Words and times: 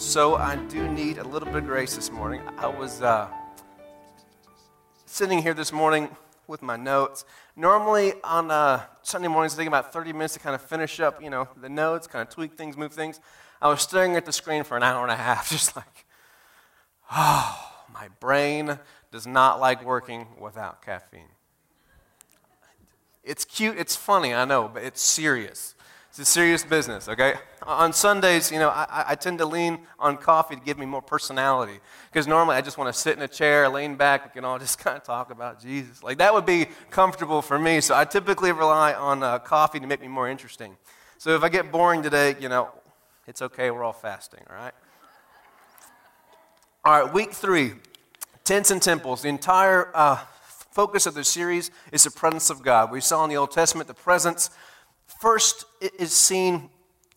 So 0.00 0.36
I 0.36 0.56
do 0.56 0.88
need 0.88 1.18
a 1.18 1.24
little 1.24 1.46
bit 1.46 1.56
of 1.58 1.66
grace 1.66 1.94
this 1.94 2.10
morning. 2.10 2.40
I 2.56 2.66
was 2.68 3.02
uh, 3.02 3.28
sitting 5.04 5.42
here 5.42 5.52
this 5.52 5.72
morning 5.72 6.08
with 6.46 6.62
my 6.62 6.76
notes. 6.76 7.26
Normally 7.54 8.14
on 8.24 8.50
uh, 8.50 8.80
Sunday 9.02 9.28
mornings, 9.28 9.54
I 9.54 9.58
take 9.58 9.68
about 9.68 9.92
30 9.92 10.14
minutes 10.14 10.32
to 10.34 10.40
kind 10.40 10.54
of 10.54 10.62
finish 10.62 11.00
up, 11.00 11.22
you 11.22 11.28
know, 11.28 11.48
the 11.60 11.68
notes, 11.68 12.06
kind 12.06 12.26
of 12.26 12.32
tweak 12.32 12.54
things, 12.54 12.78
move 12.78 12.94
things. 12.94 13.20
I 13.60 13.68
was 13.68 13.82
staring 13.82 14.16
at 14.16 14.24
the 14.24 14.32
screen 14.32 14.64
for 14.64 14.74
an 14.74 14.82
hour 14.82 15.02
and 15.02 15.12
a 15.12 15.16
half, 15.16 15.50
just 15.50 15.76
like, 15.76 16.06
oh, 17.12 17.70
my 17.92 18.08
brain 18.20 18.78
does 19.12 19.26
not 19.26 19.60
like 19.60 19.84
working 19.84 20.28
without 20.40 20.80
caffeine. 20.80 21.28
It's 23.22 23.44
cute, 23.44 23.76
it's 23.76 23.96
funny, 23.96 24.32
I 24.32 24.46
know, 24.46 24.70
but 24.72 24.82
it's 24.82 25.02
serious. 25.02 25.74
It's 26.10 26.18
a 26.18 26.24
serious 26.24 26.64
business, 26.64 27.08
okay? 27.08 27.34
On 27.62 27.92
Sundays, 27.92 28.50
you 28.50 28.58
know, 28.58 28.68
I, 28.68 29.04
I 29.10 29.14
tend 29.14 29.38
to 29.38 29.46
lean 29.46 29.78
on 29.96 30.16
coffee 30.16 30.56
to 30.56 30.60
give 30.60 30.76
me 30.76 30.84
more 30.84 31.00
personality. 31.00 31.78
Because 32.10 32.26
normally 32.26 32.56
I 32.56 32.62
just 32.62 32.78
want 32.78 32.92
to 32.92 33.00
sit 33.00 33.16
in 33.16 33.22
a 33.22 33.28
chair, 33.28 33.68
lean 33.68 33.94
back, 33.94 34.24
we 34.24 34.32
can 34.32 34.44
all 34.44 34.58
just 34.66 34.80
kind 34.80 34.96
of 34.96 35.04
talk 35.04 35.30
about 35.30 35.62
Jesus. 35.62 36.02
Like 36.02 36.18
that 36.18 36.34
would 36.34 36.44
be 36.44 36.66
comfortable 36.90 37.40
for 37.42 37.60
me. 37.60 37.80
So 37.80 37.94
I 37.94 38.04
typically 38.04 38.50
rely 38.50 38.92
on 38.92 39.22
uh, 39.22 39.38
coffee 39.38 39.78
to 39.78 39.86
make 39.86 40.00
me 40.00 40.08
more 40.08 40.28
interesting. 40.28 40.76
So 41.18 41.36
if 41.36 41.44
I 41.44 41.48
get 41.48 41.70
boring 41.70 42.02
today, 42.02 42.34
you 42.40 42.48
know, 42.48 42.70
it's 43.28 43.40
okay, 43.40 43.70
we're 43.70 43.84
all 43.84 43.92
fasting, 43.92 44.40
all 44.50 44.56
right? 44.56 44.74
All 46.84 47.04
right, 47.04 47.14
week 47.14 47.32
three 47.32 47.74
tents 48.42 48.72
and 48.72 48.82
temples. 48.82 49.22
The 49.22 49.28
entire 49.28 49.94
uh, 49.94 50.16
focus 50.72 51.06
of 51.06 51.14
the 51.14 51.22
series 51.22 51.70
is 51.92 52.02
the 52.02 52.10
presence 52.10 52.50
of 52.50 52.64
God. 52.64 52.90
We 52.90 53.00
saw 53.00 53.22
in 53.22 53.30
the 53.30 53.36
Old 53.36 53.52
Testament 53.52 53.86
the 53.86 53.94
presence 53.94 54.50
first 55.20 55.66
is 55.98 56.12
seen 56.12 56.70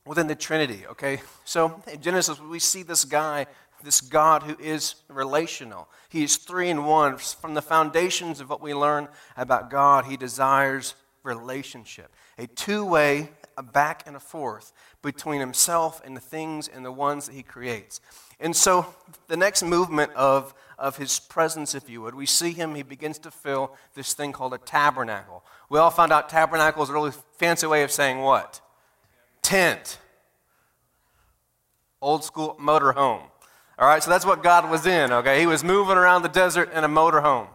within 0.06 0.28
the 0.28 0.36
Trinity, 0.36 0.86
okay? 0.88 1.22
So 1.46 1.82
in 1.92 2.02
Genesis, 2.02 2.40
we 2.40 2.60
see 2.60 2.84
this 2.84 3.06
guy, 3.06 3.48
this 3.84 4.02
God 4.02 4.44
who 4.44 4.58
is 4.62 4.96
relational. 5.08 5.88
He 6.10 6.24
is 6.24 6.38
three 6.38 6.70
in 6.70 6.86
one. 6.86 7.18
From 7.18 7.54
the 7.54 7.62
foundations 7.62 8.40
of 8.42 8.50
what 8.50 8.62
we 8.62 8.74
learn 8.74 9.08
about 9.38 9.70
God, 9.70 10.06
he 10.06 10.18
desires 10.18 10.96
relationship, 11.24 12.14
a 12.38 12.48
two 12.48 12.86
way, 12.86 13.30
a 13.58 13.64
back 13.64 14.04
and 14.06 14.16
a 14.16 14.20
forth 14.20 14.74
between 15.02 15.40
himself 15.40 16.02
and 16.04 16.18
the 16.18 16.22
things 16.22 16.68
and 16.68 16.84
the 16.84 16.92
ones 16.92 17.28
that 17.28 17.36
he 17.36 17.44
creates. 17.44 18.02
And 18.40 18.56
so 18.56 18.94
the 19.28 19.38
next 19.38 19.64
movement 19.64 20.12
of, 20.14 20.54
of 20.78 20.98
his 20.98 21.20
presence, 21.20 21.76
if 21.76 21.90
you 21.90 22.02
would, 22.02 22.16
we 22.16 22.26
see 22.26 22.52
him, 22.52 22.76
he 22.76 22.84
begins 22.84 23.20
to 23.20 23.32
fill 23.32 23.76
this 23.96 24.14
thing 24.14 24.34
called 24.34 24.54
a 24.54 24.58
tabernacle. 24.58 25.46
We 25.74 25.80
all 25.80 25.90
found 25.90 26.14
out 26.14 26.30
tabernacle 26.30 26.84
is 26.84 26.92
a 26.92 26.94
really 26.94 27.10
fancy 27.40 27.66
way 27.66 27.82
of 27.82 27.90
saying 27.90 28.20
what? 28.20 28.62
Tent. 29.42 29.98
Old 32.00 32.24
school 32.24 32.56
motorhome. 32.62 33.24
All 33.80 33.88
right, 33.88 34.04
so 34.04 34.12
that's 34.12 34.24
what 34.24 34.44
God 34.44 34.70
was 34.70 34.86
in, 34.86 35.12
okay? 35.12 35.40
He 35.40 35.48
was 35.48 35.64
moving 35.64 35.98
around 35.98 36.22
the 36.22 36.30
desert 36.30 36.72
in 36.74 36.84
a 36.84 36.88
motorhome. 36.88 37.48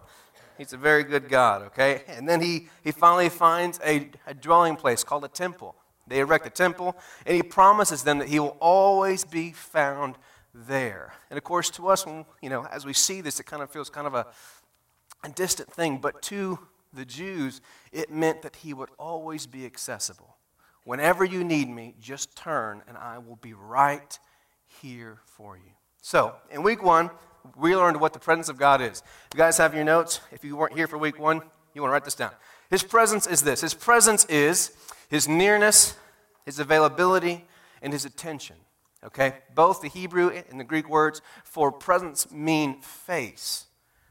He's 0.58 0.72
a 0.72 0.77
very 0.77 1.05
good 1.05 1.28
God, 1.28 1.62
okay? 1.66 2.02
And 2.08 2.28
then 2.28 2.41
he, 2.41 2.66
he 2.83 2.91
finally 2.91 3.28
finds 3.28 3.78
a, 3.86 4.11
a 4.27 4.34
dwelling 4.34 4.74
place 4.74 5.05
called 5.05 5.22
a 5.22 5.28
temple. 5.28 5.77
They 6.08 6.19
erect 6.19 6.44
a 6.44 6.50
temple, 6.50 6.96
and 7.24 7.36
he 7.36 7.44
promises 7.44 8.02
them 8.02 8.19
that 8.19 8.27
he 8.27 8.41
will 8.41 8.56
always 8.58 9.24
be 9.24 9.52
found 9.52 10.16
there. 10.52 11.12
And 11.30 11.39
of 11.39 11.44
course, 11.44 11.70
to 11.70 11.86
us, 11.86 12.05
you 12.42 12.50
know, 12.50 12.66
as 12.66 12.84
we 12.84 12.94
see 12.94 13.20
this, 13.20 13.39
it 13.39 13.46
kind 13.46 13.62
of 13.62 13.70
feels 13.70 13.89
kind 13.89 14.08
of 14.08 14.14
a, 14.14 14.27
a 15.22 15.28
distant 15.28 15.72
thing. 15.72 15.98
But 15.98 16.20
to 16.22 16.58
the 16.92 17.05
Jews, 17.05 17.61
it 17.92 18.11
meant 18.11 18.42
that 18.42 18.56
he 18.56 18.75
would 18.75 18.91
always 18.98 19.47
be 19.47 19.64
accessible. 19.67 20.36
Whenever 20.84 21.25
you 21.25 21.45
need 21.45 21.69
me, 21.69 21.95
just 22.00 22.36
turn 22.36 22.83
and 22.89 22.97
I 22.97 23.19
will 23.19 23.36
be 23.36 23.53
right 23.53 24.19
here 24.80 25.19
for 25.25 25.56
you. 25.56 25.72
So, 26.00 26.34
in 26.50 26.63
week 26.63 26.83
one, 26.83 27.11
we 27.57 27.77
learned 27.77 28.01
what 28.01 28.13
the 28.13 28.18
presence 28.18 28.48
of 28.48 28.58
God 28.58 28.80
is. 28.80 29.02
You 29.35 29.39
guys 29.39 29.58
have 29.58 29.74
your 29.74 29.85
notes, 29.85 30.20
if 30.33 30.45
you 30.45 30.57
weren't 30.57 30.74
here 30.74 30.86
for 30.86 30.98
week 30.98 31.18
one, 31.18 31.42
you 31.74 31.83
want 31.83 31.90
to 31.90 31.92
write 31.92 32.05
this 32.05 32.14
down. 32.14 32.33
His 32.70 32.83
presence 32.83 33.27
is 33.27 33.42
this 33.42 33.61
His 33.61 33.74
presence 33.74 34.24
is 34.27 34.73
his 35.08 35.27
nearness, 35.27 35.96
his 36.45 36.58
availability, 36.58 37.46
and 37.83 37.92
his 37.92 38.05
attention. 38.05 38.57
Okay? 39.05 39.34
Both 39.55 39.80
the 39.80 39.89
Hebrew 39.89 40.30
and 40.51 40.61
the 40.61 40.64
Greek 40.64 40.89
words 40.89 41.23
for 41.45 41.73
presence 41.73 42.30
mean 42.30 42.80
face. 42.80 43.67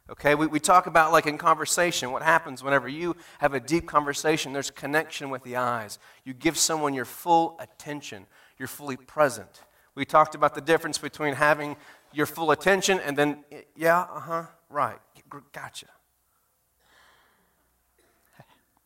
Okay? 0.09 0.35
We, 0.35 0.47
we 0.47 0.59
talk 0.59 0.87
about, 0.87 1.11
like 1.11 1.27
in 1.27 1.37
conversation, 1.37 2.11
what 2.11 2.23
happens 2.23 2.63
whenever 2.63 2.87
you 2.87 3.15
have 3.39 3.53
a 3.53 3.59
deep 3.59 3.87
conversation, 3.87 4.53
there's 4.53 4.71
connection 4.71 5.29
with 5.29 5.43
the 5.43 5.55
eyes. 5.55 5.99
You 6.23 6.33
give 6.33 6.57
someone 6.57 6.93
your 6.93 7.05
full 7.05 7.57
attention, 7.59 8.25
you're 8.57 8.67
fully 8.67 8.97
present. 8.97 9.63
We 9.95 10.05
talked 10.05 10.35
about 10.35 10.55
the 10.55 10.61
difference 10.61 10.97
between 10.97 11.33
having 11.33 11.75
your 12.13 12.25
full 12.25 12.51
attention 12.51 12.99
and 12.99 13.17
then, 13.17 13.43
yeah, 13.75 14.01
uh 14.01 14.19
huh, 14.19 14.43
right, 14.69 14.99
gotcha. 15.51 15.87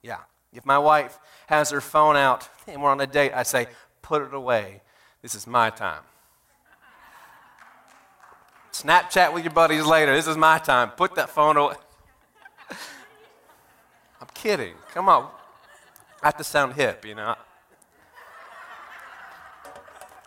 Yeah. 0.01 0.17
If 0.53 0.65
my 0.65 0.77
wife 0.77 1.17
has 1.47 1.69
her 1.69 1.81
phone 1.81 2.15
out 2.15 2.49
and 2.67 2.81
we're 2.81 2.89
on 2.89 2.99
a 2.99 3.07
date, 3.07 3.31
I 3.33 3.43
say, 3.43 3.67
put 4.01 4.21
it 4.21 4.33
away. 4.33 4.81
This 5.21 5.35
is 5.35 5.47
my 5.47 5.69
time. 5.69 6.01
Snapchat 8.81 9.33
with 9.33 9.43
your 9.43 9.53
buddies 9.53 9.85
later. 9.85 10.15
This 10.15 10.27
is 10.27 10.37
my 10.37 10.57
time. 10.57 10.89
Put 10.89 11.15
that 11.15 11.29
phone 11.29 11.57
away. 11.57 11.75
I'm 14.19 14.27
kidding. 14.33 14.73
Come 14.93 15.07
on. 15.07 15.29
I 16.23 16.27
have 16.27 16.37
to 16.37 16.43
sound 16.43 16.73
hip, 16.73 17.05
you 17.05 17.15
know. 17.15 17.35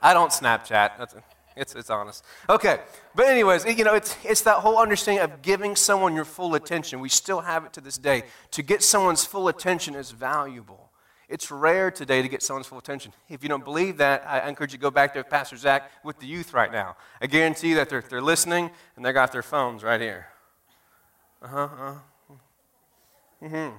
I 0.00 0.12
don't 0.14 0.30
Snapchat. 0.30 1.22
It's, 1.56 1.74
it's 1.74 1.90
honest. 1.90 2.24
Okay. 2.48 2.80
But, 3.14 3.26
anyways, 3.26 3.64
you 3.64 3.84
know, 3.84 3.94
it's, 3.94 4.16
it's 4.24 4.42
that 4.42 4.56
whole 4.56 4.78
understanding 4.78 5.22
of 5.24 5.42
giving 5.42 5.76
someone 5.76 6.14
your 6.14 6.24
full 6.24 6.54
attention. 6.54 7.00
We 7.00 7.08
still 7.08 7.40
have 7.40 7.64
it 7.64 7.72
to 7.74 7.80
this 7.80 7.96
day. 7.96 8.24
To 8.52 8.62
get 8.62 8.82
someone's 8.82 9.24
full 9.24 9.48
attention 9.48 9.94
is 9.94 10.10
valuable. 10.10 10.90
It's 11.28 11.50
rare 11.50 11.90
today 11.90 12.22
to 12.22 12.28
get 12.28 12.42
someone's 12.42 12.66
full 12.66 12.78
attention. 12.78 13.12
If 13.28 13.42
you 13.42 13.48
don't 13.48 13.64
believe 13.64 13.96
that, 13.98 14.24
I 14.26 14.48
encourage 14.48 14.72
you 14.72 14.78
to 14.78 14.82
go 14.82 14.90
back 14.90 15.14
to 15.14 15.24
Pastor 15.24 15.56
Zach 15.56 15.90
with 16.04 16.18
the 16.18 16.26
youth 16.26 16.52
right 16.52 16.70
now. 16.70 16.96
I 17.20 17.26
guarantee 17.26 17.70
you 17.70 17.74
that 17.76 17.88
they're, 17.88 18.04
they're 18.08 18.20
listening 18.20 18.70
and 18.96 19.04
they 19.04 19.12
got 19.12 19.32
their 19.32 19.42
phones 19.42 19.82
right 19.82 20.00
here. 20.00 20.28
Uh 21.42 21.48
huh. 21.48 21.62
Uh-huh. 21.62 21.94
Mm-hmm. 23.42 23.76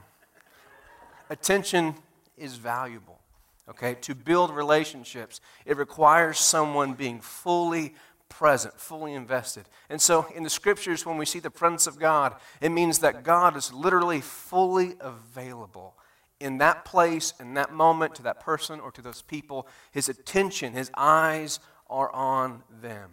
Attention 1.30 1.96
is 2.38 2.56
valuable. 2.56 3.20
Okay, 3.68 3.96
to 4.02 4.14
build 4.14 4.52
relationships, 4.52 5.42
it 5.66 5.76
requires 5.76 6.38
someone 6.38 6.94
being 6.94 7.20
fully 7.20 7.96
present, 8.30 8.80
fully 8.80 9.14
invested. 9.14 9.66
And 9.90 10.00
so 10.00 10.28
in 10.36 10.44
the 10.44 10.52
scriptures, 10.52 11.04
when 11.04 11.18
we 11.18 11.26
see 11.26 11.40
the 11.40 11.50
presence 11.50 11.88
of 11.88 11.98
God, 11.98 12.36
it 12.62 12.70
means 12.70 13.00
that 13.00 13.24
God 13.24 13.56
is 13.56 13.74
literally 13.74 14.22
fully 14.22 14.96
available 15.00 15.96
in 16.40 16.58
that 16.58 16.86
place, 16.86 17.34
in 17.40 17.54
that 17.54 17.72
moment, 17.74 18.16
to 18.16 18.24
that 18.24 18.40
person 18.40 18.80
or 18.80 18.92
to 18.92 19.02
those 19.02 19.22
people. 19.22 19.68
His 19.92 20.10
attention, 20.10 20.74
his 20.74 20.92
eyes 20.96 21.60
are 21.90 22.12
on 22.12 22.64
them. 22.82 23.12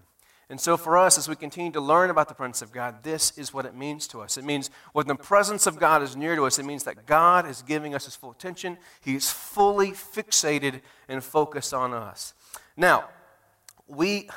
And 0.52 0.60
so, 0.60 0.76
for 0.76 0.98
us, 0.98 1.16
as 1.16 1.30
we 1.30 1.36
continue 1.36 1.72
to 1.72 1.80
learn 1.80 2.10
about 2.10 2.28
the 2.28 2.34
presence 2.34 2.60
of 2.60 2.72
God, 2.72 3.04
this 3.04 3.36
is 3.38 3.54
what 3.54 3.64
it 3.64 3.74
means 3.74 4.06
to 4.08 4.20
us. 4.20 4.36
It 4.36 4.44
means 4.44 4.70
when 4.92 5.06
the 5.06 5.14
presence 5.14 5.66
of 5.66 5.78
God 5.78 6.02
is 6.02 6.14
near 6.14 6.36
to 6.36 6.44
us, 6.44 6.58
it 6.58 6.66
means 6.66 6.84
that 6.84 7.06
God 7.06 7.48
is 7.48 7.62
giving 7.62 7.94
us 7.94 8.04
his 8.04 8.16
full 8.16 8.32
attention. 8.32 8.76
He's 9.00 9.30
fully 9.30 9.92
fixated 9.92 10.82
and 11.08 11.24
focused 11.24 11.72
on 11.72 11.94
us. 11.94 12.34
Now, 12.76 13.08
we, 13.88 14.28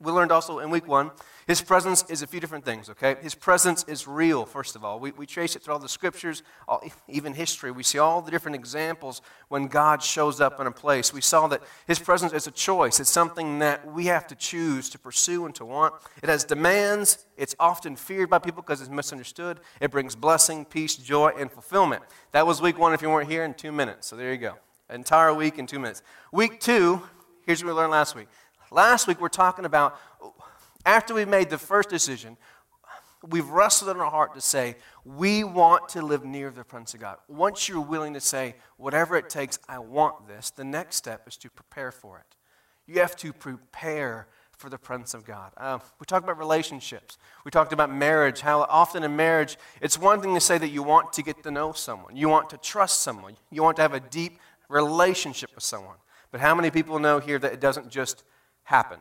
we 0.00 0.12
learned 0.12 0.30
also 0.30 0.60
in 0.60 0.70
week 0.70 0.86
one 0.86 1.10
his 1.46 1.60
presence 1.60 2.04
is 2.08 2.22
a 2.22 2.26
few 2.26 2.38
different 2.38 2.64
things, 2.64 2.88
okay? 2.90 3.16
His 3.20 3.34
presence 3.34 3.84
is 3.88 4.06
real, 4.06 4.44
first 4.44 4.76
of 4.76 4.84
all. 4.84 5.00
We, 5.00 5.10
we 5.12 5.26
trace 5.26 5.56
it 5.56 5.62
through 5.62 5.74
all 5.74 5.80
the 5.80 5.88
scriptures, 5.88 6.42
all, 6.68 6.82
even 7.08 7.34
history. 7.34 7.70
We 7.70 7.82
see 7.82 7.98
all 7.98 8.22
the 8.22 8.30
different 8.30 8.54
examples 8.54 9.22
when 9.48 9.66
God 9.66 10.02
shows 10.02 10.40
up 10.40 10.60
in 10.60 10.66
a 10.66 10.72
place. 10.72 11.12
We 11.12 11.20
saw 11.20 11.48
that 11.48 11.62
His 11.86 11.98
presence 11.98 12.32
is 12.32 12.46
a 12.46 12.50
choice, 12.50 13.00
it's 13.00 13.10
something 13.10 13.58
that 13.58 13.90
we 13.92 14.06
have 14.06 14.26
to 14.28 14.34
choose 14.34 14.88
to 14.90 14.98
pursue 14.98 15.46
and 15.46 15.54
to 15.56 15.64
want. 15.64 15.94
It 16.22 16.28
has 16.28 16.44
demands, 16.44 17.26
it's 17.36 17.56
often 17.58 17.96
feared 17.96 18.30
by 18.30 18.38
people 18.38 18.62
because 18.62 18.80
it's 18.80 18.90
misunderstood. 18.90 19.60
It 19.80 19.90
brings 19.90 20.14
blessing, 20.14 20.64
peace, 20.64 20.96
joy, 20.96 21.32
and 21.38 21.50
fulfillment. 21.50 22.02
That 22.32 22.46
was 22.46 22.62
week 22.62 22.78
one 22.78 22.94
if 22.94 23.02
you 23.02 23.10
weren't 23.10 23.30
here 23.30 23.44
in 23.44 23.54
two 23.54 23.72
minutes. 23.72 24.06
So 24.06 24.16
there 24.16 24.32
you 24.32 24.38
go. 24.38 24.54
Entire 24.90 25.34
week 25.34 25.58
in 25.58 25.66
two 25.66 25.78
minutes. 25.78 26.02
Week 26.30 26.60
two, 26.60 27.02
here's 27.46 27.64
what 27.64 27.70
we 27.70 27.74
learned 27.74 27.92
last 27.92 28.14
week. 28.14 28.28
Last 28.70 29.06
week, 29.06 29.20
we're 29.20 29.28
talking 29.28 29.66
about 29.66 29.98
after 30.84 31.14
we've 31.14 31.28
made 31.28 31.50
the 31.50 31.58
first 31.58 31.88
decision, 31.88 32.36
we've 33.28 33.48
wrestled 33.48 33.90
in 33.90 34.00
our 34.00 34.10
heart 34.10 34.34
to 34.34 34.40
say, 34.40 34.76
we 35.04 35.44
want 35.44 35.88
to 35.90 36.02
live 36.02 36.24
near 36.24 36.50
the 36.50 36.64
Prince 36.64 36.94
of 36.94 37.00
God. 37.00 37.18
Once 37.28 37.68
you're 37.68 37.80
willing 37.80 38.14
to 38.14 38.20
say, 38.20 38.56
whatever 38.76 39.16
it 39.16 39.30
takes, 39.30 39.58
I 39.68 39.78
want 39.78 40.26
this, 40.26 40.50
the 40.50 40.64
next 40.64 40.96
step 40.96 41.28
is 41.28 41.36
to 41.38 41.50
prepare 41.50 41.92
for 41.92 42.18
it. 42.18 42.36
You 42.86 43.00
have 43.00 43.16
to 43.16 43.32
prepare 43.32 44.26
for 44.50 44.68
the 44.68 44.78
presence 44.78 45.14
of 45.14 45.24
God. 45.24 45.50
Uh, 45.56 45.78
we 45.98 46.04
talked 46.06 46.24
about 46.24 46.38
relationships. 46.38 47.18
We 47.44 47.50
talked 47.50 47.72
about 47.72 47.92
marriage, 47.92 48.40
how 48.40 48.62
often 48.62 49.02
in 49.02 49.16
marriage, 49.16 49.56
it's 49.80 49.98
one 49.98 50.20
thing 50.20 50.34
to 50.34 50.40
say 50.40 50.58
that 50.58 50.68
you 50.68 50.82
want 50.82 51.12
to 51.14 51.22
get 51.22 51.42
to 51.42 51.50
know 51.50 51.72
someone, 51.72 52.16
you 52.16 52.28
want 52.28 52.50
to 52.50 52.58
trust 52.58 53.02
someone, 53.02 53.36
you 53.50 53.62
want 53.62 53.76
to 53.76 53.82
have 53.82 53.94
a 53.94 54.00
deep 54.00 54.38
relationship 54.68 55.50
with 55.54 55.64
someone. 55.64 55.96
But 56.30 56.40
how 56.40 56.54
many 56.54 56.70
people 56.70 56.98
know 56.98 57.18
here 57.18 57.38
that 57.38 57.52
it 57.52 57.60
doesn't 57.60 57.90
just 57.90 58.24
happen? 58.64 58.98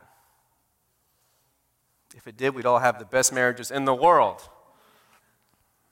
If 2.15 2.27
it 2.27 2.37
did, 2.37 2.55
we'd 2.55 2.65
all 2.65 2.79
have 2.79 2.99
the 2.99 3.05
best 3.05 3.33
marriages 3.33 3.71
in 3.71 3.85
the 3.85 3.95
world. 3.95 4.41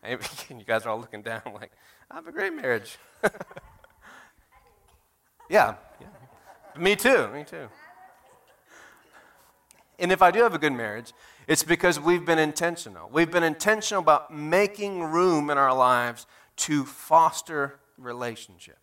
And 0.01 0.21
you 0.49 0.63
guys 0.65 0.85
are 0.85 0.89
all 0.89 0.99
looking 0.99 1.21
down 1.21 1.41
like, 1.53 1.71
I 2.09 2.15
have 2.15 2.27
a 2.27 2.31
great 2.31 2.53
marriage. 2.53 2.97
yeah, 5.49 5.75
yeah. 5.99 6.07
Me 6.77 6.95
too, 6.95 7.27
me 7.33 7.43
too. 7.43 7.67
And 9.99 10.11
if 10.11 10.21
I 10.21 10.31
do 10.31 10.41
have 10.41 10.53
a 10.53 10.57
good 10.57 10.71
marriage, 10.71 11.11
it's 11.47 11.63
because 11.63 11.99
we've 11.99 12.25
been 12.25 12.39
intentional. 12.39 13.09
We've 13.11 13.29
been 13.29 13.43
intentional 13.43 14.01
about 14.01 14.33
making 14.33 15.03
room 15.03 15.49
in 15.49 15.57
our 15.57 15.75
lives 15.75 16.25
to 16.57 16.85
foster 16.85 17.79
relationship. 17.97 18.77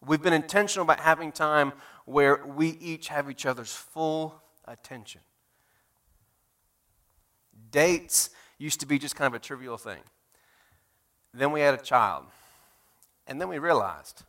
We've 0.00 0.22
been 0.22 0.32
intentional 0.32 0.84
about 0.84 1.00
having 1.00 1.32
time 1.32 1.72
where 2.04 2.46
we 2.46 2.68
each 2.68 3.08
have 3.08 3.28
each 3.28 3.44
other's 3.44 3.74
full 3.74 4.40
attention. 4.66 5.22
Dates 7.76 8.30
used 8.56 8.80
to 8.80 8.86
be 8.86 8.98
just 8.98 9.16
kind 9.16 9.26
of 9.26 9.34
a 9.34 9.38
trivial 9.38 9.76
thing. 9.76 10.00
Then 11.34 11.52
we 11.52 11.60
had 11.60 11.74
a 11.74 11.82
child. 11.82 12.24
And 13.26 13.38
then 13.38 13.50
we 13.50 13.58
realized 13.58 14.22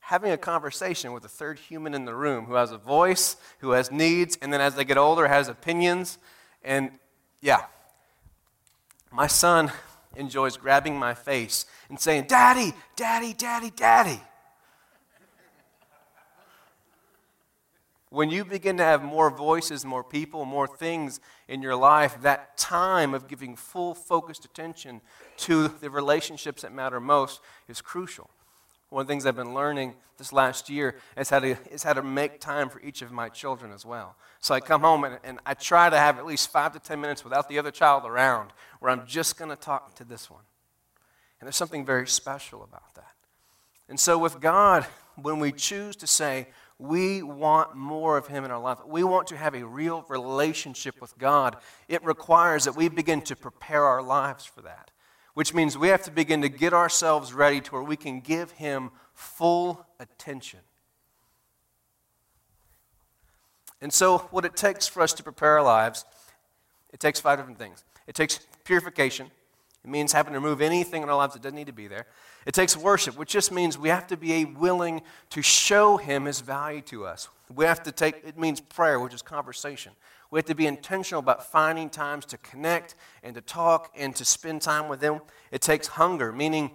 having 0.00 0.32
a 0.32 0.38
conversation 0.38 1.12
with 1.12 1.22
a 1.22 1.28
third 1.28 1.58
human 1.58 1.92
in 1.92 2.06
the 2.06 2.14
room 2.14 2.46
who 2.46 2.54
has 2.54 2.72
a 2.72 2.78
voice, 2.78 3.36
who 3.58 3.72
has 3.72 3.92
needs, 3.92 4.38
and 4.40 4.50
then 4.50 4.62
as 4.62 4.74
they 4.74 4.86
get 4.86 4.96
older 4.96 5.28
has 5.28 5.48
opinions. 5.48 6.16
And 6.62 6.92
yeah, 7.42 7.66
my 9.12 9.26
son 9.26 9.70
enjoys 10.16 10.56
grabbing 10.56 10.98
my 10.98 11.12
face 11.12 11.66
and 11.90 12.00
saying, 12.00 12.24
Daddy, 12.26 12.72
Daddy, 12.96 13.34
Daddy, 13.34 13.68
Daddy. 13.68 14.20
When 18.14 18.30
you 18.30 18.44
begin 18.44 18.76
to 18.76 18.84
have 18.84 19.02
more 19.02 19.28
voices, 19.28 19.84
more 19.84 20.04
people, 20.04 20.44
more 20.44 20.68
things 20.68 21.18
in 21.48 21.62
your 21.62 21.74
life, 21.74 22.22
that 22.22 22.56
time 22.56 23.12
of 23.12 23.26
giving 23.26 23.56
full 23.56 23.92
focused 23.92 24.44
attention 24.44 25.00
to 25.38 25.66
the 25.66 25.90
relationships 25.90 26.62
that 26.62 26.72
matter 26.72 27.00
most 27.00 27.40
is 27.66 27.80
crucial. 27.80 28.30
One 28.90 29.00
of 29.00 29.08
the 29.08 29.12
things 29.12 29.26
I've 29.26 29.34
been 29.34 29.52
learning 29.52 29.94
this 30.16 30.32
last 30.32 30.70
year 30.70 30.94
is 31.16 31.28
how 31.28 31.40
to, 31.40 31.56
is 31.72 31.82
how 31.82 31.92
to 31.92 32.04
make 32.04 32.38
time 32.38 32.68
for 32.68 32.80
each 32.82 33.02
of 33.02 33.10
my 33.10 33.28
children 33.28 33.72
as 33.72 33.84
well. 33.84 34.14
So 34.38 34.54
I 34.54 34.60
come 34.60 34.82
home 34.82 35.02
and, 35.02 35.18
and 35.24 35.40
I 35.44 35.54
try 35.54 35.90
to 35.90 35.98
have 35.98 36.16
at 36.16 36.24
least 36.24 36.52
five 36.52 36.72
to 36.74 36.78
10 36.78 37.00
minutes 37.00 37.24
without 37.24 37.48
the 37.48 37.58
other 37.58 37.72
child 37.72 38.04
around 38.04 38.52
where 38.78 38.92
I'm 38.92 39.08
just 39.08 39.36
going 39.36 39.50
to 39.50 39.56
talk 39.56 39.96
to 39.96 40.04
this 40.04 40.30
one. 40.30 40.44
And 41.40 41.48
there's 41.48 41.56
something 41.56 41.84
very 41.84 42.06
special 42.06 42.62
about 42.62 42.94
that. 42.94 43.10
And 43.88 43.98
so 43.98 44.18
with 44.18 44.40
God, 44.40 44.86
when 45.16 45.40
we 45.40 45.50
choose 45.50 45.96
to 45.96 46.06
say, 46.06 46.46
we 46.78 47.22
want 47.22 47.76
more 47.76 48.16
of 48.16 48.26
Him 48.26 48.44
in 48.44 48.50
our 48.50 48.60
life. 48.60 48.78
We 48.86 49.04
want 49.04 49.28
to 49.28 49.36
have 49.36 49.54
a 49.54 49.64
real 49.64 50.04
relationship 50.08 51.00
with 51.00 51.16
God. 51.18 51.56
It 51.88 52.04
requires 52.04 52.64
that 52.64 52.76
we 52.76 52.88
begin 52.88 53.22
to 53.22 53.36
prepare 53.36 53.84
our 53.84 54.02
lives 54.02 54.44
for 54.44 54.62
that, 54.62 54.90
which 55.34 55.54
means 55.54 55.78
we 55.78 55.88
have 55.88 56.02
to 56.02 56.10
begin 56.10 56.42
to 56.42 56.48
get 56.48 56.72
ourselves 56.72 57.32
ready 57.32 57.60
to 57.60 57.72
where 57.72 57.82
we 57.82 57.96
can 57.96 58.20
give 58.20 58.52
Him 58.52 58.90
full 59.12 59.86
attention. 60.00 60.60
And 63.80 63.92
so, 63.92 64.18
what 64.30 64.44
it 64.44 64.56
takes 64.56 64.86
for 64.88 65.02
us 65.02 65.12
to 65.12 65.22
prepare 65.22 65.58
our 65.58 65.62
lives, 65.62 66.04
it 66.92 67.00
takes 67.00 67.20
five 67.20 67.38
different 67.38 67.58
things. 67.58 67.84
It 68.06 68.14
takes 68.14 68.40
purification. 68.64 69.30
It 69.84 69.90
means 69.90 70.12
having 70.12 70.32
to 70.32 70.40
remove 70.40 70.60
anything 70.60 71.02
in 71.02 71.08
our 71.08 71.16
lives 71.16 71.34
that 71.34 71.42
doesn't 71.42 71.56
need 71.56 71.66
to 71.66 71.72
be 71.72 71.86
there. 71.86 72.06
It 72.46 72.52
takes 72.52 72.76
worship, 72.76 73.16
which 73.16 73.30
just 73.30 73.50
means 73.50 73.78
we 73.78 73.88
have 73.88 74.06
to 74.08 74.16
be 74.16 74.44
willing 74.44 75.02
to 75.30 75.42
show 75.42 75.96
Him 75.96 76.26
His 76.26 76.40
value 76.40 76.82
to 76.82 77.06
us. 77.06 77.28
We 77.54 77.64
have 77.64 77.82
to 77.84 77.92
take, 77.92 78.22
it 78.24 78.38
means 78.38 78.60
prayer, 78.60 79.00
which 79.00 79.14
is 79.14 79.22
conversation. 79.22 79.92
We 80.30 80.38
have 80.38 80.46
to 80.46 80.54
be 80.54 80.66
intentional 80.66 81.20
about 81.20 81.50
finding 81.50 81.90
times 81.90 82.26
to 82.26 82.38
connect 82.38 82.96
and 83.22 83.34
to 83.34 83.40
talk 83.40 83.92
and 83.96 84.14
to 84.16 84.24
spend 84.24 84.62
time 84.62 84.88
with 84.88 85.00
Him. 85.00 85.20
It 85.50 85.60
takes 85.60 85.86
hunger, 85.86 86.32
meaning 86.32 86.72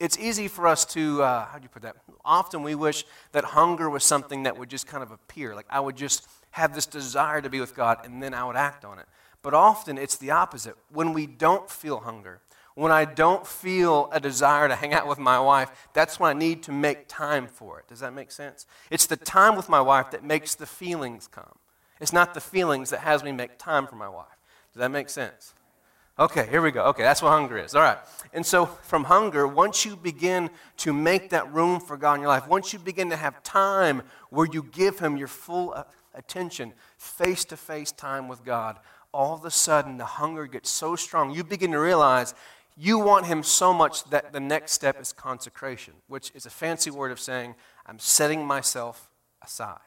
it's 0.00 0.18
easy 0.18 0.48
for 0.48 0.66
us 0.66 0.84
to, 0.86 1.22
uh, 1.22 1.46
how 1.46 1.58
do 1.58 1.62
you 1.62 1.68
put 1.68 1.82
that? 1.82 1.96
Often 2.24 2.62
we 2.62 2.74
wish 2.74 3.04
that 3.32 3.44
hunger 3.44 3.88
was 3.90 4.02
something 4.02 4.44
that 4.44 4.58
would 4.58 4.70
just 4.70 4.86
kind 4.86 5.02
of 5.02 5.10
appear. 5.10 5.54
Like 5.54 5.66
I 5.68 5.78
would 5.78 5.96
just 5.96 6.26
have 6.52 6.74
this 6.74 6.86
desire 6.86 7.40
to 7.42 7.50
be 7.50 7.60
with 7.60 7.76
God 7.76 7.98
and 8.04 8.22
then 8.22 8.34
I 8.34 8.44
would 8.44 8.56
act 8.56 8.84
on 8.84 8.98
it. 8.98 9.06
But 9.42 9.54
often 9.54 9.98
it's 9.98 10.16
the 10.16 10.30
opposite. 10.30 10.76
When 10.90 11.12
we 11.12 11.26
don't 11.26 11.70
feel 11.70 12.00
hunger, 12.00 12.40
when 12.80 12.90
I 12.90 13.04
don't 13.04 13.46
feel 13.46 14.08
a 14.10 14.18
desire 14.18 14.66
to 14.66 14.74
hang 14.74 14.94
out 14.94 15.06
with 15.06 15.18
my 15.18 15.38
wife, 15.38 15.70
that's 15.92 16.18
when 16.18 16.34
I 16.34 16.38
need 16.38 16.62
to 16.62 16.72
make 16.72 17.08
time 17.08 17.46
for 17.46 17.78
it. 17.78 17.86
Does 17.86 18.00
that 18.00 18.14
make 18.14 18.30
sense? 18.30 18.64
It's 18.90 19.04
the 19.04 19.18
time 19.18 19.54
with 19.54 19.68
my 19.68 19.82
wife 19.82 20.12
that 20.12 20.24
makes 20.24 20.54
the 20.54 20.64
feelings 20.64 21.26
come. 21.26 21.58
It's 22.00 22.14
not 22.14 22.32
the 22.32 22.40
feelings 22.40 22.88
that 22.88 23.00
has 23.00 23.22
me 23.22 23.32
make 23.32 23.58
time 23.58 23.86
for 23.86 23.96
my 23.96 24.08
wife. 24.08 24.38
Does 24.72 24.80
that 24.80 24.90
make 24.90 25.10
sense? 25.10 25.52
Okay, 26.18 26.46
here 26.48 26.62
we 26.62 26.70
go. 26.70 26.84
Okay, 26.84 27.02
that's 27.02 27.20
what 27.20 27.32
hunger 27.32 27.58
is. 27.58 27.74
All 27.74 27.82
right. 27.82 27.98
And 28.32 28.46
so, 28.46 28.64
from 28.64 29.04
hunger, 29.04 29.46
once 29.46 29.84
you 29.84 29.94
begin 29.94 30.48
to 30.78 30.94
make 30.94 31.28
that 31.30 31.52
room 31.52 31.80
for 31.80 31.98
God 31.98 32.14
in 32.14 32.20
your 32.22 32.28
life, 32.28 32.48
once 32.48 32.72
you 32.72 32.78
begin 32.78 33.10
to 33.10 33.16
have 33.16 33.42
time 33.42 34.00
where 34.30 34.46
you 34.50 34.62
give 34.62 34.98
Him 35.00 35.18
your 35.18 35.28
full 35.28 35.74
uh, 35.74 35.84
attention, 36.14 36.72
face 36.96 37.44
to 37.44 37.58
face 37.58 37.92
time 37.92 38.26
with 38.26 38.42
God, 38.42 38.78
all 39.12 39.34
of 39.34 39.44
a 39.44 39.50
sudden 39.50 39.98
the 39.98 40.04
hunger 40.04 40.46
gets 40.46 40.70
so 40.70 40.96
strong, 40.96 41.30
you 41.30 41.44
begin 41.44 41.72
to 41.72 41.80
realize 41.80 42.34
you 42.82 42.98
want 42.98 43.26
him 43.26 43.42
so 43.42 43.74
much 43.74 44.04
that 44.04 44.32
the 44.32 44.40
next 44.40 44.72
step 44.72 44.98
is 44.98 45.12
consecration, 45.12 45.92
which 46.06 46.32
is 46.34 46.46
a 46.46 46.50
fancy 46.50 46.90
word 46.90 47.12
of 47.12 47.20
saying, 47.20 47.54
I'm 47.84 47.98
setting 47.98 48.46
myself 48.46 49.10
aside. 49.42 49.78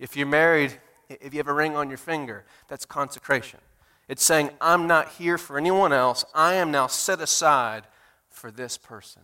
If 0.00 0.16
you're 0.16 0.26
married, 0.26 0.72
if 1.08 1.32
you 1.32 1.38
have 1.38 1.46
a 1.46 1.52
ring 1.52 1.76
on 1.76 1.88
your 1.88 1.96
finger, 1.96 2.44
that's 2.66 2.84
consecration. 2.84 3.60
It's 4.08 4.24
saying, 4.24 4.50
I'm 4.60 4.88
not 4.88 5.10
here 5.10 5.38
for 5.38 5.58
anyone 5.58 5.92
else. 5.92 6.24
I 6.34 6.54
am 6.54 6.72
now 6.72 6.88
set 6.88 7.20
aside 7.20 7.84
for 8.30 8.50
this 8.50 8.76
person. 8.76 9.22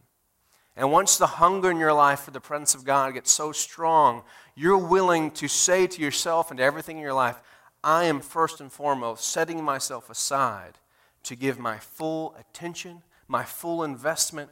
And 0.77 0.93
once 0.93 1.17
the 1.17 1.27
hunger 1.27 1.69
in 1.69 1.79
your 1.79 1.93
life 1.93 2.21
for 2.21 2.31
the 2.31 2.41
presence 2.41 2.77
of 2.77 2.85
God 2.85 3.15
gets 3.15 3.33
so 3.33 3.51
strong, 3.51 4.23
you're 4.55 4.79
willing 4.79 5.33
to 5.33 5.49
say 5.49 5.89
to 5.89 6.01
yourself 6.01 6.53
and 6.53 6.59
to 6.59 6.65
everything 6.65 6.99
in 6.99 7.03
your 7.03 7.13
life, 7.13 7.41
I 7.83 8.05
am 8.05 8.21
first 8.21 8.61
and 8.61 8.71
foremost 8.71 9.25
setting 9.25 9.65
myself 9.65 10.09
aside 10.09 10.79
to 11.25 11.37
give 11.37 11.59
my 11.59 11.79
full 11.79 12.35
attention, 12.39 13.03
my 13.29 13.45
full 13.45 13.85
investment 13.85 14.51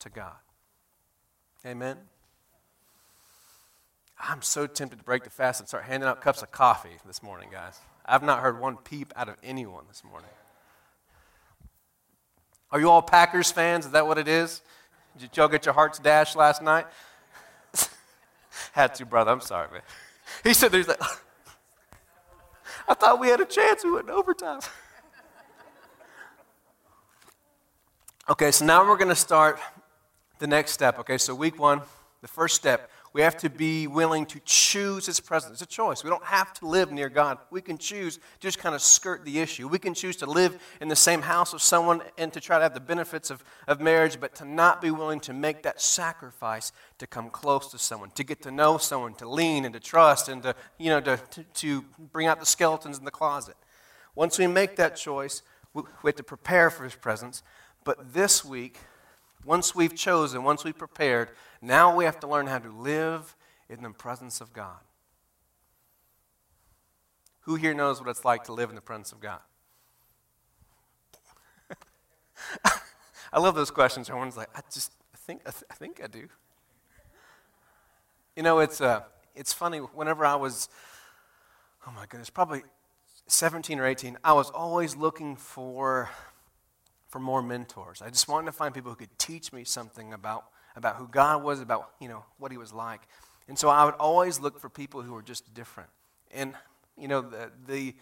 to 0.00 0.08
God. 0.08 0.36
Amen. 1.66 1.96
I'm 4.18 4.42
so 4.42 4.66
tempted 4.66 4.98
to 4.98 5.04
break 5.04 5.24
the 5.24 5.30
fast 5.30 5.60
and 5.60 5.68
start 5.68 5.84
handing 5.84 6.08
out 6.08 6.20
cups 6.20 6.42
of 6.42 6.50
coffee 6.50 6.98
this 7.06 7.22
morning, 7.22 7.48
guys. 7.50 7.78
I've 8.06 8.22
not 8.22 8.40
heard 8.40 8.60
one 8.60 8.76
peep 8.76 9.12
out 9.16 9.28
of 9.28 9.36
anyone 9.42 9.84
this 9.88 10.04
morning. 10.04 10.30
Are 12.70 12.80
you 12.80 12.90
all 12.90 13.02
Packers 13.02 13.50
fans? 13.50 13.86
Is 13.86 13.92
that 13.92 14.06
what 14.06 14.18
it 14.18 14.28
is? 14.28 14.62
Did 15.16 15.36
y'all 15.36 15.48
get 15.48 15.64
your 15.64 15.74
hearts 15.74 15.98
dashed 15.98 16.36
last 16.36 16.62
night? 16.62 16.86
had 18.72 18.94
to, 18.96 19.06
brother. 19.06 19.30
I'm 19.30 19.40
sorry, 19.40 19.68
man. 19.72 19.82
He 20.42 20.54
said, 20.54 20.72
"There's 20.72 20.86
that." 20.86 20.98
I 22.88 22.94
thought 22.94 23.20
we 23.20 23.28
had 23.28 23.40
a 23.40 23.44
chance. 23.44 23.84
We 23.84 23.92
went 23.92 24.10
overtime. 24.10 24.60
Okay, 28.26 28.52
so 28.52 28.64
now 28.64 28.88
we're 28.88 28.96
going 28.96 29.10
to 29.10 29.14
start 29.14 29.60
the 30.38 30.46
next 30.46 30.72
step. 30.72 30.98
Okay, 31.00 31.18
so 31.18 31.34
week 31.34 31.58
one, 31.58 31.82
the 32.22 32.28
first 32.28 32.56
step, 32.56 32.90
we 33.12 33.20
have 33.20 33.36
to 33.36 33.50
be 33.50 33.86
willing 33.86 34.24
to 34.24 34.40
choose 34.46 35.04
His 35.04 35.20
presence. 35.20 35.60
It's 35.60 35.70
a 35.70 35.76
choice. 35.76 36.02
We 36.02 36.08
don't 36.08 36.24
have 36.24 36.54
to 36.54 36.66
live 36.66 36.90
near 36.90 37.10
God. 37.10 37.36
We 37.50 37.60
can 37.60 37.76
choose 37.76 38.16
to 38.16 38.22
just 38.40 38.58
kind 38.58 38.74
of 38.74 38.80
skirt 38.80 39.26
the 39.26 39.40
issue. 39.40 39.68
We 39.68 39.78
can 39.78 39.92
choose 39.92 40.16
to 40.16 40.26
live 40.26 40.58
in 40.80 40.88
the 40.88 40.96
same 40.96 41.20
house 41.20 41.52
with 41.52 41.60
someone 41.60 42.00
and 42.16 42.32
to 42.32 42.40
try 42.40 42.56
to 42.56 42.62
have 42.62 42.72
the 42.72 42.80
benefits 42.80 43.28
of, 43.28 43.44
of 43.68 43.82
marriage, 43.82 44.18
but 44.18 44.34
to 44.36 44.46
not 44.46 44.80
be 44.80 44.90
willing 44.90 45.20
to 45.20 45.34
make 45.34 45.62
that 45.64 45.78
sacrifice 45.78 46.72
to 46.96 47.06
come 47.06 47.28
close 47.28 47.70
to 47.72 47.78
someone, 47.78 48.10
to 48.12 48.24
get 48.24 48.40
to 48.44 48.50
know 48.50 48.78
someone, 48.78 49.12
to 49.16 49.28
lean 49.28 49.66
and 49.66 49.74
to 49.74 49.80
trust, 49.80 50.30
and 50.30 50.42
to, 50.44 50.56
you 50.78 50.88
know, 50.88 51.02
to, 51.02 51.18
to, 51.18 51.42
to 51.42 51.84
bring 52.10 52.26
out 52.26 52.40
the 52.40 52.46
skeletons 52.46 52.96
in 52.96 53.04
the 53.04 53.10
closet. 53.10 53.56
Once 54.14 54.38
we 54.38 54.46
make 54.46 54.76
that 54.76 54.96
choice, 54.96 55.42
we, 55.74 55.82
we 56.02 56.08
have 56.08 56.16
to 56.16 56.22
prepare 56.22 56.70
for 56.70 56.84
His 56.84 56.94
presence. 56.94 57.42
But 57.84 58.14
this 58.14 58.44
week, 58.44 58.78
once 59.44 59.74
we've 59.74 59.94
chosen, 59.94 60.42
once 60.42 60.64
we've 60.64 60.76
prepared, 60.76 61.30
now 61.60 61.94
we 61.94 62.04
have 62.04 62.18
to 62.20 62.26
learn 62.26 62.46
how 62.46 62.58
to 62.58 62.70
live 62.70 63.36
in 63.68 63.82
the 63.82 63.90
presence 63.90 64.40
of 64.40 64.52
God. 64.52 64.78
Who 67.40 67.56
here 67.56 67.74
knows 67.74 68.00
what 68.00 68.08
it's 68.08 68.24
like 68.24 68.44
to 68.44 68.54
live 68.54 68.70
in 68.70 68.74
the 68.74 68.80
presence 68.80 69.12
of 69.12 69.20
God? 69.20 69.40
I 73.32 73.38
love 73.38 73.54
those 73.54 73.70
questions. 73.70 74.08
Everyone's 74.08 74.36
like, 74.36 74.48
I 74.54 74.60
just, 74.72 74.92
I 75.12 75.18
think, 75.18 75.42
I, 75.46 75.50
th- 75.50 75.64
I 75.70 75.74
think 75.74 76.00
I 76.02 76.06
do. 76.06 76.28
You 78.34 78.42
know, 78.42 78.60
it's, 78.60 78.80
uh, 78.80 79.02
it's 79.34 79.52
funny. 79.52 79.78
Whenever 79.78 80.24
I 80.24 80.36
was, 80.36 80.70
oh 81.86 81.92
my 81.92 82.06
goodness, 82.08 82.30
probably 82.30 82.62
17 83.26 83.78
or 83.78 83.86
18, 83.86 84.16
I 84.24 84.32
was 84.32 84.48
always 84.50 84.96
looking 84.96 85.36
for 85.36 86.08
for 87.14 87.20
more 87.20 87.42
mentors. 87.42 88.02
I 88.02 88.10
just 88.10 88.26
wanted 88.26 88.46
to 88.46 88.52
find 88.52 88.74
people 88.74 88.90
who 88.90 88.96
could 88.96 89.16
teach 89.20 89.52
me 89.52 89.62
something 89.62 90.12
about, 90.12 90.46
about 90.74 90.96
who 90.96 91.06
God 91.06 91.44
was, 91.44 91.60
about 91.60 91.92
you 92.00 92.08
know 92.08 92.24
what 92.38 92.50
He 92.50 92.58
was 92.58 92.72
like. 92.72 93.02
And 93.46 93.56
so 93.56 93.68
I 93.68 93.84
would 93.84 93.94
always 93.94 94.40
look 94.40 94.58
for 94.58 94.68
people 94.68 95.00
who 95.00 95.12
were 95.12 95.22
just 95.22 95.54
different. 95.54 95.90
And 96.32 96.54
you 96.98 97.06
know 97.06 97.20
the, 97.20 97.52
the 97.68 97.94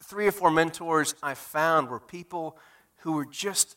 three 0.00 0.28
or 0.28 0.30
four 0.30 0.48
mentors 0.52 1.16
I 1.24 1.34
found 1.34 1.88
were 1.88 1.98
people 1.98 2.56
who 2.98 3.14
were 3.14 3.24
just, 3.24 3.76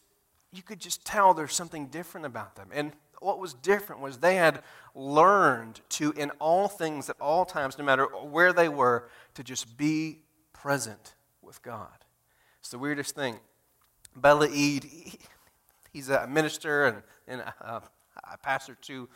you 0.51 0.61
could 0.61 0.81
just 0.81 1.03
tell 1.03 1.33
there's 1.33 1.55
something 1.55 1.87
different 1.87 2.27
about 2.27 2.55
them. 2.55 2.69
And 2.71 2.91
what 3.21 3.39
was 3.39 3.55
different 3.55 4.03
was 4.03 4.19
they 4.19 4.35
had 4.35 4.61
learned 4.93 5.81
to, 5.89 6.11
in 6.11 6.29
all 6.37 6.67
things, 6.67 7.09
at 7.09 7.19
all 7.19 7.43
times, 7.43 7.79
no 7.79 7.83
matter 7.83 8.05
where 8.05 8.53
they 8.53 8.69
were, 8.69 9.09
to 9.33 9.43
just 9.43 9.77
be 9.77 10.19
present 10.53 11.15
with 11.41 11.63
God. 11.63 12.05
It's 12.59 12.69
the 12.69 12.77
weirdest 12.77 13.15
thing. 13.15 13.39
Bella 14.15 14.47
Eid, 14.47 14.85
he's 15.91 16.09
a 16.09 16.27
minister 16.27 16.85
and, 16.85 17.03
and 17.27 17.41
a, 17.41 17.81
a 18.33 18.37
pastor 18.37 18.77
to 18.83 19.09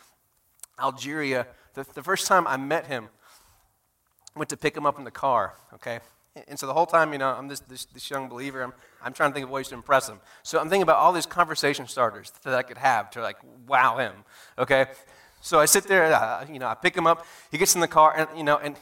Algeria. 0.78 1.46
The, 1.74 1.86
the 1.94 2.02
first 2.02 2.26
time 2.26 2.46
I 2.46 2.56
met 2.56 2.86
him, 2.86 3.08
went 4.36 4.48
to 4.50 4.56
pick 4.56 4.76
him 4.76 4.86
up 4.86 4.98
in 4.98 5.04
the 5.04 5.10
car, 5.10 5.54
okay? 5.74 6.00
And 6.46 6.58
so 6.58 6.66
the 6.66 6.72
whole 6.72 6.86
time, 6.86 7.12
you 7.12 7.18
know, 7.18 7.28
I'm 7.28 7.48
this, 7.48 7.60
this, 7.60 7.86
this, 7.86 8.08
young 8.08 8.28
believer. 8.28 8.62
I'm, 8.62 8.72
I'm 9.02 9.12
trying 9.12 9.30
to 9.30 9.34
think 9.34 9.44
of 9.44 9.50
ways 9.50 9.68
to 9.68 9.74
impress 9.74 10.08
him. 10.08 10.20
So 10.44 10.60
I'm 10.60 10.68
thinking 10.68 10.82
about 10.82 10.96
all 10.96 11.12
these 11.12 11.26
conversation 11.26 11.88
starters 11.88 12.32
that 12.44 12.54
I 12.54 12.62
could 12.62 12.78
have 12.78 13.10
to, 13.12 13.20
like, 13.20 13.36
wow 13.66 13.98
him, 13.98 14.12
okay? 14.56 14.86
So 15.40 15.58
I 15.58 15.64
sit 15.64 15.84
there, 15.84 16.12
uh, 16.12 16.46
you 16.50 16.58
know, 16.58 16.68
I 16.68 16.74
pick 16.74 16.96
him 16.96 17.06
up. 17.06 17.26
He 17.50 17.58
gets 17.58 17.74
in 17.74 17.80
the 17.80 17.88
car, 17.88 18.14
and, 18.16 18.28
you 18.36 18.44
know, 18.44 18.58
and 18.58 18.76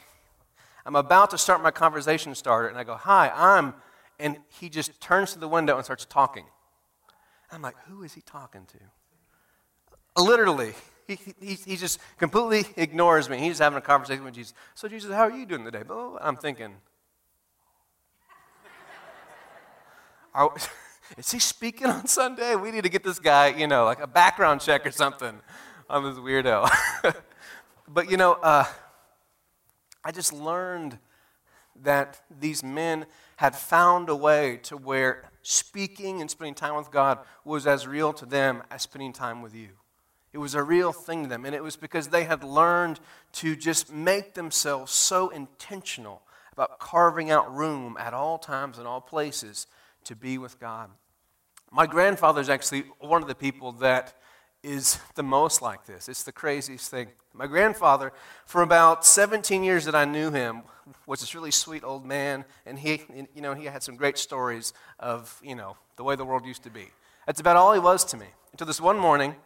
I'm 0.85 0.97
about 0.97 1.31
to 1.31 1.39
start 1.39 1.63
my 1.63 1.71
conversation 1.71 2.35
starter, 2.35 2.69
and 2.69 2.77
I 2.77 2.85
go, 2.85 2.95
hi, 2.95 3.33
I'm, 3.35 3.75
and 4.19 4.39
he 4.61 4.69
just 4.69 5.01
turns 5.01 5.33
to 5.33 5.39
the 5.39 5.49
window 5.49 5.77
and 5.77 5.85
starts 5.85 6.05
talking. 6.05 6.45
I'm 7.51 7.63
like, 7.63 7.77
who 7.89 8.03
is 8.03 8.15
he 8.15 8.21
talking 8.21 8.67
to? 8.67 10.23
Literally, 10.23 10.75
he, 11.07 11.19
he, 11.41 11.55
he 11.55 11.77
just 11.77 11.99
completely 12.19 12.67
ignores 12.77 13.29
me. 13.31 13.39
He's 13.39 13.59
having 13.59 13.79
a 13.79 13.83
conversation 13.83 14.25
with 14.25 14.35
Jesus. 14.35 14.53
So, 14.75 14.89
Jesus, 14.89 15.13
how 15.13 15.23
are 15.23 15.31
you 15.31 15.47
doing 15.47 15.65
today? 15.65 15.83
I'm 16.21 16.37
thinking, 16.37 16.75
is 21.17 21.33
he 21.33 21.39
speaking 21.39 21.87
on 21.87 22.07
Sunday? 22.07 22.55
We 22.57 22.71
need 22.71 22.83
to 22.83 22.89
get 22.89 23.03
this 23.03 23.19
guy, 23.19 23.49
you 23.49 23.67
know, 23.67 23.85
like 23.85 24.01
a 24.01 24.07
background 24.07 24.61
check 24.61 24.87
or 24.87 24.91
something 24.91 25.41
on 25.89 26.05
this 26.05 26.19
weirdo. 26.19 26.71
but, 27.89 28.11
you 28.11 28.17
know, 28.17 28.35
uh, 28.35 28.65
I 30.05 30.13
just 30.13 30.33
learned 30.33 30.99
that 31.83 32.21
these 32.41 32.63
men 32.63 33.07
had 33.39 33.55
found 33.55 34.09
a 34.09 34.17
way 34.17 34.57
to 34.65 34.77
where 34.77 35.23
speaking 35.43 36.21
and 36.21 36.29
spending 36.29 36.57
time 36.57 36.75
with 36.75 36.91
God 36.91 37.21
was 37.45 37.69
as 37.69 37.87
real 37.87 38.13
to 38.15 38.27
them 38.27 38.65
as 38.69 38.83
spending 38.83 39.13
time 39.13 39.43
with 39.43 39.55
you. 39.55 39.69
It 40.33 40.39
was 40.39 40.57
a 40.57 40.63
real 40.63 40.93
thing 40.93 41.23
to 41.23 41.29
them. 41.29 41.45
And 41.47 41.55
it 41.55 41.63
was 41.63 41.77
because 41.77 42.09
they 42.09 42.25
had 42.25 42.43
learned 42.43 42.99
to 43.35 43.55
just 43.55 43.93
make 43.93 44.35
themselves 44.35 44.91
so 44.91 45.29
intentional 45.29 46.23
about 46.53 46.81
carving 46.81 47.31
out 47.31 47.55
room 47.55 47.97
at 47.97 48.13
all 48.13 48.39
times 48.39 48.77
and 48.77 48.89
all 48.89 49.01
places 49.01 49.69
to 50.03 50.17
be 50.17 50.37
with 50.37 50.59
God. 50.59 50.91
My 51.71 51.87
grandfather 51.87 52.41
is 52.41 52.49
actually 52.49 52.87
one 52.99 53.23
of 53.23 53.29
the 53.29 53.37
people 53.37 53.71
that 53.71 54.15
is 54.63 54.99
the 55.15 55.23
most 55.23 55.63
like 55.63 55.87
this. 55.87 56.09
It's 56.09 56.23
the 56.23 56.33
craziest 56.33 56.91
thing. 56.91 57.09
My 57.33 57.47
grandfather, 57.47 58.13
for 58.47 58.63
about 58.63 59.05
17 59.05 59.63
years 59.63 59.85
that 59.85 59.95
I 59.95 60.05
knew 60.05 60.31
him, 60.31 60.63
was 61.07 61.21
this 61.21 61.35
really 61.35 61.51
sweet 61.51 61.85
old 61.85 62.05
man, 62.05 62.45
and 62.67 62.79
he, 62.79 63.03
you 63.35 63.43
know, 63.43 63.55
he 63.55 63.67
had 63.67 63.83
some 63.83 63.97
great 63.97 64.19
stories 64.19 64.73
of, 64.99 65.41
you 65.45 65.55
know, 65.55 65.77
the 65.97 66.03
way 66.03 66.17
the 66.17 66.25
world 66.25 66.47
used 66.47 66.63
to 66.65 66.71
be. 66.71 66.89
That's 67.27 67.41
about 67.41 67.57
all 67.57 67.73
he 67.73 67.79
was 67.79 68.05
to 68.07 68.17
me. 68.17 68.27
Until 68.53 68.67
this 68.67 68.81
one 68.81 68.99
morning, 68.99 69.37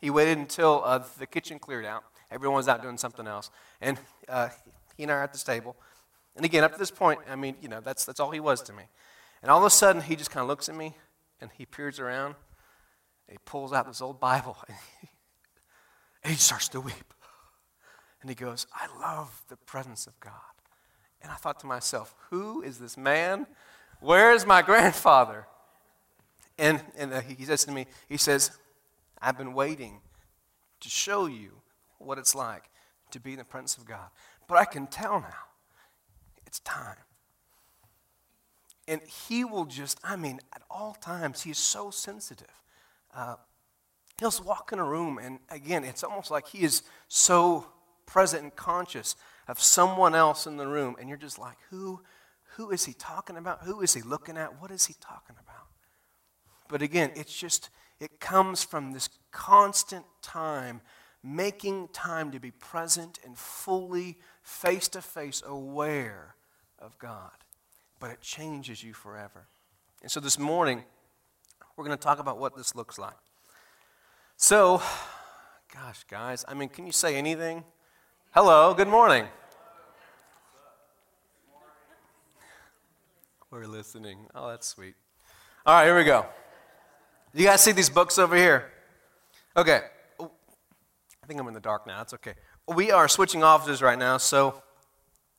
he 0.00 0.10
waited 0.10 0.38
until 0.38 0.82
uh, 0.84 1.02
the 1.18 1.26
kitchen 1.26 1.58
cleared 1.58 1.84
out. 1.84 2.04
Everyone 2.30 2.56
was 2.56 2.68
out 2.68 2.82
doing 2.82 2.98
something 2.98 3.26
else, 3.26 3.50
and 3.80 3.98
uh, 4.28 4.48
he 4.96 5.02
and 5.02 5.12
I 5.12 5.16
are 5.16 5.22
at 5.24 5.32
this 5.32 5.42
table. 5.42 5.76
And 6.36 6.44
again, 6.44 6.64
up 6.64 6.72
to 6.72 6.78
this 6.78 6.90
point, 6.90 7.20
I 7.30 7.36
mean, 7.36 7.56
you 7.60 7.68
know, 7.68 7.80
that's, 7.80 8.04
that's 8.04 8.20
all 8.20 8.30
he 8.30 8.40
was 8.40 8.62
to 8.62 8.72
me. 8.72 8.84
And 9.42 9.50
all 9.50 9.58
of 9.58 9.64
a 9.64 9.70
sudden, 9.70 10.02
he 10.02 10.16
just 10.16 10.30
kind 10.30 10.42
of 10.42 10.48
looks 10.48 10.68
at 10.68 10.74
me 10.74 10.96
and 11.40 11.50
he 11.56 11.66
peers 11.66 12.00
around. 12.00 12.34
He 13.28 13.38
pulls 13.44 13.72
out 13.72 13.86
this 13.86 14.00
old 14.00 14.20
Bible 14.20 14.56
and 14.68 14.76
he, 15.00 15.08
and 16.22 16.32
he 16.32 16.38
starts 16.38 16.68
to 16.68 16.80
weep. 16.80 17.14
And 18.20 18.30
he 18.30 18.34
goes, 18.34 18.66
I 18.72 18.86
love 19.00 19.42
the 19.48 19.56
presence 19.56 20.06
of 20.06 20.18
God. 20.20 20.32
And 21.20 21.30
I 21.30 21.34
thought 21.34 21.60
to 21.60 21.66
myself, 21.66 22.14
who 22.30 22.62
is 22.62 22.78
this 22.78 22.96
man? 22.96 23.46
Where 24.00 24.32
is 24.32 24.46
my 24.46 24.62
grandfather? 24.62 25.46
And, 26.58 26.82
and 26.96 27.12
he 27.22 27.44
says 27.44 27.64
to 27.64 27.72
me, 27.72 27.86
he 28.08 28.16
says, 28.16 28.50
I've 29.20 29.36
been 29.36 29.54
waiting 29.54 30.00
to 30.80 30.88
show 30.88 31.26
you 31.26 31.62
what 31.98 32.18
it's 32.18 32.34
like 32.34 32.64
to 33.10 33.20
be 33.20 33.32
in 33.32 33.38
the 33.38 33.44
presence 33.44 33.76
of 33.76 33.86
God. 33.86 34.08
But 34.46 34.58
I 34.58 34.64
can 34.64 34.86
tell 34.86 35.20
now, 35.20 35.48
it's 36.46 36.60
time. 36.60 36.96
And 38.86 39.00
he 39.02 39.44
will 39.44 39.64
just, 39.64 39.98
I 40.04 40.16
mean, 40.16 40.40
at 40.54 40.62
all 40.70 40.94
times, 40.94 41.42
he 41.42 41.50
is 41.50 41.58
so 41.58 41.90
sensitive. 41.90 42.48
Uh, 43.14 43.36
he'll 44.18 44.32
walk 44.44 44.70
in 44.72 44.78
a 44.78 44.84
room, 44.84 45.18
and 45.18 45.38
again, 45.50 45.84
it's 45.84 46.02
almost 46.02 46.30
like 46.30 46.48
he 46.48 46.62
is 46.62 46.82
so 47.08 47.66
present 48.06 48.42
and 48.42 48.54
conscious 48.56 49.16
of 49.48 49.60
someone 49.60 50.14
else 50.14 50.46
in 50.46 50.56
the 50.56 50.66
room, 50.66 50.96
and 50.98 51.08
you're 51.08 51.18
just 51.18 51.38
like, 51.38 51.56
who, 51.70 52.02
who 52.56 52.70
is 52.70 52.84
he 52.84 52.92
talking 52.92 53.36
about? 53.36 53.62
Who 53.62 53.80
is 53.80 53.94
he 53.94 54.02
looking 54.02 54.36
at? 54.36 54.60
What 54.60 54.70
is 54.70 54.86
he 54.86 54.94
talking 55.00 55.36
about? 55.40 55.66
But 56.68 56.82
again, 56.82 57.12
it's 57.14 57.38
just, 57.38 57.70
it 58.00 58.20
comes 58.20 58.64
from 58.64 58.92
this 58.92 59.08
constant 59.30 60.04
time, 60.22 60.80
making 61.22 61.88
time 61.88 62.30
to 62.32 62.40
be 62.40 62.50
present 62.50 63.18
and 63.24 63.36
fully 63.36 64.18
face 64.42 64.88
to 64.88 65.02
face 65.02 65.42
aware 65.46 66.34
of 66.78 66.98
God 66.98 67.32
but 68.04 68.10
it 68.10 68.20
changes 68.20 68.82
you 68.82 68.92
forever. 68.92 69.46
And 70.02 70.10
so 70.10 70.20
this 70.20 70.38
morning, 70.38 70.84
we're 71.76 71.84
going 71.84 71.96
to 71.96 72.02
talk 72.02 72.18
about 72.18 72.38
what 72.38 72.56
this 72.56 72.74
looks 72.74 72.98
like. 72.98 73.16
So, 74.36 74.80
gosh, 75.72 76.04
guys, 76.08 76.44
I 76.46 76.54
mean, 76.54 76.68
can 76.68 76.86
you 76.86 76.92
say 76.92 77.16
anything? 77.16 77.64
Hello, 78.32 78.74
good 78.74 78.88
morning. 78.88 79.26
We're 83.50 83.66
listening. 83.66 84.26
Oh, 84.34 84.48
that's 84.48 84.66
sweet. 84.66 84.94
All 85.66 85.74
right, 85.74 85.84
here 85.84 85.96
we 85.96 86.04
go. 86.04 86.26
You 87.32 87.46
guys 87.46 87.60
see 87.60 87.72
these 87.72 87.90
books 87.90 88.18
over 88.18 88.36
here? 88.36 88.70
Okay. 89.56 89.80
Oh, 90.18 90.30
I 91.22 91.26
think 91.26 91.40
I'm 91.40 91.48
in 91.48 91.54
the 91.54 91.60
dark 91.60 91.86
now. 91.86 92.02
It's 92.02 92.14
okay. 92.14 92.34
We 92.68 92.90
are 92.90 93.08
switching 93.08 93.42
offices 93.42 93.82
right 93.82 93.98
now, 93.98 94.16
so 94.18 94.62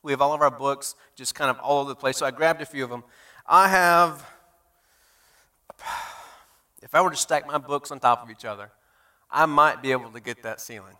we 0.02 0.12
have 0.12 0.22
all 0.22 0.32
of 0.32 0.40
our 0.40 0.50
books 0.50 0.94
just 1.14 1.34
kind 1.34 1.50
of 1.50 1.58
all 1.60 1.80
over 1.80 1.88
the 1.88 1.96
place. 1.96 2.18
So 2.18 2.26
I 2.26 2.30
grabbed 2.30 2.62
a 2.62 2.66
few 2.66 2.84
of 2.84 2.90
them. 2.90 3.04
I 3.46 3.68
have, 3.68 4.24
if 6.86 6.94
I 6.94 7.00
were 7.00 7.10
to 7.10 7.16
stack 7.16 7.48
my 7.48 7.58
books 7.58 7.90
on 7.90 7.98
top 7.98 8.22
of 8.22 8.30
each 8.30 8.44
other, 8.44 8.70
I 9.28 9.44
might 9.46 9.82
be 9.82 9.90
able 9.90 10.10
to 10.10 10.20
get 10.20 10.44
that 10.44 10.60
ceiling. 10.60 10.94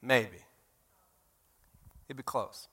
Maybe. 0.00 0.38
It'd 2.08 2.16
be 2.16 2.22
close. 2.22 2.68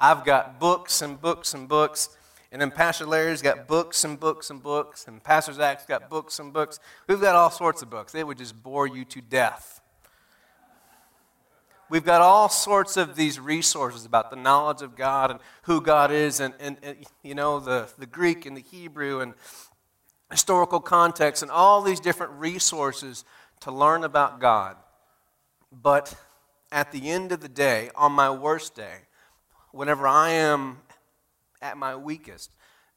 I've 0.00 0.24
got 0.24 0.60
books 0.60 1.02
and 1.02 1.20
books 1.20 1.52
and 1.52 1.68
books. 1.68 2.16
And 2.52 2.62
then 2.62 2.70
Pastor 2.70 3.06
Larry's 3.06 3.42
got 3.42 3.66
books 3.66 4.04
and 4.04 4.20
books 4.20 4.50
and 4.50 4.62
books. 4.62 5.08
And 5.08 5.22
Pastor 5.22 5.52
Zach's 5.52 5.84
got 5.84 6.08
books 6.08 6.38
and 6.38 6.52
books. 6.52 6.78
We've 7.08 7.20
got 7.20 7.34
all 7.34 7.50
sorts 7.50 7.82
of 7.82 7.90
books. 7.90 8.12
They 8.12 8.22
would 8.22 8.38
just 8.38 8.62
bore 8.62 8.86
you 8.86 9.04
to 9.06 9.20
death. 9.20 9.80
We've 11.90 12.04
got 12.04 12.20
all 12.20 12.48
sorts 12.48 12.96
of 12.96 13.16
these 13.16 13.40
resources 13.40 14.04
about 14.04 14.30
the 14.30 14.36
knowledge 14.36 14.82
of 14.82 14.94
God 14.94 15.32
and 15.32 15.40
who 15.62 15.80
God 15.80 16.12
is, 16.12 16.38
and, 16.38 16.52
and, 16.60 16.76
and, 16.82 16.98
you 17.22 17.34
know, 17.34 17.60
the, 17.60 17.88
the 17.98 18.06
Greek 18.06 18.44
and 18.44 18.54
the 18.54 18.60
Hebrew 18.60 19.20
and 19.20 19.32
historical 20.30 20.80
context, 20.80 21.42
and 21.42 21.50
all 21.50 21.82
these 21.82 22.00
different 22.00 22.32
resources 22.32 23.24
to 23.60 23.70
learn 23.72 24.04
about 24.04 24.40
God. 24.40 24.76
But 25.72 26.14
at 26.70 26.92
the 26.92 27.10
end 27.10 27.32
of 27.32 27.40
the 27.40 27.48
day, 27.48 27.90
on 27.94 28.12
my 28.12 28.30
worst 28.30 28.74
day, 28.74 28.98
whenever 29.72 30.06
I 30.06 30.30
am 30.30 30.78
at 31.60 31.76
my 31.76 31.96
weakest, 31.96 32.50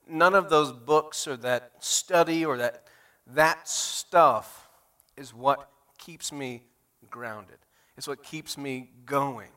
none 0.07 0.35
of 0.35 0.49
those 0.49 0.71
books 0.71 1.27
or 1.27 1.37
that 1.37 1.71
study 1.79 2.45
or 2.45 2.57
that, 2.57 2.83
that 3.27 3.67
stuff 3.67 4.69
is 5.15 5.33
what 5.33 5.69
keeps 5.97 6.31
me 6.31 6.63
grounded. 7.09 7.57
It's 7.97 8.07
what 8.07 8.23
keeps 8.23 8.57
me 8.57 8.89
going. 9.05 9.49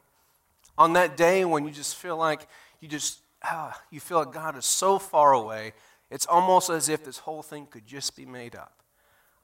On 0.77 0.93
that 0.95 1.17
day 1.17 1.45
when 1.45 1.65
you 1.65 1.71
just 1.71 1.97
feel 1.97 2.17
like 2.17 2.47
you 2.81 2.89
just, 2.89 3.21
ah, 3.43 3.81
you 3.91 4.01
feel 4.01 4.19
like 4.19 4.33
God 4.33 4.57
is 4.57 4.67
so 4.67 4.99
far 4.99 5.33
away, 5.33 5.73
it's 6.15 6.27
almost 6.27 6.71
as 6.71 6.89
if 6.89 7.05
this 7.05 7.19
whole 7.19 7.43
thing 7.43 7.67
could 7.67 7.89
just 7.89 8.15
be 8.15 8.25
made 8.25 8.55
up. 8.55 8.85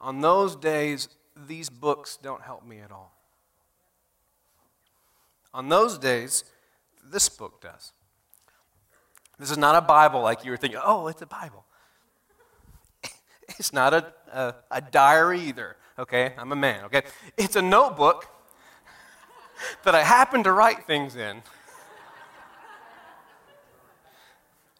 On 0.00 0.20
those 0.20 0.54
days, 0.54 1.08
these 1.48 1.68
books 1.68 2.16
don't 2.22 2.42
help 2.42 2.64
me 2.64 2.78
at 2.78 2.92
all. 2.92 3.12
On 5.52 5.68
those 5.68 5.98
days, 5.98 6.44
this 7.04 7.28
book 7.28 7.60
does. 7.60 7.90
This 9.36 9.50
is 9.50 9.58
not 9.58 9.74
a 9.74 9.80
Bible 9.80 10.22
like 10.22 10.44
you 10.44 10.52
were 10.52 10.56
thinking, 10.56 10.78
oh, 10.80 11.08
it's 11.08 11.20
a 11.20 11.26
Bible. 11.26 11.64
It's 13.58 13.72
not 13.72 13.92
a, 13.92 14.12
a, 14.32 14.54
a 14.70 14.80
diary 14.80 15.40
either, 15.40 15.76
okay? 15.98 16.34
I'm 16.38 16.52
a 16.52 16.56
man, 16.56 16.84
okay? 16.84 17.02
It's 17.36 17.56
a 17.56 17.62
notebook 17.62 18.28
that 19.84 19.96
I 19.96 20.04
happen 20.04 20.44
to 20.44 20.52
write 20.52 20.86
things 20.86 21.16
in. 21.16 21.42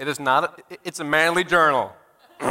It 0.01 0.09
is 0.09 0.19
not, 0.19 0.59
a, 0.71 0.79
it's 0.83 1.01
a 1.01 1.05
manly 1.05 1.45
journal. 1.45 1.93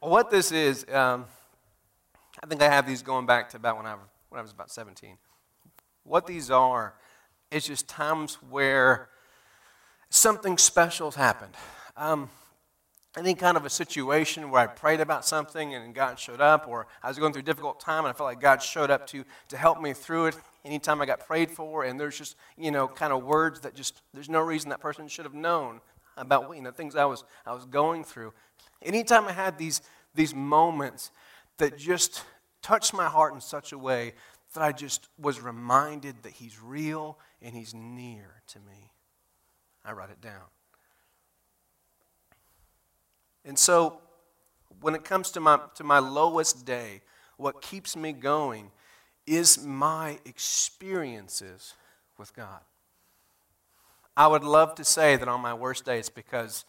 what 0.00 0.30
this 0.30 0.50
is, 0.50 0.86
um, 0.90 1.26
I 2.42 2.46
think 2.46 2.62
I 2.62 2.70
have 2.70 2.86
these 2.86 3.02
going 3.02 3.26
back 3.26 3.50
to 3.50 3.58
about 3.58 3.76
when 3.76 3.84
I, 3.84 3.96
when 4.30 4.38
I 4.38 4.40
was 4.40 4.50
about 4.50 4.70
17. 4.70 5.18
What 6.04 6.26
these 6.26 6.50
are 6.50 6.94
is 7.50 7.66
just 7.66 7.86
times 7.86 8.38
where 8.48 9.10
something 10.08 10.56
special 10.56 11.08
has 11.08 11.16
happened. 11.16 11.52
Um, 11.98 12.30
any 13.14 13.34
kind 13.34 13.58
of 13.58 13.66
a 13.66 13.70
situation 13.70 14.50
where 14.50 14.62
I 14.62 14.68
prayed 14.68 15.02
about 15.02 15.26
something 15.26 15.74
and 15.74 15.94
God 15.94 16.18
showed 16.18 16.40
up, 16.40 16.66
or 16.66 16.86
I 17.02 17.08
was 17.08 17.18
going 17.18 17.34
through 17.34 17.42
a 17.42 17.44
difficult 17.44 17.78
time 17.78 18.06
and 18.06 18.08
I 18.08 18.14
felt 18.14 18.26
like 18.26 18.40
God 18.40 18.62
showed 18.62 18.90
up 18.90 19.06
to, 19.08 19.26
to 19.48 19.58
help 19.58 19.82
me 19.82 19.92
through 19.92 20.28
it. 20.28 20.36
Anytime 20.64 21.00
I 21.00 21.06
got 21.06 21.26
prayed 21.26 21.50
for, 21.50 21.84
and 21.84 21.98
there's 21.98 22.18
just, 22.18 22.36
you 22.56 22.70
know, 22.70 22.86
kind 22.86 23.12
of 23.12 23.24
words 23.24 23.60
that 23.60 23.74
just, 23.74 24.02
there's 24.12 24.28
no 24.28 24.40
reason 24.40 24.70
that 24.70 24.80
person 24.80 25.08
should 25.08 25.24
have 25.24 25.34
known 25.34 25.80
about, 26.16 26.54
you 26.54 26.62
know, 26.62 26.70
things 26.70 26.96
I 26.96 27.06
was, 27.06 27.24
I 27.46 27.54
was 27.54 27.64
going 27.64 28.04
through. 28.04 28.34
Anytime 28.82 29.26
I 29.26 29.32
had 29.32 29.56
these, 29.56 29.80
these 30.14 30.34
moments 30.34 31.10
that 31.56 31.78
just 31.78 32.24
touched 32.62 32.92
my 32.92 33.06
heart 33.06 33.32
in 33.32 33.40
such 33.40 33.72
a 33.72 33.78
way 33.78 34.12
that 34.54 34.62
I 34.62 34.72
just 34.72 35.08
was 35.18 35.40
reminded 35.40 36.22
that 36.24 36.32
He's 36.32 36.60
real 36.60 37.18
and 37.40 37.54
He's 37.54 37.72
near 37.74 38.42
to 38.48 38.58
me, 38.58 38.90
I 39.84 39.92
write 39.92 40.10
it 40.10 40.20
down. 40.20 40.42
And 43.44 43.58
so, 43.58 44.00
when 44.80 44.94
it 44.94 45.04
comes 45.04 45.30
to 45.32 45.40
my, 45.40 45.58
to 45.76 45.84
my 45.84 45.98
lowest 45.98 46.64
day, 46.64 47.02
what 47.36 47.62
keeps 47.62 47.96
me 47.96 48.12
going 48.12 48.70
is 49.26 49.64
my 49.64 50.18
experiences 50.24 51.74
with 52.18 52.34
God. 52.34 52.60
I 54.16 54.26
would 54.26 54.44
love 54.44 54.74
to 54.76 54.84
say 54.84 55.16
that 55.16 55.28
on 55.28 55.40
my 55.40 55.54
worst 55.54 55.84
day 55.84 55.98
it's 55.98 56.08
because 56.08 56.64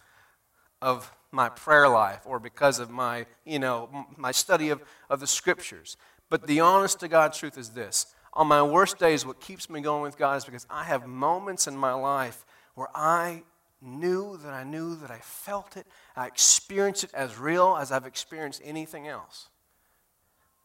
of 0.80 1.12
my 1.30 1.48
prayer 1.48 1.88
life 1.88 2.20
or 2.24 2.38
because 2.38 2.78
of 2.78 2.90
my, 2.90 3.26
you 3.44 3.58
know, 3.58 4.06
my 4.16 4.32
study 4.32 4.70
of, 4.70 4.82
of 5.10 5.20
the 5.20 5.26
scriptures. 5.26 5.96
But 6.28 6.46
the 6.46 6.60
honest 6.60 7.00
to 7.00 7.08
God 7.08 7.32
truth 7.32 7.58
is 7.58 7.70
this. 7.70 8.14
On 8.34 8.46
my 8.46 8.62
worst 8.62 8.98
days, 8.98 9.26
what 9.26 9.40
keeps 9.40 9.68
me 9.68 9.80
going 9.80 10.02
with 10.02 10.16
God 10.16 10.36
is 10.38 10.44
because 10.44 10.66
I 10.70 10.84
have 10.84 11.06
moments 11.06 11.66
in 11.66 11.76
my 11.76 11.92
life 11.92 12.44
where 12.74 12.88
I 12.94 13.42
knew 13.82 14.38
that 14.38 14.52
I 14.52 14.64
knew 14.64 14.94
that 14.96 15.10
I 15.10 15.18
felt 15.18 15.76
it. 15.76 15.86
I 16.16 16.26
experienced 16.26 17.04
it 17.04 17.10
as 17.12 17.38
real 17.38 17.76
as 17.78 17.92
I've 17.92 18.06
experienced 18.06 18.62
anything 18.64 19.08
else. 19.08 19.48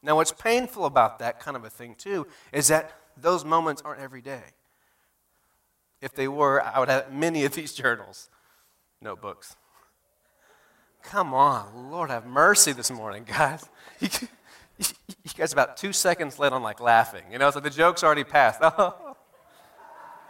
Now, 0.03 0.15
what's 0.15 0.31
painful 0.31 0.85
about 0.85 1.19
that 1.19 1.39
kind 1.39 1.57
of 1.57 1.63
a 1.63 1.69
thing, 1.69 1.95
too, 1.95 2.27
is 2.51 2.67
that 2.67 2.91
those 3.19 3.43
moments 3.43 3.81
aren't 3.83 4.01
every 4.01 4.21
day. 4.21 4.43
If 6.01 6.13
they 6.13 6.27
were, 6.27 6.61
I 6.61 6.79
would 6.79 6.89
have 6.89 7.11
many 7.11 7.45
of 7.45 7.53
these 7.53 7.73
journals, 7.81 8.29
notebooks. 9.01 9.55
Come 11.03 11.33
on, 11.33 11.89
Lord 11.91 12.09
have 12.09 12.25
mercy 12.25 12.73
this 12.73 12.91
morning, 12.91 13.25
guys. 13.25 13.65
You, 14.79 15.31
guys 15.35 15.53
about 15.53 15.75
two 15.75 15.91
seconds 15.91 16.37
late 16.37 16.53
on 16.53 16.61
like 16.61 16.79
laughing. 16.79 17.23
You 17.31 17.39
know, 17.39 17.49
so 17.49 17.59
the 17.59 17.71
joke's 17.71 18.03
already 18.03 18.23
passed. 18.23 18.61
Oh, 18.77 19.15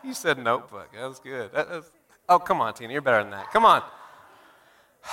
you 0.03 0.13
said 0.13 0.37
notebook. 0.37 0.93
That 0.93 1.05
was 1.05 1.19
good. 1.19 1.51
That 1.51 1.69
was, 1.69 1.91
Oh, 2.29 2.39
come 2.39 2.61
on, 2.61 2.73
Tina, 2.73 2.91
you're 2.91 3.01
better 3.01 3.23
than 3.23 3.31
that. 3.31 3.51
Come 3.51 3.65
on. 3.65 3.83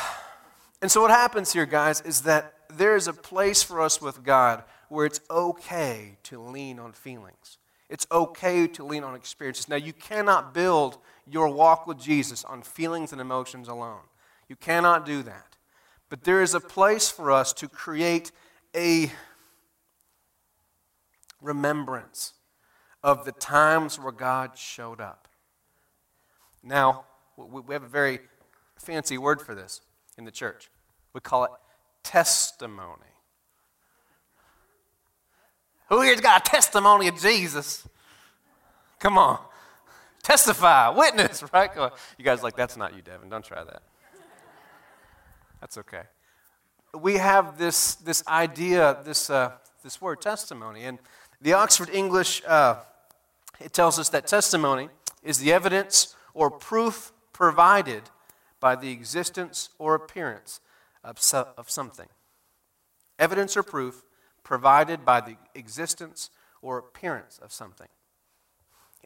And 0.82 0.90
so, 0.90 1.00
what 1.00 1.10
happens 1.10 1.50
here, 1.50 1.64
guys, 1.64 2.02
is 2.02 2.22
that 2.22 2.53
there 2.68 2.96
is 2.96 3.08
a 3.08 3.12
place 3.12 3.62
for 3.62 3.80
us 3.80 4.00
with 4.00 4.22
God 4.22 4.64
where 4.88 5.06
it's 5.06 5.20
okay 5.30 6.16
to 6.24 6.40
lean 6.40 6.78
on 6.78 6.92
feelings. 6.92 7.58
It's 7.88 8.06
okay 8.10 8.66
to 8.68 8.84
lean 8.84 9.04
on 9.04 9.14
experiences. 9.14 9.68
Now, 9.68 9.76
you 9.76 9.92
cannot 9.92 10.54
build 10.54 10.98
your 11.26 11.48
walk 11.48 11.86
with 11.86 11.98
Jesus 11.98 12.44
on 12.44 12.62
feelings 12.62 13.12
and 13.12 13.20
emotions 13.20 13.68
alone. 13.68 14.02
You 14.48 14.56
cannot 14.56 15.06
do 15.06 15.22
that. 15.22 15.56
But 16.08 16.24
there 16.24 16.42
is 16.42 16.54
a 16.54 16.60
place 16.60 17.10
for 17.10 17.30
us 17.30 17.52
to 17.54 17.68
create 17.68 18.30
a 18.74 19.10
remembrance 21.40 22.32
of 23.02 23.24
the 23.24 23.32
times 23.32 23.98
where 23.98 24.12
God 24.12 24.56
showed 24.56 25.00
up. 25.00 25.28
Now, 26.62 27.04
we 27.36 27.74
have 27.74 27.84
a 27.84 27.88
very 27.88 28.20
fancy 28.78 29.18
word 29.18 29.40
for 29.40 29.54
this 29.54 29.82
in 30.16 30.24
the 30.24 30.30
church. 30.30 30.70
We 31.12 31.20
call 31.20 31.44
it 31.44 31.50
testimony. 32.04 33.00
Who 35.88 36.00
here's 36.02 36.20
got 36.20 36.46
a 36.46 36.50
testimony 36.50 37.08
of 37.08 37.18
Jesus? 37.18 37.86
Come 39.00 39.18
on. 39.18 39.40
Testify, 40.22 40.88
witness, 40.90 41.44
right? 41.52 41.70
You 42.16 42.24
guys 42.24 42.42
like, 42.42 42.56
that's 42.56 42.76
not 42.76 42.94
you, 42.94 43.02
Devin. 43.02 43.28
Don't 43.28 43.44
try 43.44 43.62
that. 43.64 43.82
That's 45.60 45.76
okay. 45.78 46.02
We 46.94 47.14
have 47.16 47.58
this, 47.58 47.96
this 47.96 48.26
idea, 48.28 48.98
this, 49.04 49.28
uh, 49.28 49.52
this 49.82 50.00
word 50.00 50.22
testimony. 50.22 50.84
And 50.84 50.98
the 51.40 51.52
Oxford 51.52 51.90
English, 51.92 52.42
uh, 52.46 52.76
it 53.60 53.72
tells 53.72 53.98
us 53.98 54.08
that 54.10 54.26
testimony 54.26 54.88
is 55.22 55.38
the 55.38 55.52
evidence 55.52 56.16
or 56.32 56.50
proof 56.50 57.12
provided 57.32 58.04
by 58.60 58.76
the 58.76 58.90
existence 58.90 59.68
or 59.78 59.94
appearance 59.94 60.60
of, 61.04 61.20
so, 61.20 61.48
of 61.56 61.70
something. 61.70 62.08
Evidence 63.18 63.56
or 63.56 63.62
proof 63.62 64.02
provided 64.42 65.04
by 65.04 65.20
the 65.20 65.36
existence 65.54 66.30
or 66.62 66.78
appearance 66.78 67.38
of 67.42 67.52
something. 67.52 67.88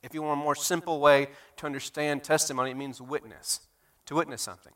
If 0.02 0.14
you 0.14 0.22
want 0.22 0.40
a 0.40 0.42
more 0.42 0.54
simple 0.54 1.00
way 1.00 1.28
to 1.56 1.66
understand 1.66 2.22
testimony, 2.22 2.70
it 2.70 2.76
means 2.76 3.00
witness, 3.00 3.60
to 4.06 4.14
witness 4.14 4.42
something. 4.42 4.72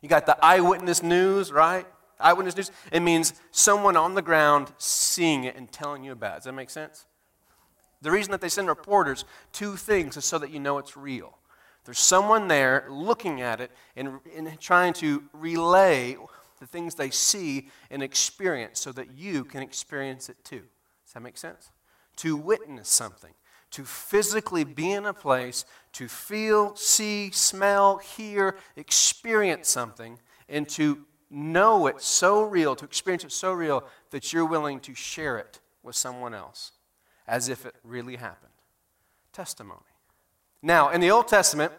You 0.00 0.08
got 0.08 0.26
the 0.26 0.42
eyewitness 0.44 1.02
news, 1.02 1.52
right? 1.52 1.86
Eyewitness 2.18 2.56
news. 2.56 2.70
It 2.92 3.00
means 3.00 3.34
someone 3.50 3.96
on 3.96 4.14
the 4.14 4.22
ground 4.22 4.72
seeing 4.78 5.44
it 5.44 5.56
and 5.56 5.70
telling 5.70 6.04
you 6.04 6.12
about 6.12 6.32
it. 6.32 6.36
Does 6.36 6.44
that 6.44 6.52
make 6.52 6.70
sense? 6.70 7.06
The 8.02 8.10
reason 8.10 8.30
that 8.30 8.40
they 8.40 8.48
send 8.48 8.68
reporters 8.68 9.24
to 9.54 9.76
things 9.76 10.16
is 10.16 10.24
so 10.24 10.38
that 10.38 10.50
you 10.50 10.60
know 10.60 10.78
it's 10.78 10.96
real. 10.96 11.36
There's 11.84 11.98
someone 11.98 12.48
there 12.48 12.86
looking 12.90 13.40
at 13.40 13.60
it 13.60 13.70
and, 13.96 14.20
and 14.36 14.60
trying 14.60 14.92
to 14.94 15.22
relay 15.32 16.16
the 16.60 16.66
things 16.66 16.94
they 16.94 17.10
see 17.10 17.70
and 17.90 18.02
experience 18.02 18.80
so 18.80 18.92
that 18.92 19.16
you 19.16 19.44
can 19.44 19.62
experience 19.62 20.28
it 20.28 20.36
too. 20.44 20.62
Does 21.04 21.14
that 21.14 21.22
make 21.22 21.38
sense? 21.38 21.70
To 22.16 22.36
witness 22.36 22.88
something, 22.88 23.32
to 23.70 23.84
physically 23.84 24.64
be 24.64 24.92
in 24.92 25.06
a 25.06 25.14
place, 25.14 25.64
to 25.94 26.06
feel, 26.06 26.76
see, 26.76 27.30
smell, 27.30 27.96
hear, 27.98 28.56
experience 28.76 29.68
something, 29.68 30.18
and 30.48 30.68
to 30.70 31.06
know 31.30 31.86
it 31.86 32.00
so 32.02 32.42
real, 32.42 32.76
to 32.76 32.84
experience 32.84 33.24
it 33.24 33.32
so 33.32 33.52
real 33.52 33.84
that 34.10 34.32
you're 34.32 34.44
willing 34.44 34.80
to 34.80 34.94
share 34.94 35.38
it 35.38 35.60
with 35.82 35.96
someone 35.96 36.34
else 36.34 36.72
as 37.26 37.48
if 37.48 37.64
it 37.64 37.74
really 37.84 38.16
happened. 38.16 38.52
Testimony. 39.32 39.80
Now, 40.62 40.90
in 40.90 41.00
the 41.00 41.10
Old 41.10 41.28
Testament, 41.28 41.72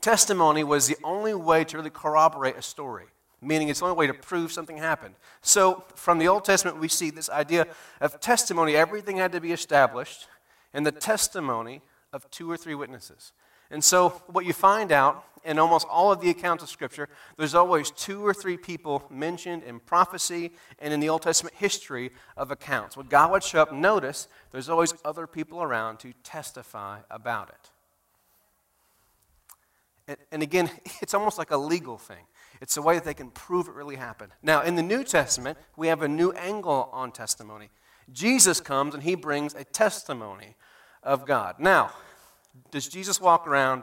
testimony 0.00 0.64
was 0.64 0.86
the 0.86 0.96
only 1.04 1.34
way 1.34 1.64
to 1.64 1.76
really 1.76 1.90
corroborate 1.90 2.56
a 2.56 2.62
story, 2.62 3.06
meaning 3.42 3.68
it's 3.68 3.80
the 3.80 3.86
only 3.86 3.96
way 3.96 4.06
to 4.06 4.14
prove 4.14 4.50
something 4.52 4.78
happened. 4.78 5.14
So, 5.42 5.84
from 5.94 6.18
the 6.18 6.28
Old 6.28 6.44
Testament, 6.44 6.78
we 6.78 6.88
see 6.88 7.10
this 7.10 7.28
idea 7.28 7.66
of 8.00 8.18
testimony. 8.20 8.76
Everything 8.76 9.18
had 9.18 9.32
to 9.32 9.40
be 9.40 9.52
established, 9.52 10.26
and 10.72 10.86
the 10.86 10.92
testimony 10.92 11.82
of 12.12 12.30
two 12.30 12.50
or 12.50 12.56
three 12.56 12.74
witnesses. 12.74 13.32
And 13.70 13.84
so, 13.84 14.10
what 14.28 14.46
you 14.46 14.52
find 14.52 14.90
out 14.90 15.24
in 15.46 15.58
almost 15.58 15.86
all 15.88 16.12
of 16.12 16.20
the 16.20 16.28
accounts 16.28 16.62
of 16.62 16.68
Scripture, 16.68 17.08
there's 17.38 17.54
always 17.54 17.90
two 17.90 18.26
or 18.26 18.34
three 18.34 18.56
people 18.56 19.04
mentioned 19.10 19.62
in 19.62 19.80
prophecy 19.80 20.52
and 20.78 20.92
in 20.92 21.00
the 21.00 21.08
Old 21.08 21.22
Testament 21.22 21.54
history 21.56 22.10
of 22.36 22.50
accounts. 22.50 22.96
When 22.96 23.06
God 23.06 23.30
would 23.30 23.42
show 23.42 23.62
up, 23.62 23.72
notice 23.72 24.28
there's 24.50 24.68
always 24.68 24.92
other 25.04 25.26
people 25.26 25.62
around 25.62 25.98
to 26.00 26.12
testify 26.24 26.98
about 27.10 27.48
it. 27.50 27.70
And, 30.08 30.16
and 30.32 30.42
again, 30.42 30.70
it's 31.00 31.14
almost 31.14 31.38
like 31.38 31.50
a 31.50 31.56
legal 31.56 31.96
thing. 31.96 32.26
It's 32.60 32.76
a 32.76 32.82
way 32.82 32.94
that 32.94 33.04
they 33.04 33.14
can 33.14 33.30
prove 33.30 33.68
it 33.68 33.74
really 33.74 33.96
happened. 33.96 34.32
Now, 34.42 34.62
in 34.62 34.74
the 34.74 34.82
New 34.82 35.04
Testament, 35.04 35.58
we 35.76 35.88
have 35.88 36.02
a 36.02 36.08
new 36.08 36.32
angle 36.32 36.88
on 36.92 37.12
testimony. 37.12 37.70
Jesus 38.12 38.60
comes 38.60 38.94
and 38.94 39.02
he 39.02 39.14
brings 39.14 39.54
a 39.54 39.64
testimony 39.64 40.56
of 41.02 41.26
God. 41.26 41.56
Now, 41.58 41.92
does 42.70 42.88
Jesus 42.88 43.20
walk 43.20 43.46
around 43.46 43.82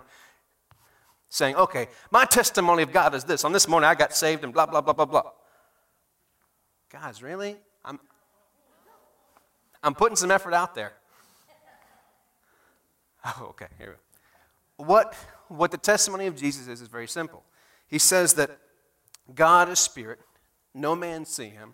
saying, 1.33 1.55
okay, 1.55 1.87
my 2.11 2.25
testimony 2.25 2.83
of 2.83 2.91
God 2.91 3.15
is 3.15 3.23
this. 3.23 3.43
On 3.43 3.51
this 3.51 3.67
morning 3.67 3.89
I 3.89 3.95
got 3.95 4.15
saved 4.15 4.43
and 4.43 4.53
blah, 4.53 4.67
blah, 4.67 4.81
blah, 4.81 4.93
blah, 4.93 5.05
blah. 5.05 5.31
Guys, 6.91 7.23
really? 7.23 7.57
I'm, 7.83 7.99
I'm 9.81 9.95
putting 9.95 10.15
some 10.15 10.29
effort 10.29 10.53
out 10.53 10.75
there. 10.75 10.93
Oh, 13.25 13.47
okay, 13.51 13.67
here 13.77 13.87
we 13.87 13.93
go. 13.93 14.85
What, 14.85 15.15
what 15.47 15.71
the 15.71 15.77
testimony 15.77 16.27
of 16.27 16.35
Jesus 16.35 16.67
is 16.67 16.81
is 16.81 16.89
very 16.89 17.07
simple. 17.07 17.41
He 17.87 17.97
says 17.97 18.33
that 18.33 18.59
God 19.33 19.69
is 19.69 19.79
spirit, 19.79 20.19
no 20.73 20.93
man 20.93 21.23
see 21.23 21.47
him, 21.47 21.73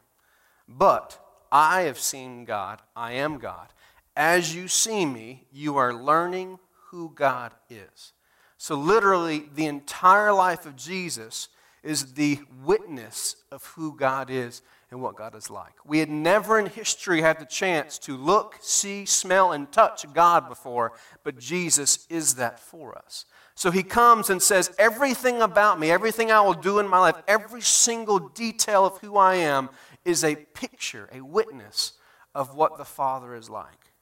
but 0.67 1.19
I 1.52 1.82
have 1.82 1.98
seen 1.98 2.45
God, 2.45 2.84
I 2.95 3.13
am 3.13 3.39
God. 3.39 3.69
As 4.15 4.54
you 4.54 4.67
see 4.67 5.08
me, 5.08 5.48
you 5.52 5.78
are 5.78 5.91
learning 5.91 6.60
who 6.91 7.12
God 7.15 7.56
is. 7.67 8.13
So, 8.62 8.76
literally, 8.76 9.45
the 9.56 9.67
entire 9.67 10.34
life 10.34 10.65
of 10.65 10.76
Jesus 10.76 11.48
is 11.82 12.15
the 12.15 12.39
witness 12.65 13.38
of 13.54 13.65
who 13.67 13.95
God 13.95 14.30
is 14.30 14.62
and 14.91 15.02
what 15.02 15.15
God 15.15 15.34
is 15.34 15.50
like. 15.50 15.76
We 15.86 16.00
had 16.00 16.10
never 16.10 16.60
in 16.60 16.65
history 16.65 17.22
had 17.22 17.39
the 17.39 17.45
chance 17.45 17.98
to 18.00 18.17
look, 18.17 18.58
see, 18.60 19.06
smell, 19.06 19.54
and 19.54 19.72
touch 19.72 20.06
God 20.13 20.50
before, 20.50 20.91
but 21.24 21.39
Jesus 21.39 22.06
is 22.10 22.36
that 22.36 22.60
for 22.60 22.98
us. 22.98 23.24
So 23.56 23.72
he 23.72 23.82
comes 23.82 24.30
and 24.30 24.41
says, 24.41 24.76
Everything 24.78 25.41
about 25.41 25.80
me, 25.80 25.89
everything 25.89 26.30
I 26.30 26.41
will 26.41 26.54
do 26.54 26.80
in 26.80 26.88
my 26.89 27.00
life, 27.00 27.15
every 27.30 27.62
single 27.62 28.19
detail 28.19 28.86
of 28.86 28.98
who 28.98 29.15
I 29.15 29.36
am 29.36 29.69
is 30.04 30.26
a 30.26 30.36
picture, 30.36 31.08
a 31.13 31.22
witness 31.22 31.93
of 32.36 32.56
what 32.56 32.78
the 32.78 32.84
Father 32.84 33.36
is 33.36 33.50
like. 33.50 33.93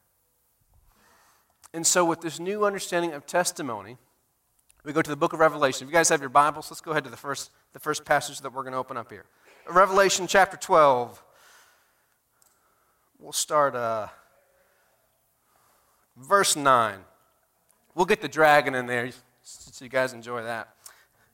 And 1.75 1.85
so, 1.85 2.03
with 2.03 2.21
this 2.21 2.39
new 2.39 2.65
understanding 2.65 3.13
of 3.13 3.27
testimony, 3.27 3.97
we 4.87 4.93
go 4.93 5.01
to 5.01 5.09
the 5.09 5.17
book 5.17 5.33
of 5.33 5.41
Revelation. 5.41 5.85
If 5.85 5.91
you 5.91 5.93
guys 5.93 6.07
have 6.07 6.21
your 6.21 6.29
Bibles, 6.29 6.71
let's 6.71 6.79
go 6.79 6.91
ahead 6.91 7.03
to 7.03 7.09
the 7.09 7.17
first, 7.17 7.51
the 7.73 7.79
first 7.79 8.05
passage 8.05 8.39
that 8.39 8.53
we're 8.53 8.63
going 8.63 8.71
to 8.71 8.79
open 8.79 8.95
up 8.95 9.11
here. 9.11 9.25
Revelation 9.69 10.27
chapter 10.27 10.55
12. 10.55 11.21
We'll 13.19 13.33
start 13.33 13.75
uh, 13.75 14.07
verse 16.15 16.55
9. 16.55 16.99
We'll 17.95 18.05
get 18.05 18.21
the 18.21 18.29
dragon 18.29 18.75
in 18.75 18.85
there 18.85 19.11
so 19.43 19.83
you 19.83 19.89
guys 19.89 20.13
enjoy 20.13 20.43
that. 20.43 20.69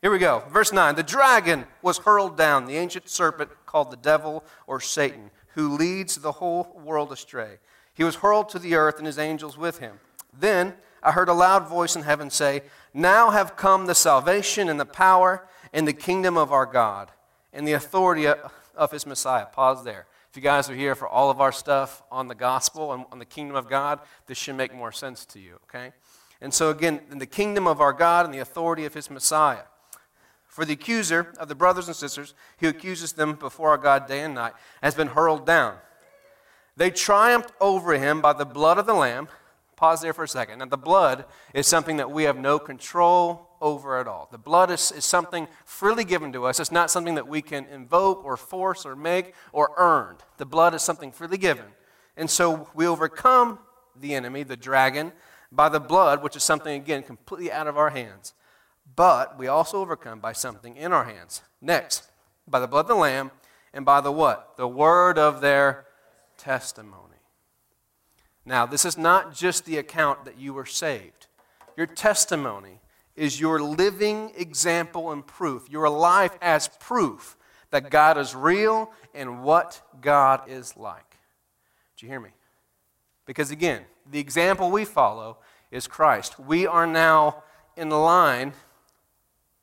Here 0.01 0.09
we 0.09 0.17
go. 0.17 0.41
Verse 0.49 0.73
9. 0.73 0.95
The 0.95 1.03
dragon 1.03 1.65
was 1.83 1.99
hurled 1.99 2.35
down, 2.35 2.65
the 2.65 2.77
ancient 2.77 3.07
serpent 3.07 3.51
called 3.67 3.91
the 3.91 3.97
devil 3.97 4.43
or 4.65 4.79
Satan, 4.79 5.29
who 5.49 5.77
leads 5.77 6.15
the 6.15 6.31
whole 6.31 6.81
world 6.83 7.11
astray. 7.11 7.59
He 7.93 8.03
was 8.03 8.15
hurled 8.15 8.49
to 8.49 8.57
the 8.57 8.73
earth 8.73 8.97
and 8.97 9.05
his 9.05 9.19
angels 9.19 9.59
with 9.59 9.77
him. 9.77 9.99
Then 10.35 10.73
I 11.03 11.11
heard 11.11 11.29
a 11.29 11.33
loud 11.33 11.67
voice 11.67 11.95
in 11.95 12.01
heaven 12.01 12.29
say, 12.29 12.63
Now 12.93 13.31
have 13.31 13.55
come 13.55 13.85
the 13.85 13.95
salvation 13.95 14.69
and 14.69 14.79
the 14.79 14.85
power 14.85 15.47
and 15.71 15.87
the 15.87 15.93
kingdom 15.93 16.37
of 16.37 16.51
our 16.51 16.65
God 16.65 17.11
and 17.51 17.67
the 17.67 17.73
authority 17.73 18.27
of 18.27 18.91
his 18.91 19.05
Messiah. 19.05 19.45
Pause 19.45 19.83
there. 19.83 20.05
If 20.29 20.37
you 20.37 20.41
guys 20.41 20.69
are 20.69 20.75
here 20.75 20.95
for 20.95 21.07
all 21.07 21.29
of 21.29 21.39
our 21.39 21.51
stuff 21.51 22.01
on 22.11 22.27
the 22.27 22.35
gospel 22.35 22.91
and 22.91 23.05
on 23.11 23.19
the 23.19 23.25
kingdom 23.25 23.55
of 23.55 23.69
God, 23.69 23.99
this 24.25 24.37
should 24.37 24.55
make 24.55 24.73
more 24.73 24.91
sense 24.91 25.25
to 25.27 25.39
you, 25.39 25.59
okay? 25.65 25.93
And 26.41 26.53
so, 26.53 26.71
again, 26.71 27.01
in 27.11 27.19
the 27.19 27.25
kingdom 27.25 27.67
of 27.67 27.79
our 27.79 27.93
God 27.93 28.25
and 28.25 28.33
the 28.33 28.39
authority 28.39 28.85
of 28.85 28.93
his 28.93 29.09
Messiah. 29.11 29.63
For 30.47 30.65
the 30.65 30.73
accuser 30.73 31.33
of 31.39 31.47
the 31.47 31.55
brothers 31.55 31.87
and 31.87 31.95
sisters 31.95 32.33
who 32.59 32.67
accuses 32.67 33.13
them 33.13 33.33
before 33.33 33.69
our 33.69 33.77
God 33.77 34.07
day 34.07 34.21
and 34.21 34.35
night 34.35 34.53
has 34.83 34.93
been 34.93 35.07
hurled 35.07 35.45
down. 35.45 35.77
They 36.75 36.91
triumphed 36.91 37.53
over 37.61 37.93
him 37.93 38.21
by 38.21 38.33
the 38.33 38.45
blood 38.45 38.77
of 38.77 38.85
the 38.85 38.93
Lamb. 38.93 39.29
Pause 39.75 40.01
there 40.01 40.13
for 40.13 40.23
a 40.23 40.27
second. 40.27 40.59
Now, 40.59 40.65
the 40.65 40.77
blood 40.77 41.25
is 41.53 41.67
something 41.67 41.97
that 41.97 42.11
we 42.11 42.23
have 42.23 42.37
no 42.37 42.59
control 42.59 43.49
over 43.59 43.97
at 43.97 44.07
all. 44.07 44.27
The 44.31 44.37
blood 44.37 44.69
is, 44.71 44.91
is 44.91 45.05
something 45.05 45.47
freely 45.65 46.03
given 46.03 46.31
to 46.33 46.45
us. 46.45 46.59
It's 46.59 46.71
not 46.71 46.91
something 46.91 47.15
that 47.15 47.27
we 47.27 47.41
can 47.41 47.65
invoke 47.65 48.23
or 48.23 48.37
force 48.37 48.85
or 48.85 48.95
make 48.95 49.33
or 49.51 49.71
earn. 49.77 50.17
The 50.37 50.45
blood 50.45 50.73
is 50.73 50.81
something 50.81 51.11
freely 51.11 51.37
given. 51.37 51.65
And 52.17 52.29
so 52.29 52.69
we 52.75 52.85
overcome 52.85 53.59
the 53.99 54.13
enemy, 54.13 54.43
the 54.43 54.57
dragon, 54.57 55.11
by 55.51 55.69
the 55.69 55.79
blood, 55.79 56.23
which 56.23 56.35
is 56.35 56.43
something, 56.43 56.73
again, 56.73 57.03
completely 57.03 57.51
out 57.51 57.67
of 57.67 57.77
our 57.77 57.89
hands. 57.89 58.33
But 58.95 59.37
we 59.39 59.47
also 59.47 59.79
overcome 59.79 60.19
by 60.19 60.33
something 60.33 60.75
in 60.75 60.91
our 60.91 61.05
hands. 61.05 61.41
Next, 61.61 62.09
by 62.47 62.59
the 62.59 62.67
blood 62.67 62.81
of 62.81 62.87
the 62.87 62.95
Lamb 62.95 63.31
and 63.73 63.85
by 63.85 64.01
the 64.01 64.11
what? 64.11 64.57
The 64.57 64.67
word 64.67 65.17
of 65.17 65.41
their 65.41 65.85
testimony. 66.37 67.12
Now, 68.45 68.65
this 68.65 68.85
is 68.85 68.97
not 68.97 69.33
just 69.33 69.65
the 69.65 69.77
account 69.77 70.25
that 70.25 70.37
you 70.37 70.53
were 70.53 70.65
saved. 70.65 71.27
Your 71.77 71.87
testimony 71.87 72.81
is 73.15 73.39
your 73.39 73.61
living 73.61 74.31
example 74.35 75.11
and 75.11 75.25
proof, 75.25 75.69
your 75.69 75.89
life 75.89 76.37
as 76.41 76.67
proof 76.79 77.37
that 77.71 77.89
God 77.89 78.17
is 78.17 78.35
real 78.35 78.91
and 79.13 79.43
what 79.43 79.81
God 80.01 80.41
is 80.47 80.75
like. 80.77 81.17
Do 81.97 82.05
you 82.05 82.11
hear 82.11 82.19
me? 82.19 82.31
Because 83.25 83.51
again, 83.51 83.83
the 84.09 84.19
example 84.19 84.69
we 84.69 84.85
follow 84.85 85.37
is 85.71 85.87
Christ. 85.87 86.39
We 86.39 86.67
are 86.67 86.85
now 86.85 87.43
in 87.77 87.89
line, 87.89 88.53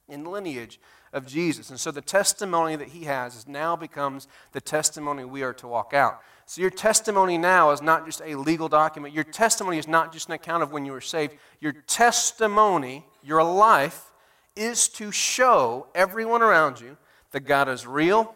in 0.09 0.25
lineage 0.25 0.81
of 1.12 1.27
Jesus. 1.27 1.71
And 1.71 1.79
so 1.79 1.90
the 1.90 2.01
testimony 2.01 2.77
that 2.77 2.88
he 2.88 3.05
has 3.05 3.47
now 3.47 3.77
becomes 3.77 4.27
the 4.53 4.61
testimony 4.61 5.25
we 5.25 5.43
are 5.43 5.55
to 5.55 5.69
walk 5.69 5.93
out. 5.93 6.21
So 6.51 6.61
your 6.63 6.71
testimony 6.71 7.39
now 7.39 7.71
is 7.71 7.81
not 7.81 8.05
just 8.07 8.21
a 8.25 8.35
legal 8.35 8.69
document. 8.69 9.15
Your 9.15 9.23
testimony 9.23 9.79
is 9.79 9.87
not 9.87 10.13
just 10.13 10.27
an 10.27 10.33
account 10.33 10.65
of 10.65 10.73
when 10.73 10.85
you 10.85 10.91
were 10.91 11.01
saved. 11.01 11.37
Your 11.61 11.71
testimony, 11.71 13.07
your 13.23 13.45
life, 13.45 14.11
is 14.57 14.89
to 14.89 15.13
show 15.13 15.87
everyone 15.95 16.43
around 16.43 16.81
you 16.81 16.97
that 17.31 17.43
God 17.43 17.69
is 17.69 17.87
real 17.87 18.35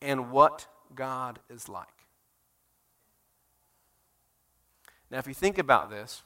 and 0.00 0.30
what 0.30 0.68
God 0.94 1.40
is 1.50 1.68
like. 1.68 1.88
Now, 5.10 5.18
if 5.18 5.26
you 5.26 5.34
think 5.34 5.58
about 5.58 5.90
this, 5.90 6.22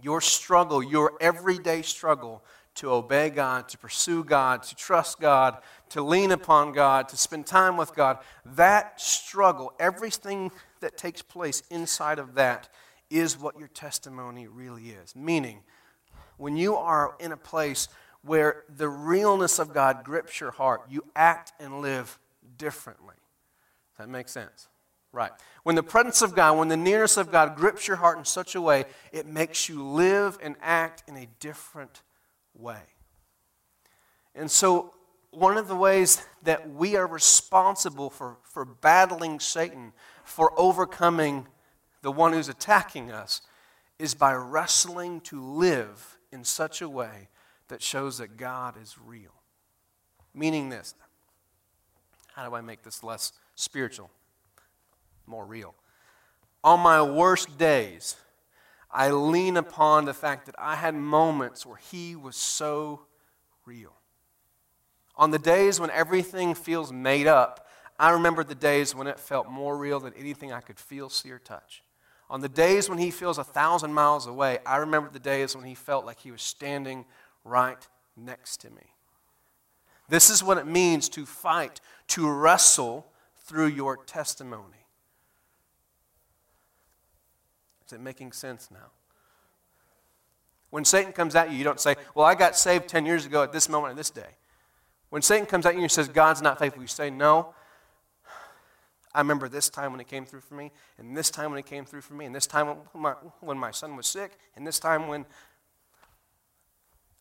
your 0.00 0.20
struggle, 0.20 0.80
your 0.80 1.14
everyday 1.20 1.82
struggle 1.82 2.44
to 2.74 2.90
obey 2.90 3.30
God, 3.30 3.68
to 3.68 3.78
pursue 3.78 4.24
God, 4.24 4.62
to 4.64 4.74
trust 4.74 5.20
God, 5.20 5.58
to 5.90 6.02
lean 6.02 6.32
upon 6.32 6.72
God, 6.72 7.08
to 7.10 7.16
spend 7.16 7.46
time 7.46 7.76
with 7.76 7.94
God, 7.94 8.18
that 8.44 9.00
struggle, 9.00 9.72
everything 9.78 10.50
that 10.80 10.96
takes 10.96 11.22
place 11.22 11.62
inside 11.70 12.18
of 12.18 12.34
that 12.34 12.68
is 13.10 13.38
what 13.38 13.58
your 13.58 13.68
testimony 13.68 14.46
really 14.46 14.90
is. 14.90 15.14
Meaning, 15.14 15.60
when 16.38 16.56
you 16.56 16.76
are 16.76 17.14
in 17.20 17.32
a 17.32 17.36
place 17.36 17.88
where 18.22 18.64
the 18.68 18.88
realness 18.88 19.58
of 19.58 19.74
God 19.74 20.02
grips 20.04 20.40
your 20.40 20.52
heart, 20.52 20.82
you 20.88 21.04
act 21.14 21.52
and 21.60 21.80
live 21.80 22.18
differently. 22.56 23.16
Does 23.96 24.06
that 24.06 24.08
make 24.08 24.28
sense? 24.28 24.68
Right. 25.12 25.30
When 25.62 25.76
the 25.76 25.82
presence 25.82 26.22
of 26.22 26.34
God, 26.34 26.56
when 26.56 26.68
the 26.68 26.76
nearness 26.76 27.18
of 27.18 27.30
God 27.30 27.54
grips 27.54 27.86
your 27.86 27.98
heart 27.98 28.16
in 28.16 28.24
such 28.24 28.54
a 28.54 28.62
way, 28.62 28.86
it 29.12 29.26
makes 29.26 29.68
you 29.68 29.84
live 29.86 30.38
and 30.42 30.56
act 30.62 31.02
in 31.06 31.16
a 31.16 31.26
different 31.38 32.02
way. 32.54 32.80
And 34.34 34.50
so, 34.50 34.94
one 35.30 35.56
of 35.56 35.66
the 35.66 35.76
ways 35.76 36.26
that 36.42 36.70
we 36.70 36.96
are 36.96 37.06
responsible 37.06 38.10
for, 38.10 38.36
for 38.42 38.64
battling 38.64 39.40
Satan, 39.40 39.92
for 40.24 40.52
overcoming 40.58 41.46
the 42.02 42.12
one 42.12 42.32
who's 42.32 42.48
attacking 42.48 43.10
us, 43.10 43.40
is 43.98 44.14
by 44.14 44.34
wrestling 44.34 45.20
to 45.22 45.42
live 45.42 46.18
in 46.30 46.44
such 46.44 46.82
a 46.82 46.88
way 46.88 47.28
that 47.68 47.82
shows 47.82 48.18
that 48.18 48.36
God 48.36 48.76
is 48.80 48.96
real. 49.02 49.32
Meaning 50.34 50.68
this 50.68 50.94
how 52.34 52.48
do 52.48 52.54
I 52.54 52.62
make 52.62 52.82
this 52.82 53.02
less 53.02 53.32
spiritual, 53.54 54.10
more 55.26 55.44
real? 55.44 55.74
On 56.64 56.80
my 56.80 57.02
worst 57.02 57.58
days, 57.58 58.16
I 58.92 59.10
lean 59.10 59.56
upon 59.56 60.04
the 60.04 60.14
fact 60.14 60.46
that 60.46 60.54
I 60.58 60.76
had 60.76 60.94
moments 60.94 61.64
where 61.64 61.78
He 61.78 62.14
was 62.14 62.36
so 62.36 63.02
real. 63.64 63.94
On 65.16 65.30
the 65.30 65.38
days 65.38 65.80
when 65.80 65.90
everything 65.90 66.54
feels 66.54 66.92
made 66.92 67.26
up, 67.26 67.68
I 67.98 68.10
remember 68.10 68.44
the 68.44 68.54
days 68.54 68.94
when 68.94 69.06
it 69.06 69.18
felt 69.18 69.48
more 69.48 69.76
real 69.76 70.00
than 70.00 70.14
anything 70.14 70.52
I 70.52 70.60
could 70.60 70.78
feel, 70.78 71.08
see, 71.08 71.30
or 71.30 71.38
touch. 71.38 71.82
On 72.28 72.40
the 72.40 72.48
days 72.48 72.88
when 72.88 72.98
He 72.98 73.10
feels 73.10 73.38
a 73.38 73.44
thousand 73.44 73.92
miles 73.94 74.26
away, 74.26 74.58
I 74.66 74.76
remember 74.76 75.10
the 75.10 75.18
days 75.18 75.54
when 75.54 75.64
He 75.64 75.74
felt 75.74 76.04
like 76.04 76.20
He 76.20 76.30
was 76.30 76.42
standing 76.42 77.04
right 77.44 77.86
next 78.16 78.58
to 78.58 78.70
me. 78.70 78.94
This 80.08 80.30
is 80.30 80.42
what 80.42 80.58
it 80.58 80.66
means 80.66 81.08
to 81.10 81.24
fight, 81.24 81.80
to 82.08 82.30
wrestle 82.30 83.06
through 83.44 83.68
your 83.68 83.96
testimony. 83.96 84.81
Is 87.92 87.96
it 87.96 88.00
making 88.00 88.32
sense 88.32 88.70
now? 88.70 88.90
When 90.70 90.82
Satan 90.82 91.12
comes 91.12 91.34
at 91.34 91.50
you, 91.50 91.58
you 91.58 91.64
don't 91.64 91.78
say, 91.78 91.96
Well, 92.14 92.24
I 92.24 92.34
got 92.34 92.56
saved 92.56 92.88
10 92.88 93.04
years 93.04 93.26
ago 93.26 93.42
at 93.42 93.52
this 93.52 93.68
moment 93.68 93.90
and 93.90 93.98
this 93.98 94.08
day. 94.08 94.38
When 95.10 95.20
Satan 95.20 95.44
comes 95.44 95.66
at 95.66 95.74
you 95.74 95.82
and 95.82 95.90
says, 95.90 96.08
God's 96.08 96.40
not 96.40 96.58
faithful, 96.58 96.80
you 96.80 96.88
say, 96.88 97.10
No. 97.10 97.54
I 99.14 99.20
remember 99.20 99.46
this 99.46 99.68
time 99.68 99.92
when 99.92 100.00
it 100.00 100.08
came 100.08 100.24
through 100.24 100.40
for 100.40 100.54
me, 100.54 100.72
and 100.96 101.14
this 101.14 101.30
time 101.30 101.50
when 101.50 101.58
it 101.58 101.66
came 101.66 101.84
through 101.84 102.00
for 102.00 102.14
me, 102.14 102.24
and 102.24 102.34
this 102.34 102.46
time 102.46 102.68
when 102.68 102.78
my, 102.94 103.12
when 103.40 103.58
my 103.58 103.70
son 103.70 103.94
was 103.94 104.06
sick, 104.06 104.38
and 104.56 104.66
this 104.66 104.78
time 104.78 105.06
when. 105.06 105.26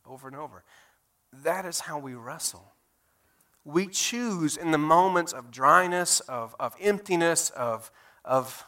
Over 0.05 0.29
and 0.29 0.37
over. 0.37 0.63
That 1.43 1.65
is 1.65 1.81
how 1.81 1.99
we 1.99 2.13
wrestle. 2.13 2.71
We 3.65 3.87
choose 3.87 4.55
in 4.55 4.71
the 4.71 4.77
moments 4.77 5.33
of 5.33 5.51
dryness, 5.51 6.21
of, 6.21 6.55
of 6.61 6.77
emptiness, 6.79 7.49
of, 7.49 7.91
of 8.23 8.65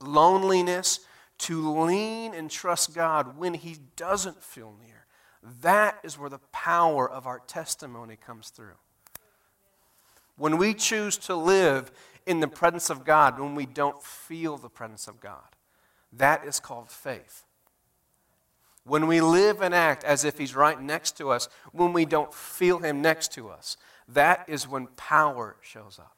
loneliness, 0.00 1.00
to 1.38 1.80
lean 1.82 2.34
and 2.34 2.50
trust 2.50 2.94
God 2.94 3.36
when 3.36 3.54
He 3.54 3.78
doesn't 3.96 4.42
feel 4.42 4.74
near. 4.84 5.06
That 5.62 5.98
is 6.02 6.18
where 6.18 6.30
the 6.30 6.40
power 6.52 7.08
of 7.08 7.26
our 7.26 7.40
testimony 7.40 8.16
comes 8.16 8.50
through. 8.50 8.78
When 10.36 10.56
we 10.58 10.74
choose 10.74 11.16
to 11.18 11.34
live 11.34 11.92
in 12.26 12.40
the 12.40 12.48
presence 12.48 12.90
of 12.90 13.04
God 13.04 13.38
when 13.38 13.54
we 13.54 13.66
don't 13.66 14.02
feel 14.02 14.56
the 14.56 14.68
presence 14.68 15.06
of 15.06 15.20
God, 15.20 15.54
that 16.12 16.44
is 16.44 16.60
called 16.60 16.90
faith. 16.90 17.44
when 18.84 19.08
we 19.08 19.20
live 19.20 19.62
and 19.62 19.74
act 19.74 20.04
as 20.04 20.24
if 20.24 20.38
He's 20.38 20.54
right 20.54 20.80
next 20.80 21.16
to 21.18 21.30
us, 21.30 21.48
when 21.72 21.92
we 21.92 22.04
don't 22.04 22.32
feel 22.32 22.78
Him 22.78 23.02
next 23.02 23.32
to 23.32 23.48
us, 23.48 23.76
that 24.08 24.44
is 24.48 24.68
when 24.68 24.86
power 24.96 25.56
shows 25.60 25.98
up. 25.98 26.15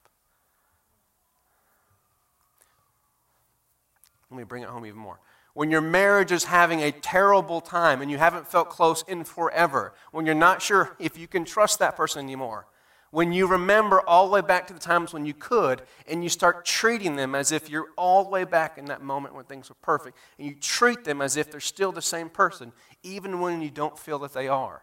Let 4.30 4.38
me 4.38 4.44
bring 4.44 4.62
it 4.62 4.68
home 4.68 4.86
even 4.86 4.98
more. 4.98 5.20
When 5.54 5.70
your 5.70 5.80
marriage 5.80 6.30
is 6.30 6.44
having 6.44 6.82
a 6.82 6.92
terrible 6.92 7.60
time 7.60 8.00
and 8.00 8.10
you 8.10 8.18
haven't 8.18 8.46
felt 8.46 8.70
close 8.70 9.02
in 9.08 9.24
forever, 9.24 9.94
when 10.12 10.26
you're 10.26 10.34
not 10.34 10.62
sure 10.62 10.96
if 10.98 11.18
you 11.18 11.26
can 11.26 11.44
trust 11.44 11.78
that 11.78 11.96
person 11.96 12.22
anymore, 12.22 12.66
when 13.10 13.32
you 13.32 13.46
remember 13.46 14.00
all 14.02 14.26
the 14.26 14.32
way 14.32 14.40
back 14.40 14.66
to 14.66 14.74
the 14.74 14.78
times 14.80 15.12
when 15.12 15.24
you 15.24 15.32
could 15.32 15.82
and 16.06 16.22
you 16.22 16.28
start 16.28 16.64
treating 16.64 17.16
them 17.16 17.34
as 17.34 17.52
if 17.52 17.70
you're 17.70 17.88
all 17.96 18.24
the 18.24 18.30
way 18.30 18.44
back 18.44 18.76
in 18.76 18.84
that 18.86 19.02
moment 19.02 19.34
when 19.34 19.44
things 19.44 19.68
were 19.68 19.76
perfect 19.80 20.16
and 20.38 20.46
you 20.46 20.54
treat 20.54 21.04
them 21.04 21.22
as 21.22 21.36
if 21.36 21.50
they're 21.50 21.60
still 21.60 21.92
the 21.92 22.02
same 22.02 22.28
person 22.28 22.72
even 23.02 23.40
when 23.40 23.62
you 23.62 23.70
don't 23.70 23.98
feel 23.98 24.18
that 24.18 24.34
they 24.34 24.48
are 24.48 24.82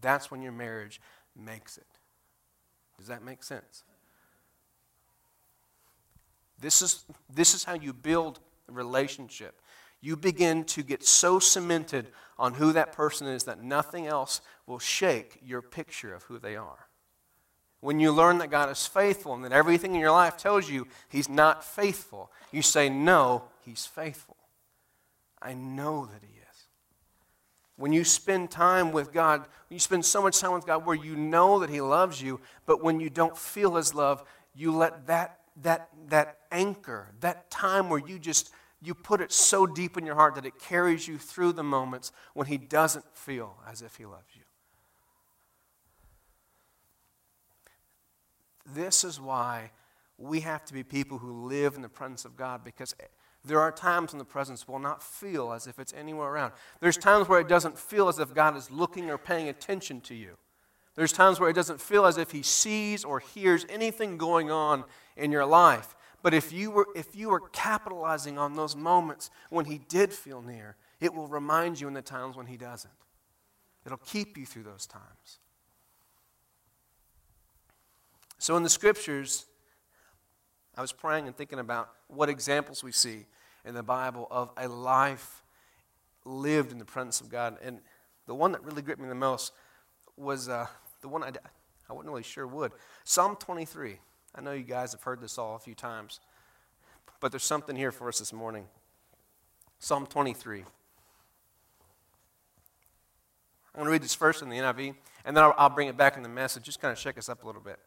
that's 0.00 0.30
when 0.30 0.42
your 0.42 0.52
marriage 0.52 1.00
makes 1.34 1.78
it 1.78 1.86
does 2.98 3.06
that 3.06 3.24
make 3.24 3.42
sense 3.42 3.84
this 6.64 6.82
is, 6.82 7.04
this 7.32 7.54
is 7.54 7.64
how 7.64 7.74
you 7.74 7.92
build 7.92 8.40
a 8.68 8.72
relationship 8.72 9.60
you 10.04 10.16
begin 10.16 10.64
to 10.64 10.82
get 10.82 11.02
so 11.02 11.38
cemented 11.38 12.08
on 12.38 12.52
who 12.52 12.74
that 12.74 12.92
person 12.92 13.26
is 13.26 13.44
that 13.44 13.62
nothing 13.62 14.06
else 14.06 14.42
will 14.66 14.78
shake 14.78 15.38
your 15.42 15.62
picture 15.62 16.14
of 16.14 16.24
who 16.24 16.38
they 16.38 16.56
are. 16.56 16.88
When 17.80 17.98
you 17.98 18.12
learn 18.12 18.36
that 18.38 18.50
God 18.50 18.70
is 18.70 18.86
faithful 18.86 19.32
and 19.32 19.42
that 19.46 19.52
everything 19.52 19.94
in 19.94 20.00
your 20.02 20.10
life 20.10 20.36
tells 20.36 20.68
you 20.68 20.86
He's 21.08 21.30
not 21.30 21.64
faithful, 21.64 22.30
you 22.52 22.60
say, 22.60 22.90
No, 22.90 23.44
He's 23.64 23.86
faithful. 23.86 24.36
I 25.40 25.54
know 25.54 26.04
that 26.04 26.20
He 26.20 26.38
is. 26.38 26.66
When 27.76 27.94
you 27.94 28.04
spend 28.04 28.50
time 28.50 28.92
with 28.92 29.10
God, 29.10 29.40
when 29.40 29.76
you 29.76 29.80
spend 29.80 30.04
so 30.04 30.20
much 30.20 30.38
time 30.38 30.52
with 30.52 30.66
God 30.66 30.84
where 30.84 30.96
you 30.96 31.16
know 31.16 31.60
that 31.60 31.70
He 31.70 31.80
loves 31.80 32.20
you, 32.20 32.40
but 32.66 32.84
when 32.84 33.00
you 33.00 33.08
don't 33.08 33.38
feel 33.38 33.76
His 33.76 33.94
love, 33.94 34.22
you 34.54 34.70
let 34.70 35.06
that, 35.06 35.40
that, 35.62 35.88
that 36.08 36.38
anchor, 36.50 37.12
that 37.20 37.50
time 37.50 37.88
where 37.88 38.00
you 38.00 38.18
just 38.18 38.50
you 38.82 38.94
put 38.94 39.20
it 39.22 39.32
so 39.32 39.66
deep 39.66 39.96
in 39.96 40.04
your 40.04 40.14
heart 40.14 40.34
that 40.34 40.44
it 40.44 40.58
carries 40.58 41.08
you 41.08 41.16
through 41.16 41.52
the 41.52 41.62
moments 41.62 42.12
when 42.34 42.46
He 42.46 42.58
doesn't 42.58 43.04
feel 43.16 43.56
as 43.66 43.80
if 43.80 43.96
He 43.96 44.04
loves 44.04 44.28
you. 44.34 44.42
This 48.66 49.04
is 49.04 49.20
why 49.20 49.70
we 50.18 50.40
have 50.40 50.64
to 50.66 50.74
be 50.74 50.82
people 50.82 51.18
who 51.18 51.46
live 51.46 51.76
in 51.76 51.82
the 51.82 51.88
presence 51.88 52.24
of 52.24 52.36
God 52.36 52.62
because 52.62 52.94
there 53.44 53.60
are 53.60 53.72
times 53.72 54.12
when 54.12 54.18
the 54.18 54.24
presence 54.24 54.66
will 54.66 54.78
not 54.78 55.02
feel 55.02 55.52
as 55.52 55.66
if 55.66 55.78
it's 55.78 55.92
anywhere 55.92 56.28
around. 56.28 56.52
There's 56.80 56.96
times 56.96 57.28
where 57.28 57.40
it 57.40 57.48
doesn't 57.48 57.78
feel 57.78 58.08
as 58.08 58.18
if 58.18 58.34
God 58.34 58.56
is 58.56 58.70
looking 58.70 59.10
or 59.10 59.18
paying 59.18 59.48
attention 59.48 60.00
to 60.02 60.14
you. 60.14 60.36
There's 60.94 61.12
times 61.12 61.40
where 61.40 61.50
it 61.50 61.54
doesn't 61.54 61.80
feel 61.80 62.06
as 62.06 62.18
if 62.18 62.30
He 62.30 62.42
sees 62.42 63.04
or 63.04 63.20
hears 63.20 63.66
anything 63.68 64.16
going 64.16 64.50
on 64.50 64.84
in 65.16 65.32
your 65.32 65.46
life. 65.46 65.94
But 66.22 66.34
if 66.34 66.52
you 66.52 66.70
were, 66.70 66.86
if 66.96 67.14
you 67.14 67.28
were 67.28 67.40
capitalizing 67.50 68.38
on 68.38 68.54
those 68.54 68.74
moments 68.74 69.30
when 69.50 69.66
he 69.66 69.78
did 69.78 70.12
feel 70.12 70.40
near, 70.40 70.76
it 71.00 71.12
will 71.12 71.28
remind 71.28 71.80
you 71.80 71.88
in 71.88 71.94
the 71.94 72.02
times 72.02 72.36
when 72.36 72.46
he 72.46 72.56
doesn't. 72.56 72.92
It'll 73.84 73.98
keep 73.98 74.38
you 74.38 74.46
through 74.46 74.62
those 74.62 74.86
times. 74.86 75.38
So 78.38 78.56
in 78.56 78.62
the 78.62 78.70
scriptures, 78.70 79.46
I 80.76 80.80
was 80.80 80.92
praying 80.92 81.26
and 81.26 81.36
thinking 81.36 81.58
about 81.58 81.90
what 82.08 82.28
examples 82.28 82.82
we 82.82 82.92
see 82.92 83.26
in 83.64 83.74
the 83.74 83.82
Bible 83.82 84.26
of 84.30 84.50
a 84.56 84.68
life 84.68 85.42
lived 86.24 86.72
in 86.72 86.78
the 86.78 86.84
presence 86.84 87.20
of 87.20 87.28
God. 87.28 87.58
And 87.62 87.80
the 88.26 88.34
one 88.34 88.52
that 88.52 88.64
really 88.64 88.82
gripped 88.82 89.00
me 89.00 89.08
the 89.08 89.14
most 89.14 89.52
was 90.16 90.48
uh, 90.48 90.66
the 91.00 91.08
one 91.08 91.22
I, 91.22 91.32
I 91.88 91.92
wasn't 91.92 92.10
really 92.10 92.22
sure 92.22 92.46
would. 92.46 92.72
Psalm 93.04 93.36
23. 93.36 93.98
I 94.34 94.40
know 94.40 94.52
you 94.52 94.64
guys 94.64 94.92
have 94.92 95.02
heard 95.02 95.20
this 95.20 95.38
all 95.38 95.54
a 95.54 95.60
few 95.60 95.74
times, 95.74 96.18
but 97.20 97.30
there's 97.30 97.44
something 97.44 97.76
here 97.76 97.92
for 97.92 98.08
us 98.08 98.18
this 98.18 98.32
morning. 98.32 98.66
Psalm 99.78 100.06
23. 100.06 100.60
I'm 100.60 100.66
going 103.74 103.86
to 103.86 103.92
read 103.92 104.02
this 104.02 104.14
first 104.14 104.42
in 104.42 104.48
the 104.48 104.56
NIV, 104.56 104.94
and 105.24 105.36
then 105.36 105.44
I'll, 105.44 105.54
I'll 105.56 105.70
bring 105.70 105.88
it 105.88 105.96
back 105.96 106.16
in 106.16 106.22
the 106.22 106.28
message, 106.28 106.64
just 106.64 106.80
kind 106.80 106.90
of 106.90 106.98
shake 106.98 107.16
us 107.16 107.28
up 107.28 107.44
a 107.44 107.46
little 107.46 107.62
bit. 107.62 107.78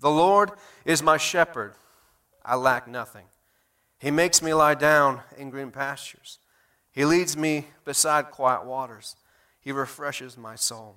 The 0.00 0.10
Lord 0.10 0.50
is 0.84 1.02
my 1.02 1.16
shepherd, 1.16 1.74
I 2.44 2.56
lack 2.56 2.88
nothing. 2.88 3.26
He 3.98 4.10
makes 4.10 4.42
me 4.42 4.52
lie 4.52 4.74
down 4.74 5.22
in 5.38 5.50
green 5.50 5.70
pastures. 5.70 6.38
He 6.92 7.04
leads 7.04 7.36
me 7.36 7.68
beside 7.84 8.30
quiet 8.30 8.64
waters. 8.64 9.16
He 9.60 9.72
refreshes 9.72 10.36
my 10.36 10.54
soul. 10.54 10.96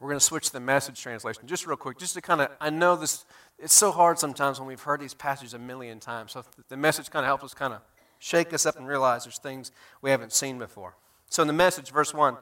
We're 0.00 0.08
going 0.08 0.18
to 0.18 0.24
switch 0.24 0.50
the 0.50 0.60
message 0.60 1.00
translation 1.00 1.46
just 1.46 1.66
real 1.66 1.76
quick, 1.76 1.98
just 1.98 2.14
to 2.14 2.20
kind 2.20 2.40
of, 2.40 2.50
I 2.60 2.70
know 2.70 2.96
this, 2.96 3.24
it's 3.58 3.74
so 3.74 3.92
hard 3.92 4.18
sometimes 4.18 4.58
when 4.58 4.66
we've 4.66 4.80
heard 4.80 5.00
these 5.00 5.14
passages 5.14 5.54
a 5.54 5.58
million 5.58 6.00
times. 6.00 6.32
So 6.32 6.44
the 6.68 6.76
message 6.76 7.10
kind 7.10 7.24
of 7.24 7.28
helps 7.28 7.44
us 7.44 7.54
kind 7.54 7.72
of 7.72 7.80
shake 8.18 8.52
us 8.52 8.66
up 8.66 8.76
and 8.76 8.88
realize 8.88 9.24
there's 9.24 9.38
things 9.38 9.70
we 10.02 10.10
haven't 10.10 10.32
seen 10.32 10.58
before. 10.58 10.96
So 11.30 11.42
in 11.42 11.46
the 11.46 11.54
message, 11.54 11.90
verse 11.90 12.12
1 12.12 12.36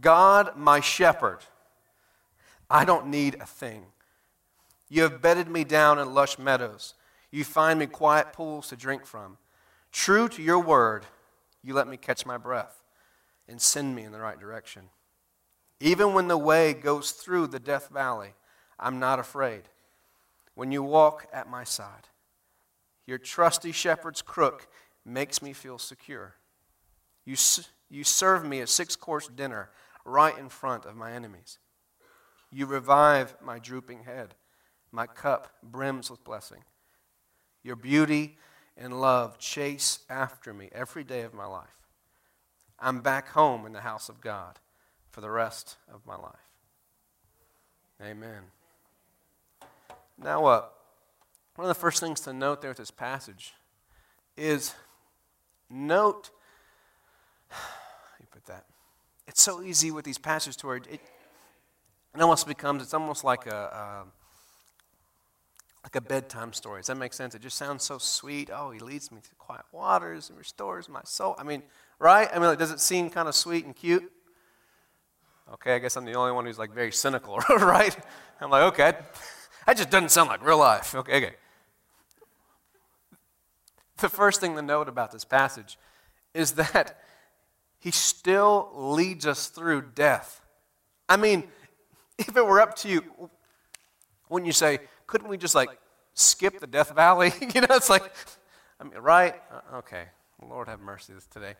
God, 0.00 0.56
my 0.56 0.80
shepherd, 0.80 1.38
I 2.70 2.84
don't 2.84 3.08
need 3.08 3.36
a 3.40 3.46
thing. 3.46 3.86
You 4.88 5.02
have 5.02 5.22
bedded 5.22 5.48
me 5.48 5.64
down 5.64 5.98
in 5.98 6.14
lush 6.14 6.38
meadows. 6.38 6.94
You 7.30 7.44
find 7.44 7.78
me 7.78 7.86
quiet 7.86 8.32
pools 8.32 8.68
to 8.68 8.76
drink 8.76 9.04
from. 9.04 9.38
True 9.92 10.28
to 10.28 10.42
your 10.42 10.60
word, 10.60 11.04
you 11.62 11.74
let 11.74 11.88
me 11.88 11.96
catch 11.96 12.24
my 12.26 12.38
breath 12.38 12.82
and 13.48 13.60
send 13.60 13.94
me 13.94 14.04
in 14.04 14.12
the 14.12 14.20
right 14.20 14.38
direction. 14.38 14.82
Even 15.80 16.12
when 16.12 16.28
the 16.28 16.38
way 16.38 16.74
goes 16.74 17.12
through 17.12 17.46
the 17.46 17.60
death 17.60 17.88
valley, 17.88 18.34
I'm 18.78 18.98
not 18.98 19.18
afraid. 19.18 19.62
When 20.54 20.72
you 20.72 20.82
walk 20.82 21.26
at 21.32 21.48
my 21.48 21.64
side, 21.64 22.08
your 23.06 23.18
trusty 23.18 23.72
shepherd's 23.72 24.22
crook 24.22 24.66
makes 25.04 25.40
me 25.40 25.52
feel 25.52 25.78
secure. 25.78 26.34
You, 27.24 27.36
you 27.90 28.04
serve 28.04 28.44
me 28.44 28.60
a 28.60 28.66
six 28.66 28.96
course 28.96 29.28
dinner 29.28 29.70
right 30.04 30.36
in 30.36 30.48
front 30.48 30.84
of 30.84 30.96
my 30.96 31.12
enemies. 31.12 31.58
You 32.50 32.66
revive 32.66 33.36
my 33.42 33.58
drooping 33.58 34.04
head. 34.04 34.34
My 34.90 35.06
cup 35.06 35.48
brims 35.62 36.10
with 36.10 36.24
blessing. 36.24 36.64
Your 37.62 37.76
beauty 37.76 38.38
and 38.76 39.00
love 39.00 39.38
chase 39.38 40.00
after 40.08 40.54
me 40.54 40.70
every 40.72 41.04
day 41.04 41.22
of 41.22 41.34
my 41.34 41.46
life. 41.46 41.66
I'm 42.80 43.00
back 43.00 43.28
home 43.28 43.66
in 43.66 43.72
the 43.72 43.80
house 43.80 44.08
of 44.08 44.20
God 44.20 44.58
for 45.18 45.22
the 45.22 45.30
rest 45.32 45.78
of 45.92 46.06
my 46.06 46.14
life. 46.14 46.48
Amen. 48.00 48.40
Now, 50.16 50.44
uh, 50.44 50.64
one 51.56 51.68
of 51.68 51.74
the 51.74 51.80
first 51.80 51.98
things 51.98 52.20
to 52.20 52.32
note 52.32 52.60
there 52.60 52.70
with 52.70 52.78
this 52.78 52.92
passage 52.92 53.54
is 54.36 54.76
note, 55.68 56.30
you 58.20 58.26
put 58.30 58.44
that, 58.44 58.66
it's 59.26 59.42
so 59.42 59.60
easy 59.60 59.90
with 59.90 60.04
these 60.04 60.18
passages 60.18 60.54
to 60.58 60.68
where 60.68 60.76
it, 60.76 60.86
it 60.88 61.00
almost 62.20 62.46
becomes, 62.46 62.80
it's 62.80 62.94
almost 62.94 63.24
like 63.24 63.48
a, 63.48 63.50
a 63.50 64.04
like 65.82 65.96
a 65.96 66.00
bedtime 66.00 66.52
story. 66.52 66.78
Does 66.78 66.86
that 66.86 66.96
make 66.96 67.12
sense? 67.12 67.34
It 67.34 67.42
just 67.42 67.56
sounds 67.56 67.82
so 67.82 67.98
sweet. 67.98 68.50
Oh, 68.54 68.70
he 68.70 68.78
leads 68.78 69.10
me 69.10 69.20
to 69.20 69.34
quiet 69.34 69.64
waters 69.72 70.28
and 70.28 70.38
restores 70.38 70.88
my 70.88 71.00
soul. 71.02 71.34
I 71.38 71.42
mean, 71.42 71.64
right? 71.98 72.28
I 72.30 72.38
mean, 72.38 72.46
like, 72.46 72.58
does 72.60 72.70
it 72.70 72.78
seem 72.78 73.10
kind 73.10 73.26
of 73.26 73.34
sweet 73.34 73.64
and 73.64 73.74
cute? 73.74 74.12
Okay, 75.54 75.74
I 75.74 75.78
guess 75.78 75.96
I'm 75.96 76.04
the 76.04 76.14
only 76.14 76.32
one 76.32 76.44
who's 76.44 76.58
like 76.58 76.72
very 76.72 76.92
cynical, 76.92 77.36
right? 77.48 77.96
I'm 78.40 78.50
like, 78.50 78.64
okay, 78.74 78.92
that 79.66 79.76
just 79.76 79.90
doesn't 79.90 80.10
sound 80.10 80.28
like 80.28 80.44
real 80.44 80.58
life. 80.58 80.94
Okay, 80.94 81.16
okay. 81.16 81.34
The 83.96 84.08
first 84.08 84.40
thing 84.40 84.54
to 84.56 84.62
note 84.62 84.88
about 84.88 85.10
this 85.10 85.24
passage 85.24 85.78
is 86.34 86.52
that 86.52 87.00
he 87.78 87.90
still 87.90 88.70
leads 88.74 89.26
us 89.26 89.48
through 89.48 89.82
death. 89.94 90.40
I 91.08 91.16
mean, 91.16 91.44
if 92.18 92.36
it 92.36 92.44
were 92.44 92.60
up 92.60 92.76
to 92.76 92.88
you, 92.88 93.02
wouldn't 94.28 94.46
you 94.46 94.52
say, 94.52 94.80
couldn't 95.06 95.28
we 95.28 95.36
just 95.36 95.54
like 95.54 95.70
skip 96.14 96.60
the 96.60 96.66
death 96.66 96.94
valley? 96.94 97.32
you 97.54 97.60
know, 97.62 97.68
it's 97.70 97.90
like, 97.90 98.12
I 98.80 98.84
mean, 98.84 98.98
right? 98.98 99.34
Uh, 99.50 99.78
okay. 99.78 100.04
Lord 100.46 100.68
have 100.68 100.80
mercy 100.80 101.14
today. 101.30 101.54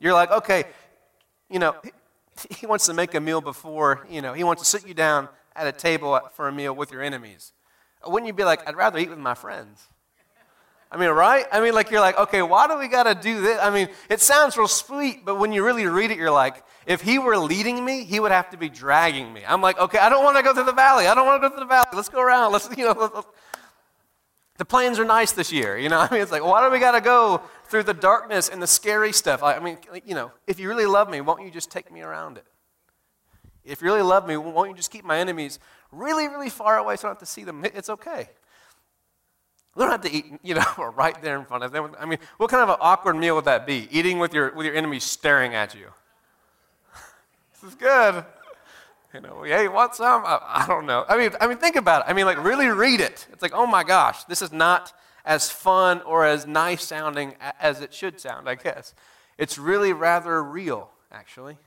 You're 0.00 0.14
like, 0.14 0.30
okay, 0.30 0.64
you 1.48 1.58
know, 1.58 1.76
he 2.58 2.66
wants 2.66 2.86
to 2.86 2.94
make 2.94 3.14
a 3.14 3.20
meal 3.20 3.40
before, 3.40 4.06
you 4.10 4.22
know, 4.22 4.32
he 4.32 4.44
wants 4.44 4.62
to 4.62 4.68
sit 4.68 4.86
you 4.86 4.94
down 4.94 5.28
at 5.54 5.66
a 5.66 5.72
table 5.72 6.20
for 6.34 6.48
a 6.48 6.52
meal 6.52 6.74
with 6.74 6.92
your 6.92 7.02
enemies. 7.02 7.52
Wouldn't 8.06 8.26
you 8.26 8.32
be 8.32 8.44
like, 8.44 8.66
I'd 8.68 8.76
rather 8.76 8.98
eat 8.98 9.10
with 9.10 9.18
my 9.18 9.34
friends? 9.34 9.86
I 10.92 10.96
mean, 10.96 11.10
right? 11.10 11.46
I 11.52 11.60
mean, 11.60 11.72
like, 11.72 11.90
you're 11.90 12.00
like, 12.00 12.18
okay, 12.18 12.42
why 12.42 12.66
do 12.66 12.76
we 12.76 12.88
got 12.88 13.04
to 13.04 13.14
do 13.14 13.40
this? 13.40 13.60
I 13.60 13.70
mean, 13.70 13.88
it 14.08 14.20
sounds 14.20 14.56
real 14.56 14.66
sweet, 14.66 15.24
but 15.24 15.36
when 15.36 15.52
you 15.52 15.64
really 15.64 15.86
read 15.86 16.10
it, 16.10 16.18
you're 16.18 16.32
like, 16.32 16.64
if 16.84 17.00
he 17.00 17.20
were 17.20 17.36
leading 17.36 17.84
me, 17.84 18.02
he 18.02 18.18
would 18.18 18.32
have 18.32 18.50
to 18.50 18.56
be 18.56 18.68
dragging 18.68 19.32
me. 19.32 19.42
I'm 19.46 19.60
like, 19.60 19.78
okay, 19.78 19.98
I 19.98 20.08
don't 20.08 20.24
want 20.24 20.36
to 20.38 20.42
go 20.42 20.52
through 20.52 20.64
the 20.64 20.72
valley. 20.72 21.06
I 21.06 21.14
don't 21.14 21.26
want 21.26 21.40
to 21.40 21.48
go 21.48 21.54
through 21.54 21.64
the 21.64 21.68
valley. 21.68 21.86
Let's 21.92 22.08
go 22.08 22.20
around. 22.20 22.50
Let's, 22.52 22.68
you 22.76 22.86
know, 22.86 23.10
let's, 23.14 23.26
plains 24.70 24.98
are 24.98 25.04
nice 25.04 25.32
this 25.32 25.52
year. 25.52 25.76
You 25.76 25.90
know, 25.90 25.98
I 26.10 26.10
mean, 26.10 26.22
it's 26.22 26.32
like, 26.32 26.44
why 26.44 26.64
do 26.64 26.72
we 26.72 26.78
got 26.78 26.92
to 26.92 27.02
go 27.02 27.42
through 27.64 27.82
the 27.82 27.94
darkness 27.94 28.48
and 28.48 28.62
the 28.62 28.66
scary 28.66 29.12
stuff? 29.12 29.42
I 29.42 29.58
mean, 29.58 29.76
you 30.06 30.14
know, 30.14 30.32
if 30.46 30.58
you 30.58 30.68
really 30.68 30.86
love 30.86 31.10
me, 31.10 31.20
won't 31.20 31.42
you 31.42 31.50
just 31.50 31.70
take 31.70 31.92
me 31.92 32.00
around 32.00 32.38
it? 32.38 32.44
If 33.62 33.82
you 33.82 33.88
really 33.88 34.02
love 34.02 34.26
me, 34.26 34.38
won't 34.38 34.70
you 34.70 34.76
just 34.76 34.90
keep 34.90 35.04
my 35.04 35.18
enemies 35.18 35.58
really, 35.92 36.28
really 36.28 36.48
far 36.48 36.78
away 36.78 36.96
so 36.96 37.06
I 37.06 37.10
don't 37.10 37.16
have 37.16 37.18
to 37.18 37.26
see 37.26 37.44
them? 37.44 37.64
It's 37.64 37.90
okay. 37.90 38.30
We 39.76 39.82
don't 39.82 39.92
have 39.92 40.00
to 40.00 40.12
eat, 40.12 40.24
you 40.42 40.54
know, 40.54 40.92
right 40.96 41.20
there 41.22 41.38
in 41.38 41.44
front 41.44 41.62
of 41.62 41.72
them. 41.72 41.94
I 41.98 42.06
mean, 42.06 42.18
what 42.38 42.50
kind 42.50 42.62
of 42.62 42.70
an 42.70 42.76
awkward 42.80 43.16
meal 43.16 43.36
would 43.36 43.44
that 43.44 43.66
be? 43.66 43.88
Eating 43.90 44.18
with 44.18 44.32
your, 44.32 44.54
with 44.54 44.66
your 44.66 44.74
enemies 44.74 45.04
staring 45.04 45.54
at 45.54 45.74
you. 45.74 45.88
this 47.52 47.70
is 47.70 47.74
good. 47.76 48.24
You 49.12 49.20
know, 49.20 49.42
hey, 49.42 49.66
want 49.66 49.94
some? 49.94 50.22
I, 50.24 50.38
I, 50.42 50.66
don't 50.68 50.86
know. 50.86 51.04
I 51.08 51.16
mean, 51.16 51.30
I 51.40 51.48
mean, 51.48 51.58
think 51.58 51.74
about 51.74 52.02
it. 52.02 52.10
I 52.10 52.12
mean, 52.12 52.26
like, 52.26 52.42
really 52.42 52.68
read 52.68 53.00
it. 53.00 53.26
It's 53.32 53.42
like, 53.42 53.54
oh 53.54 53.66
my 53.66 53.82
gosh, 53.82 54.22
this 54.24 54.40
is 54.40 54.52
not 54.52 54.92
as 55.24 55.50
fun 55.50 56.00
or 56.02 56.24
as 56.24 56.46
nice 56.46 56.84
sounding 56.84 57.34
as 57.60 57.80
it 57.80 57.92
should 57.92 58.20
sound, 58.20 58.48
I 58.48 58.54
guess. 58.54 58.94
It's 59.36 59.58
really 59.58 59.92
rather 59.92 60.42
real, 60.42 60.90
actually, 61.10 61.58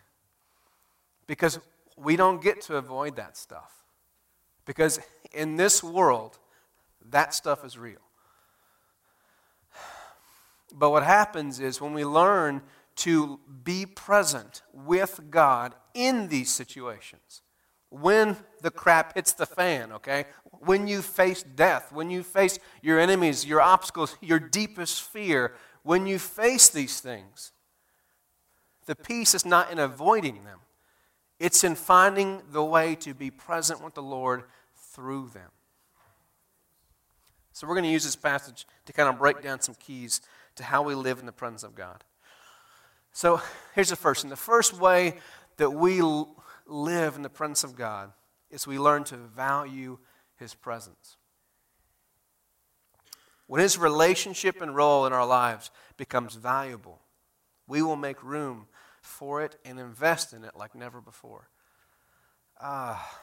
because 1.28 1.60
we 1.98 2.16
don't 2.16 2.42
get 2.42 2.62
to 2.62 2.78
avoid 2.78 3.18
that 3.18 3.36
stuff. 3.36 3.84
Because 4.66 5.00
in 5.34 5.58
this 5.58 5.84
world, 5.84 6.40
that 7.10 7.34
stuff 7.34 7.66
is 7.66 7.78
real. 7.78 8.00
But 10.74 10.92
what 10.92 11.04
happens 11.04 11.60
is 11.60 11.82
when 11.82 11.94
we 11.94 12.06
learn 12.06 12.62
to 12.96 13.40
be 13.64 13.86
present 13.86 14.62
with 14.72 15.20
God 15.30 15.74
in 15.94 16.28
these 16.28 16.52
situations, 16.52 17.42
when 17.90 18.38
the 18.62 18.72
crap 18.72 19.14
hits 19.16 19.34
the 19.34 19.46
fan, 19.46 19.92
okay? 19.92 20.26
When 20.52 20.88
you 20.88 21.02
face 21.02 21.44
death, 21.44 21.92
when 21.92 22.10
you 22.10 22.24
face 22.24 22.58
your 22.82 23.00
enemies, 23.00 23.46
your 23.46 23.62
obstacles, 23.62 24.18
your 24.22 24.40
deepest 24.40 25.02
fear, 25.02 25.54
when 25.84 26.08
you 26.08 26.18
face 26.18 26.70
these 26.70 27.00
things, 27.00 27.52
the 28.86 28.96
peace 28.96 29.36
is 29.36 29.46
not 29.46 29.72
in 29.72 29.80
avoiding 29.80 30.44
them, 30.44 30.60
it's 31.40 31.64
in 31.64 31.76
finding 31.76 32.42
the 32.52 32.64
way 32.64 32.96
to 32.96 33.14
be 33.14 33.30
present 33.30 33.84
with 33.84 33.94
the 33.94 34.04
Lord 34.04 34.44
through 34.76 35.30
them. 35.34 35.50
So 37.52 37.68
we're 37.68 37.76
going 37.76 37.86
to 37.86 37.92
use 37.92 38.04
this 38.04 38.16
passage 38.16 38.66
to 38.86 38.94
kind 38.94 39.08
of 39.08 39.20
break 39.20 39.42
down 39.42 39.62
some 39.62 39.76
keys 39.76 40.22
to 40.56 40.64
how 40.64 40.82
we 40.82 40.96
live 40.96 41.20
in 41.20 41.26
the 41.26 41.32
presence 41.32 41.64
of 41.64 41.76
God. 41.76 42.04
So 43.14 43.40
here's 43.76 43.90
the 43.90 43.96
first. 43.96 44.24
And 44.24 44.32
the 44.32 44.36
first 44.36 44.74
way 44.74 45.16
that 45.58 45.70
we 45.70 46.02
live 46.66 47.16
in 47.16 47.22
the 47.22 47.30
presence 47.30 47.64
of 47.64 47.76
God 47.76 48.12
is 48.50 48.68
we 48.68 48.80
learn 48.80 49.04
to 49.06 49.18
value 49.18 50.00
his 50.38 50.56
presence. 50.56 51.18
When 53.46 53.62
his 53.62 53.78
relationship 53.78 54.62
and 54.62 54.76
role 54.76 55.06
in 55.06 55.14
our 55.14 55.26
lives 55.26 55.70
becomes 55.96 56.36
valuable, 56.36 57.00
we 57.68 57.84
will 57.84 57.96
make 57.96 58.24
room 58.24 58.68
for 59.02 59.44
it 59.44 59.58
and 59.64 59.80
invest 59.80 60.34
in 60.34 60.44
it 60.44 60.56
like 60.56 60.74
never 60.74 61.00
before. 61.00 61.50
Ah. 62.60 63.20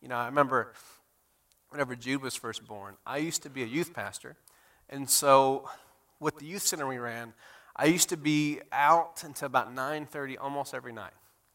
You 0.00 0.08
know, 0.08 0.16
I 0.16 0.26
remember 0.26 0.72
whenever 1.72 1.96
Jude 1.96 2.22
was 2.22 2.36
first 2.36 2.66
born, 2.66 2.96
I 3.06 3.16
used 3.18 3.42
to 3.42 3.50
be 3.50 3.62
a 3.62 3.66
youth 3.66 3.92
pastor. 3.94 4.36
And 4.88 5.08
so 5.08 5.68
with 6.20 6.38
the 6.38 6.46
youth 6.46 6.62
center 6.62 6.86
we 6.86 6.98
ran, 6.98 7.32
I 7.74 7.86
used 7.86 8.10
to 8.10 8.16
be 8.16 8.60
out 8.70 9.24
until 9.24 9.46
about 9.46 9.74
9:30 9.74 10.36
almost 10.38 10.74
every 10.74 10.92
night. 10.92 11.14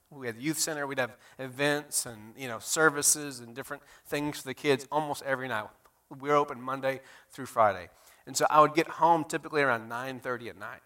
We 0.09 0.27
had 0.27 0.37
the 0.37 0.41
youth 0.41 0.57
center, 0.57 0.87
we'd 0.87 0.99
have 0.99 1.17
events 1.37 2.05
and, 2.05 2.33
you 2.37 2.47
know, 2.47 2.59
services 2.59 3.39
and 3.39 3.53
different 3.53 3.83
things 4.05 4.39
for 4.39 4.47
the 4.47 4.53
kids 4.53 4.87
almost 4.91 5.21
every 5.23 5.47
night. 5.47 5.67
We 6.09 6.29
were 6.29 6.35
open 6.35 6.61
Monday 6.61 7.01
through 7.29 7.47
Friday. 7.47 7.89
And 8.25 8.35
so 8.35 8.47
I 8.49 8.61
would 8.61 8.73
get 8.73 8.87
home 8.87 9.25
typically 9.25 9.61
around 9.61 9.89
9:30 9.89 10.49
at 10.49 10.57
night. 10.57 10.81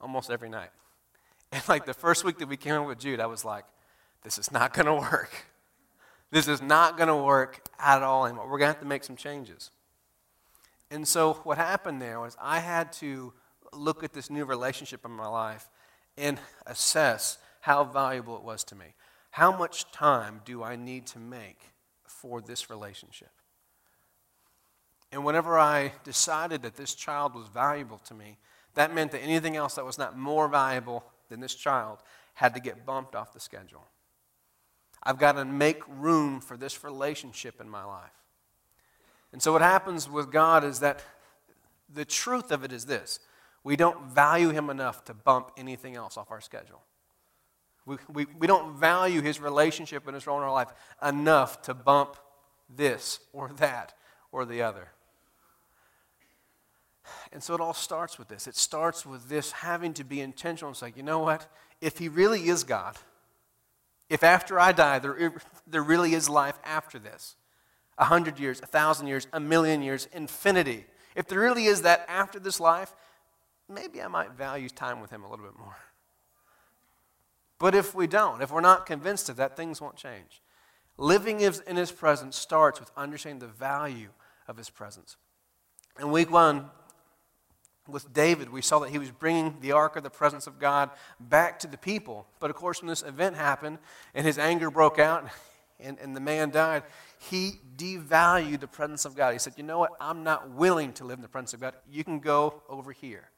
Almost 0.00 0.30
every 0.30 0.48
night. 0.48 0.70
And 1.52 1.62
like 1.68 1.84
the 1.84 1.94
first 1.94 2.24
week 2.24 2.38
that 2.38 2.48
we 2.48 2.56
came 2.56 2.74
in 2.74 2.84
with 2.84 2.98
Jude, 2.98 3.20
I 3.20 3.26
was 3.26 3.44
like, 3.44 3.66
this 4.22 4.38
is 4.38 4.50
not 4.50 4.72
going 4.72 4.86
to 4.86 4.94
work. 4.94 5.51
This 6.32 6.48
is 6.48 6.62
not 6.62 6.96
going 6.96 7.08
to 7.08 7.16
work 7.16 7.68
at 7.78 8.02
all 8.02 8.24
anymore. 8.24 8.46
We're 8.46 8.58
going 8.58 8.70
to 8.70 8.72
have 8.72 8.80
to 8.80 8.86
make 8.86 9.04
some 9.04 9.16
changes. 9.16 9.70
And 10.90 11.06
so 11.06 11.34
what 11.44 11.58
happened 11.58 12.00
there 12.00 12.18
was 12.20 12.36
I 12.40 12.58
had 12.58 12.90
to 12.94 13.34
look 13.72 14.02
at 14.02 14.14
this 14.14 14.30
new 14.30 14.46
relationship 14.46 15.04
in 15.04 15.10
my 15.10 15.28
life 15.28 15.68
and 16.16 16.40
assess 16.66 17.36
how 17.60 17.84
valuable 17.84 18.36
it 18.36 18.42
was 18.42 18.64
to 18.64 18.74
me. 18.74 18.94
How 19.30 19.56
much 19.56 19.90
time 19.92 20.40
do 20.46 20.62
I 20.62 20.74
need 20.74 21.06
to 21.08 21.18
make 21.18 21.60
for 22.06 22.40
this 22.40 22.70
relationship? 22.70 23.30
And 25.12 25.26
whenever 25.26 25.58
I 25.58 25.92
decided 26.02 26.62
that 26.62 26.76
this 26.76 26.94
child 26.94 27.34
was 27.34 27.46
valuable 27.48 27.98
to 28.06 28.14
me, 28.14 28.38
that 28.74 28.94
meant 28.94 29.12
that 29.12 29.20
anything 29.20 29.56
else 29.56 29.74
that 29.74 29.84
was 29.84 29.98
not 29.98 30.16
more 30.16 30.48
valuable 30.48 31.04
than 31.28 31.40
this 31.40 31.54
child 31.54 31.98
had 32.34 32.54
to 32.54 32.60
get 32.60 32.86
bumped 32.86 33.14
off 33.14 33.34
the 33.34 33.40
schedule. 33.40 33.86
I've 35.02 35.18
got 35.18 35.32
to 35.32 35.44
make 35.44 35.82
room 35.88 36.40
for 36.40 36.56
this 36.56 36.84
relationship 36.84 37.60
in 37.60 37.68
my 37.68 37.84
life. 37.84 38.10
And 39.32 39.42
so, 39.42 39.52
what 39.52 39.62
happens 39.62 40.08
with 40.08 40.30
God 40.30 40.62
is 40.64 40.80
that 40.80 41.02
the 41.92 42.04
truth 42.04 42.52
of 42.52 42.64
it 42.64 42.72
is 42.72 42.86
this 42.86 43.20
we 43.64 43.76
don't 43.76 44.06
value 44.06 44.50
Him 44.50 44.70
enough 44.70 45.04
to 45.04 45.14
bump 45.14 45.52
anything 45.56 45.96
else 45.96 46.16
off 46.16 46.30
our 46.30 46.40
schedule. 46.40 46.82
We, 47.84 47.96
we, 48.12 48.26
we 48.38 48.46
don't 48.46 48.76
value 48.76 49.20
His 49.20 49.40
relationship 49.40 50.06
and 50.06 50.14
His 50.14 50.26
role 50.26 50.38
in 50.38 50.44
our 50.44 50.52
life 50.52 50.68
enough 51.02 51.62
to 51.62 51.74
bump 51.74 52.16
this 52.74 53.20
or 53.32 53.50
that 53.54 53.94
or 54.30 54.44
the 54.44 54.62
other. 54.62 54.88
And 57.32 57.42
so 57.42 57.54
it 57.54 57.60
all 57.60 57.74
starts 57.74 58.18
with 58.18 58.28
this. 58.28 58.46
It 58.46 58.54
starts 58.54 59.04
with 59.04 59.28
this 59.28 59.50
having 59.52 59.94
to 59.94 60.04
be 60.04 60.20
intentional. 60.20 60.70
It's 60.70 60.82
like, 60.82 60.96
you 60.96 61.02
know 61.02 61.18
what? 61.18 61.48
If 61.80 61.98
He 61.98 62.08
really 62.08 62.48
is 62.48 62.62
God, 62.62 62.96
if 64.12 64.22
after 64.22 64.60
I 64.60 64.72
die, 64.72 64.98
there, 64.98 65.32
there 65.66 65.82
really 65.82 66.12
is 66.12 66.28
life 66.28 66.58
after 66.64 66.98
this 66.98 67.34
a 67.96 68.04
hundred 68.04 68.38
years, 68.38 68.60
a 68.60 68.66
thousand 68.66 69.06
years, 69.06 69.26
a 69.32 69.40
million 69.40 69.80
years, 69.80 70.06
infinity. 70.12 70.84
If 71.16 71.28
there 71.28 71.40
really 71.40 71.64
is 71.64 71.80
that 71.82 72.04
after 72.08 72.38
this 72.38 72.60
life, 72.60 72.94
maybe 73.70 74.02
I 74.02 74.08
might 74.08 74.32
value 74.32 74.68
time 74.68 75.00
with 75.00 75.10
Him 75.10 75.24
a 75.24 75.30
little 75.30 75.46
bit 75.46 75.58
more. 75.58 75.76
But 77.58 77.74
if 77.74 77.94
we 77.94 78.06
don't, 78.06 78.42
if 78.42 78.50
we're 78.50 78.60
not 78.60 78.84
convinced 78.84 79.30
of 79.30 79.36
that, 79.36 79.56
things 79.56 79.80
won't 79.80 79.96
change. 79.96 80.42
Living 80.98 81.40
in 81.40 81.76
His 81.76 81.90
presence 81.90 82.36
starts 82.36 82.80
with 82.80 82.90
understanding 82.94 83.38
the 83.38 83.46
value 83.46 84.10
of 84.46 84.58
His 84.58 84.68
presence. 84.68 85.16
In 85.98 86.10
week 86.10 86.30
one, 86.30 86.66
with 87.88 88.12
David, 88.12 88.50
we 88.50 88.62
saw 88.62 88.78
that 88.80 88.90
he 88.90 88.98
was 88.98 89.10
bringing 89.10 89.56
the 89.60 89.72
ark 89.72 89.96
of 89.96 90.02
the 90.02 90.10
presence 90.10 90.46
of 90.46 90.58
God 90.58 90.90
back 91.18 91.58
to 91.60 91.66
the 91.66 91.76
people. 91.76 92.26
But 92.38 92.50
of 92.50 92.56
course, 92.56 92.80
when 92.80 92.88
this 92.88 93.02
event 93.02 93.36
happened 93.36 93.78
and 94.14 94.24
his 94.24 94.38
anger 94.38 94.70
broke 94.70 94.98
out 94.98 95.28
and, 95.80 95.98
and 95.98 96.14
the 96.14 96.20
man 96.20 96.50
died, 96.50 96.84
he 97.18 97.60
devalued 97.76 98.60
the 98.60 98.68
presence 98.68 99.04
of 99.04 99.16
God. 99.16 99.32
He 99.32 99.38
said, 99.38 99.54
You 99.56 99.64
know 99.64 99.78
what? 99.78 99.92
I'm 100.00 100.22
not 100.22 100.50
willing 100.50 100.92
to 100.94 101.04
live 101.04 101.18
in 101.18 101.22
the 101.22 101.28
presence 101.28 101.54
of 101.54 101.60
God. 101.60 101.74
You 101.90 102.04
can 102.04 102.20
go 102.20 102.62
over 102.68 102.92
here. 102.92 103.30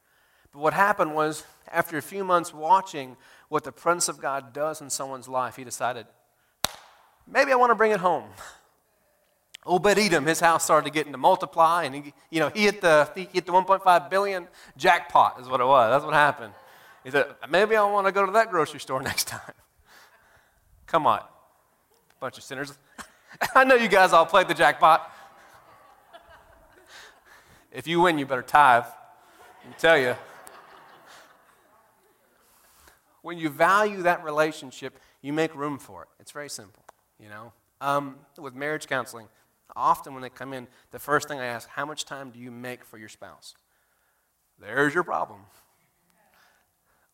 But 0.51 0.59
what 0.59 0.73
happened 0.73 1.15
was, 1.15 1.43
after 1.67 1.97
a 1.97 2.01
few 2.01 2.23
months 2.23 2.53
watching 2.53 3.17
what 3.49 3.63
the 3.63 3.71
presence 3.71 4.09
of 4.09 4.21
God 4.21 4.53
does 4.53 4.79
in 4.79 4.89
someone's 4.89 5.27
life, 5.27 5.55
he 5.55 5.63
decided, 5.63 6.05
Maybe 7.27 7.51
I 7.51 7.55
want 7.55 7.71
to 7.71 7.75
bring 7.75 7.91
it 7.91 7.99
home. 7.99 8.29
Obed 9.65 9.97
Edom, 9.97 10.25
his 10.25 10.39
house 10.39 10.63
started 10.63 10.93
getting 10.93 11.11
to 11.11 11.17
multiply, 11.17 11.85
and 11.85 11.95
he, 11.95 12.13
you 12.29 12.39
know, 12.39 12.49
he 12.49 12.65
hit 12.65 12.81
the 12.81 13.09
he 13.15 13.27
hit 13.31 13.45
the 13.45 13.51
1.5 13.51 14.09
billion 14.09 14.47
jackpot, 14.77 15.39
is 15.41 15.47
what 15.47 15.59
it 15.59 15.65
was. 15.65 15.91
That's 15.91 16.05
what 16.05 16.13
happened. 16.13 16.53
He 17.03 17.09
said, 17.11 17.27
maybe 17.49 17.75
I 17.75 17.83
want 17.83 18.05
to 18.07 18.11
go 18.11 18.25
to 18.25 18.31
that 18.33 18.51
grocery 18.51 18.79
store 18.79 19.01
next 19.11 19.27
time. 19.27 19.53
Come 20.85 21.07
on, 21.07 21.21
bunch 22.19 22.37
of 22.37 22.43
sinners. 22.43 22.77
I 23.55 23.63
know 23.63 23.75
you 23.75 23.87
guys 23.87 24.13
all 24.13 24.25
played 24.25 24.47
the 24.47 24.53
jackpot. 24.53 25.11
If 27.71 27.87
you 27.87 28.01
win, 28.01 28.17
you 28.17 28.25
better 28.25 28.41
tithe. 28.41 28.85
I 28.85 29.73
tell 29.77 29.97
you. 29.97 30.15
When 33.21 33.39
you 33.39 33.49
value 33.49 34.03
that 34.03 34.23
relationship, 34.23 34.99
you 35.23 35.33
make 35.33 35.55
room 35.55 35.79
for 35.79 36.03
it. 36.03 36.09
It's 36.19 36.31
very 36.31 36.49
simple, 36.49 36.83
you 37.19 37.27
know. 37.27 37.51
Um, 37.81 38.17
with 38.37 38.53
marriage 38.53 38.87
counseling, 38.87 39.27
Often 39.75 40.13
when 40.13 40.21
they 40.21 40.29
come 40.29 40.53
in, 40.53 40.67
the 40.91 40.99
first 40.99 41.27
thing 41.27 41.39
I 41.39 41.45
ask, 41.45 41.67
how 41.69 41.85
much 41.85 42.05
time 42.05 42.29
do 42.29 42.39
you 42.39 42.51
make 42.51 42.83
for 42.83 42.97
your 42.97 43.09
spouse? 43.09 43.55
There's 44.59 44.93
your 44.93 45.03
problem. 45.03 45.41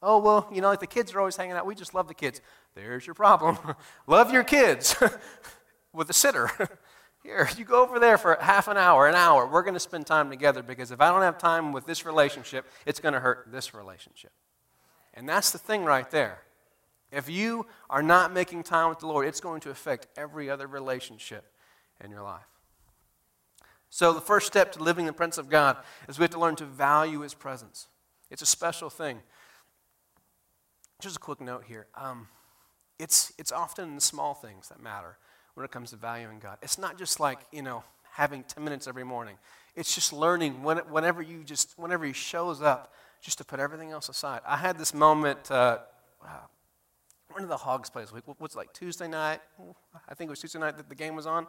Oh, 0.04 0.18
well, 0.18 0.50
you 0.52 0.62
know, 0.62 0.70
like 0.70 0.80
the 0.80 0.88
kids 0.88 1.14
are 1.14 1.20
always 1.20 1.36
hanging 1.36 1.54
out. 1.54 1.66
We 1.66 1.76
just 1.76 1.94
love 1.94 2.08
the 2.08 2.14
kids. 2.14 2.42
There's 2.76 3.06
your 3.06 3.14
problem. 3.14 3.58
love 4.08 4.32
your 4.32 4.44
kids 4.44 4.96
with 5.94 6.10
a 6.10 6.14
sitter. 6.14 6.50
Here, 7.24 7.48
you 7.56 7.66
go 7.66 7.84
over 7.84 8.00
there 8.00 8.18
for 8.18 8.36
half 8.42 8.68
an 8.68 8.78
hour, 8.78 9.08
an 9.08 9.14
hour. 9.14 9.46
We're 9.46 9.62
going 9.62 9.76
to 9.76 9.80
spend 9.80 10.08
time 10.08 10.32
together 10.32 10.64
because 10.64 10.90
if 10.90 11.00
I 11.00 11.10
don't 11.10 11.22
have 11.22 11.38
time 11.38 11.72
with 11.72 11.86
this 11.86 12.04
relationship, 12.04 12.66
it's 12.88 13.00
going 13.00 13.14
to 13.14 13.20
hurt 13.20 13.50
this 13.52 13.76
relationship. 13.76 14.32
And 15.14 15.30
that's 15.30 15.52
the 15.52 15.60
thing 15.60 15.86
right 15.86 16.10
there. 16.10 16.42
If 17.12 17.30
you 17.30 17.68
are 17.90 18.02
not 18.02 18.34
making 18.34 18.64
time 18.64 18.90
with 18.90 19.00
the 19.00 19.08
Lord, 19.08 19.28
it's 19.28 19.42
going 19.42 19.62
to 19.62 19.70
affect 19.70 20.08
every 20.18 20.50
other 20.50 20.66
relationship 20.66 21.46
in 22.04 22.12
your 22.12 22.22
life. 22.22 22.46
So, 23.90 24.14
the 24.14 24.22
first 24.22 24.48
step 24.48 24.72
to 24.74 24.84
living 24.84 25.06
the 25.06 25.14
presence 25.14 25.38
of 25.38 25.50
God 25.50 25.78
is 26.08 26.18
we 26.18 26.24
have 26.24 26.32
to 26.32 26.40
learn 26.40 26.56
to 26.58 26.66
value 26.66 27.22
His 27.22 27.34
presence. 27.34 27.88
It's 28.30 28.42
a 28.42 28.46
special 28.46 28.90
thing. 28.90 29.20
Just 31.02 31.18
a 31.18 31.20
quick 31.20 31.42
note 31.42 31.66
here. 31.68 31.88
Um, 31.96 32.28
it's, 33.00 33.34
it's 33.38 33.52
often 33.52 33.96
the 33.96 34.02
small 34.02 34.34
things 34.34 34.70
that 34.70 34.82
matter 34.82 35.18
when 35.56 35.66
it 35.66 35.72
comes 35.72 35.90
to 35.90 35.98
valuing 35.98 36.40
God. 36.40 36.58
It's 36.62 36.78
not 36.78 36.98
just 36.98 37.20
like, 37.20 37.40
you 37.52 37.62
know, 37.62 37.84
having 38.12 38.44
10 38.44 38.64
minutes 38.64 38.88
every 38.88 39.04
morning. 39.04 39.36
It's 39.76 39.94
just 39.94 40.14
learning 40.14 40.64
when, 40.64 40.78
whenever 40.90 41.22
you 41.22 41.44
just, 41.44 41.78
whenever 41.78 42.06
He 42.06 42.14
shows 42.14 42.62
up, 42.62 42.94
just 43.22 43.38
to 43.40 43.44
put 43.44 43.60
everything 43.60 43.92
else 43.92 44.10
aside. 44.10 44.42
I 44.48 44.58
had 44.58 44.78
this 44.78 44.94
moment, 44.94 45.52
uh, 45.52 45.80
wow, 46.24 46.50
one 47.30 47.44
of 47.44 47.50
the 47.50 47.58
Hogs 47.58 47.90
plays, 47.90 48.12
week. 48.12 48.24
what's 48.38 48.56
like 48.56 48.74
Tuesday 48.74 49.08
night? 49.08 49.40
I 50.08 50.14
think 50.14 50.30
it 50.30 50.32
was 50.32 50.40
Tuesday 50.40 50.60
night 50.60 50.78
that 50.78 50.90
the 50.90 50.96
game 50.96 51.16
was 51.16 51.26
on. 51.26 51.48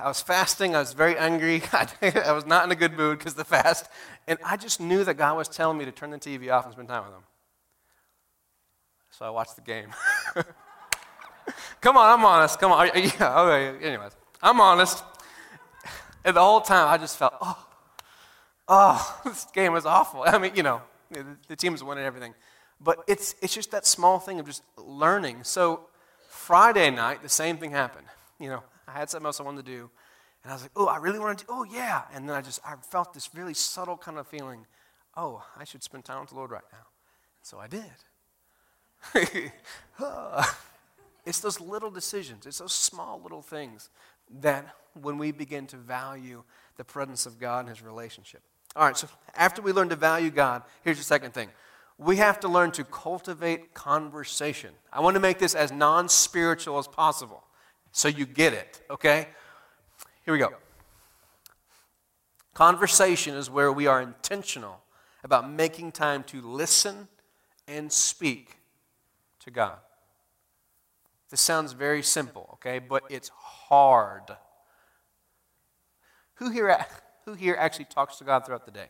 I 0.00 0.08
was 0.08 0.20
fasting. 0.20 0.74
I 0.74 0.80
was 0.80 0.92
very 0.92 1.16
angry. 1.16 1.62
I 1.72 2.32
was 2.32 2.46
not 2.46 2.64
in 2.64 2.72
a 2.72 2.76
good 2.76 2.96
mood 2.96 3.18
because 3.18 3.34
the 3.34 3.44
fast. 3.44 3.88
And 4.26 4.38
I 4.44 4.56
just 4.56 4.80
knew 4.80 5.04
that 5.04 5.14
God 5.14 5.36
was 5.36 5.48
telling 5.48 5.78
me 5.78 5.84
to 5.84 5.92
turn 5.92 6.10
the 6.10 6.18
TV 6.18 6.52
off 6.52 6.64
and 6.64 6.72
spend 6.72 6.88
time 6.88 7.04
with 7.04 7.14
Him. 7.14 7.22
So 9.10 9.26
I 9.26 9.30
watched 9.30 9.56
the 9.56 9.62
game. 9.62 9.90
Come 11.80 11.96
on, 11.96 12.18
I'm 12.18 12.24
honest. 12.24 12.58
Come 12.58 12.72
on. 12.72 12.90
Yeah, 12.94 13.40
okay. 13.40 13.86
Anyways, 13.86 14.12
I'm 14.42 14.60
honest. 14.60 15.02
And 16.24 16.36
the 16.36 16.42
whole 16.42 16.60
time 16.60 16.88
I 16.88 16.98
just 16.98 17.16
felt, 17.16 17.34
oh, 17.40 17.66
oh, 18.68 19.20
this 19.24 19.46
game 19.54 19.72
was 19.72 19.86
awful. 19.86 20.24
I 20.26 20.38
mean, 20.38 20.52
you 20.56 20.62
know, 20.62 20.82
the 21.48 21.56
team's 21.56 21.84
winning 21.84 22.04
everything. 22.04 22.34
But 22.80 23.04
it's, 23.06 23.34
it's 23.40 23.54
just 23.54 23.70
that 23.70 23.86
small 23.86 24.18
thing 24.18 24.40
of 24.40 24.46
just 24.46 24.62
learning. 24.76 25.44
So 25.44 25.88
Friday 26.28 26.90
night, 26.90 27.22
the 27.22 27.28
same 27.28 27.56
thing 27.58 27.70
happened. 27.70 28.06
You 28.38 28.50
know, 28.50 28.62
I 28.88 28.92
had 28.92 29.10
something 29.10 29.26
else 29.26 29.40
I 29.40 29.42
wanted 29.42 29.64
to 29.66 29.72
do. 29.72 29.90
And 30.42 30.52
I 30.52 30.54
was 30.54 30.62
like, 30.62 30.72
oh, 30.76 30.86
I 30.86 30.98
really 30.98 31.18
want 31.18 31.38
to 31.38 31.44
do, 31.44 31.52
oh, 31.52 31.64
yeah. 31.64 32.02
And 32.14 32.28
then 32.28 32.36
I 32.36 32.40
just, 32.40 32.60
I 32.64 32.74
felt 32.80 33.12
this 33.12 33.34
really 33.34 33.54
subtle 33.54 33.96
kind 33.96 34.18
of 34.18 34.28
feeling, 34.28 34.66
oh, 35.16 35.44
I 35.56 35.64
should 35.64 35.82
spend 35.82 36.04
time 36.04 36.20
with 36.20 36.30
the 36.30 36.36
Lord 36.36 36.50
right 36.50 36.62
now. 36.72 36.78
And 36.78 37.44
so 37.44 37.58
I 37.58 37.66
did. 37.66 37.82
Ah. 39.98 40.58
it's 41.24 41.40
those 41.40 41.58
little 41.58 41.90
decisions, 41.90 42.44
it's 42.44 42.58
those 42.58 42.74
small 42.74 43.18
little 43.22 43.40
things 43.40 43.88
that 44.40 44.76
when 45.00 45.16
we 45.16 45.32
begin 45.32 45.66
to 45.68 45.76
value 45.76 46.42
the 46.76 46.84
presence 46.84 47.24
of 47.24 47.40
God 47.40 47.60
and 47.60 47.68
His 47.70 47.82
relationship. 47.82 48.42
All 48.74 48.84
right, 48.84 48.96
so 48.96 49.08
after 49.34 49.62
we 49.62 49.72
learn 49.72 49.88
to 49.88 49.96
value 49.96 50.28
God, 50.30 50.62
here's 50.84 50.98
the 50.98 51.04
second 51.04 51.32
thing. 51.32 51.48
We 51.96 52.16
have 52.16 52.40
to 52.40 52.48
learn 52.48 52.72
to 52.72 52.84
cultivate 52.84 53.72
conversation. 53.72 54.74
I 54.92 55.00
want 55.00 55.14
to 55.14 55.20
make 55.20 55.38
this 55.38 55.54
as 55.54 55.72
non 55.72 56.10
spiritual 56.10 56.78
as 56.78 56.86
possible 56.86 57.42
so 57.92 58.08
you 58.08 58.26
get 58.26 58.52
it, 58.52 58.80
okay? 58.90 59.28
Here 60.24 60.32
we 60.32 60.38
go. 60.38 60.52
Conversation 62.54 63.34
is 63.34 63.50
where 63.50 63.72
we 63.72 63.86
are 63.86 64.00
intentional 64.00 64.80
about 65.22 65.50
making 65.50 65.92
time 65.92 66.22
to 66.24 66.40
listen 66.40 67.08
and 67.68 67.92
speak 67.92 68.56
to 69.40 69.50
God. 69.50 69.76
This 71.30 71.40
sounds 71.40 71.72
very 71.72 72.02
simple, 72.02 72.48
okay, 72.54 72.78
but 72.78 73.02
it's 73.10 73.28
hard. 73.28 74.36
Who 76.36 76.50
here, 76.50 76.84
who 77.24 77.34
here 77.34 77.56
actually 77.58 77.86
talks 77.86 78.16
to 78.18 78.24
God 78.24 78.46
throughout 78.46 78.64
the 78.64 78.70
day? 78.70 78.88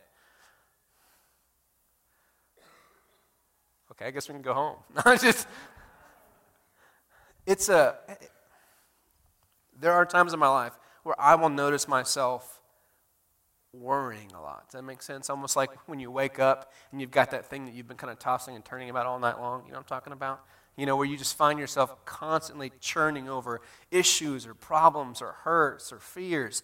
Okay, 3.91 4.05
I 4.05 4.11
guess 4.11 4.29
we 4.29 4.33
can 4.33 4.43
go 4.43 4.53
home. 4.53 4.75
just, 5.19 5.47
it's 7.45 7.69
a, 7.69 7.95
there 9.79 9.93
are 9.93 10.05
times 10.05 10.33
in 10.33 10.39
my 10.39 10.47
life 10.47 10.77
where 11.03 11.19
I 11.19 11.35
will 11.35 11.49
notice 11.49 11.87
myself 11.87 12.61
worrying 13.73 14.31
a 14.33 14.41
lot. 14.41 14.67
Does 14.67 14.73
that 14.73 14.83
make 14.83 15.01
sense? 15.01 15.29
Almost 15.29 15.55
like 15.55 15.69
when 15.87 15.99
you 15.99 16.09
wake 16.09 16.39
up 16.39 16.71
and 16.91 16.99
you've 16.99 17.11
got 17.11 17.31
that 17.31 17.45
thing 17.45 17.65
that 17.65 17.73
you've 17.73 17.87
been 17.87 17.97
kind 17.97 18.11
of 18.11 18.19
tossing 18.19 18.55
and 18.55 18.65
turning 18.65 18.89
about 18.89 19.05
all 19.05 19.19
night 19.19 19.39
long. 19.39 19.61
You 19.65 19.71
know 19.71 19.77
what 19.77 19.91
I'm 19.91 19.97
talking 19.97 20.13
about? 20.13 20.43
You 20.75 20.85
know, 20.85 20.95
where 20.95 21.05
you 21.05 21.17
just 21.17 21.35
find 21.35 21.59
yourself 21.59 22.05
constantly 22.05 22.71
churning 22.79 23.29
over 23.29 23.61
issues 23.91 24.45
or 24.45 24.53
problems 24.53 25.21
or 25.21 25.31
hurts 25.43 25.91
or 25.91 25.99
fears. 25.99 26.63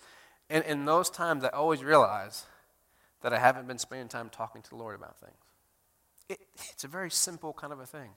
And 0.49 0.63
in 0.65 0.85
those 0.85 1.09
times, 1.09 1.43
I 1.43 1.49
always 1.49 1.83
realize 1.83 2.45
that 3.21 3.33
I 3.33 3.39
haven't 3.39 3.67
been 3.67 3.79
spending 3.79 4.07
time 4.07 4.29
talking 4.29 4.61
to 4.61 4.69
the 4.69 4.75
Lord 4.75 4.95
about 4.95 5.19
things. 5.19 5.33
It, 6.29 6.39
it's 6.71 6.83
a 6.83 6.87
very 6.87 7.09
simple 7.09 7.53
kind 7.53 7.73
of 7.73 7.79
a 7.79 7.85
thing. 7.85 8.11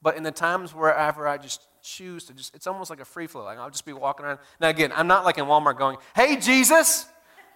But 0.00 0.16
in 0.16 0.22
the 0.22 0.30
times 0.30 0.74
wherever 0.74 1.26
I 1.26 1.38
just 1.38 1.66
choose 1.82 2.24
to 2.24 2.34
just, 2.34 2.54
it's 2.54 2.66
almost 2.66 2.90
like 2.90 3.00
a 3.00 3.04
free 3.04 3.26
flow. 3.26 3.44
Like 3.44 3.58
I'll 3.58 3.70
just 3.70 3.84
be 3.84 3.92
walking 3.92 4.26
around. 4.26 4.38
Now, 4.60 4.68
again, 4.68 4.92
I'm 4.94 5.06
not 5.06 5.24
like 5.24 5.38
in 5.38 5.44
Walmart 5.44 5.78
going, 5.78 5.96
hey, 6.14 6.36
Jesus, 6.36 7.06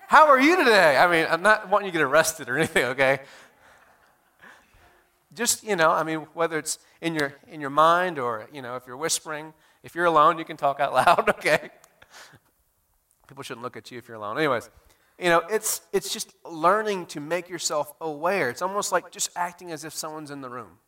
how 0.09 0.29
are 0.29 0.41
you 0.41 0.57
today? 0.57 0.97
I 0.97 1.11
mean, 1.11 1.27
I'm 1.31 1.43
not 1.43 1.69
wanting 1.69 1.87
you 1.87 1.93
to 1.93 1.99
get 1.99 2.05
arrested 2.05 2.49
or 2.49 2.57
anything, 2.57 2.85
okay? 2.87 3.21
Just, 5.35 5.65
you 5.65 5.77
know, 5.77 5.91
I 5.91 6.03
mean, 6.03 6.27
whether 6.35 6.59
it's 6.59 6.79
in 7.01 7.15
your, 7.15 7.35
in 7.49 7.61
your 7.61 7.71
mind 7.71 8.19
or, 8.19 8.47
you 8.53 8.61
know, 8.61 8.77
if 8.77 8.87
you're 8.87 8.97
whispering, 8.97 9.55
if 9.83 9.95
you're 9.95 10.05
alone, 10.05 10.39
you 10.39 10.45
can 10.45 10.57
talk 10.57 10.81
out 10.81 10.93
loud, 10.93 11.29
okay? 11.39 11.71
People 13.27 13.43
shouldn't 13.43 13.63
look 13.63 13.77
at 13.77 13.91
you 13.91 13.99
if 13.99 14.09
you're 14.09 14.17
alone. 14.17 14.37
Anyways, 14.37 14.69
you 15.19 15.27
know, 15.27 15.43
it's, 15.49 15.81
it's 15.93 16.13
just 16.13 16.35
learning 16.45 17.07
to 17.07 17.21
make 17.21 17.49
yourself 17.49 17.95
aware. 18.01 18.51
It's 18.51 18.63
almost 18.63 18.93
like 18.93 19.11
just 19.11 19.31
acting 19.37 19.71
as 19.73 19.85
if 19.85 19.95
someone's 19.95 20.31
in 20.31 20.41
the 20.41 20.51
room, 20.51 20.79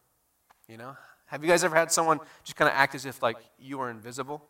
you 0.69 0.77
know? 0.77 0.97
Have 1.27 1.43
you 1.43 1.51
guys 1.51 1.65
ever 1.65 1.75
had 1.75 1.91
someone 1.91 2.21
just 2.45 2.57
kind 2.57 2.69
of 2.69 2.77
act 2.77 2.95
as 2.95 3.07
if 3.07 3.23
like 3.23 3.37
you 3.59 3.79
were 3.79 3.91
invisible? 3.91 4.43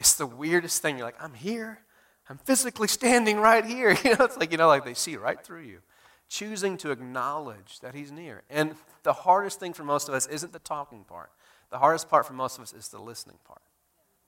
It's 0.00 0.14
the 0.14 0.26
weirdest 0.26 0.82
thing. 0.82 0.98
You're 0.98 1.06
like, 1.06 1.22
I'm 1.22 1.34
here. 1.34 1.80
I'm 2.28 2.38
physically 2.38 2.88
standing 2.88 3.38
right 3.38 3.64
here. 3.64 3.96
You 4.04 4.16
know, 4.16 4.24
it's 4.24 4.36
like, 4.36 4.52
you 4.52 4.58
know, 4.58 4.68
like 4.68 4.84
they 4.84 4.94
see 4.94 5.16
right 5.16 5.42
through 5.42 5.62
you. 5.62 5.78
Choosing 6.28 6.76
to 6.78 6.90
acknowledge 6.90 7.80
that 7.80 7.94
he's 7.94 8.12
near. 8.12 8.42
And 8.50 8.74
the 9.02 9.12
hardest 9.12 9.60
thing 9.60 9.72
for 9.72 9.82
most 9.82 10.08
of 10.08 10.14
us 10.14 10.26
isn't 10.26 10.52
the 10.52 10.58
talking 10.58 11.04
part. 11.04 11.30
The 11.70 11.78
hardest 11.78 12.08
part 12.08 12.26
for 12.26 12.34
most 12.34 12.58
of 12.58 12.62
us 12.62 12.72
is 12.72 12.88
the 12.88 12.98
listening 12.98 13.38
part. 13.44 13.62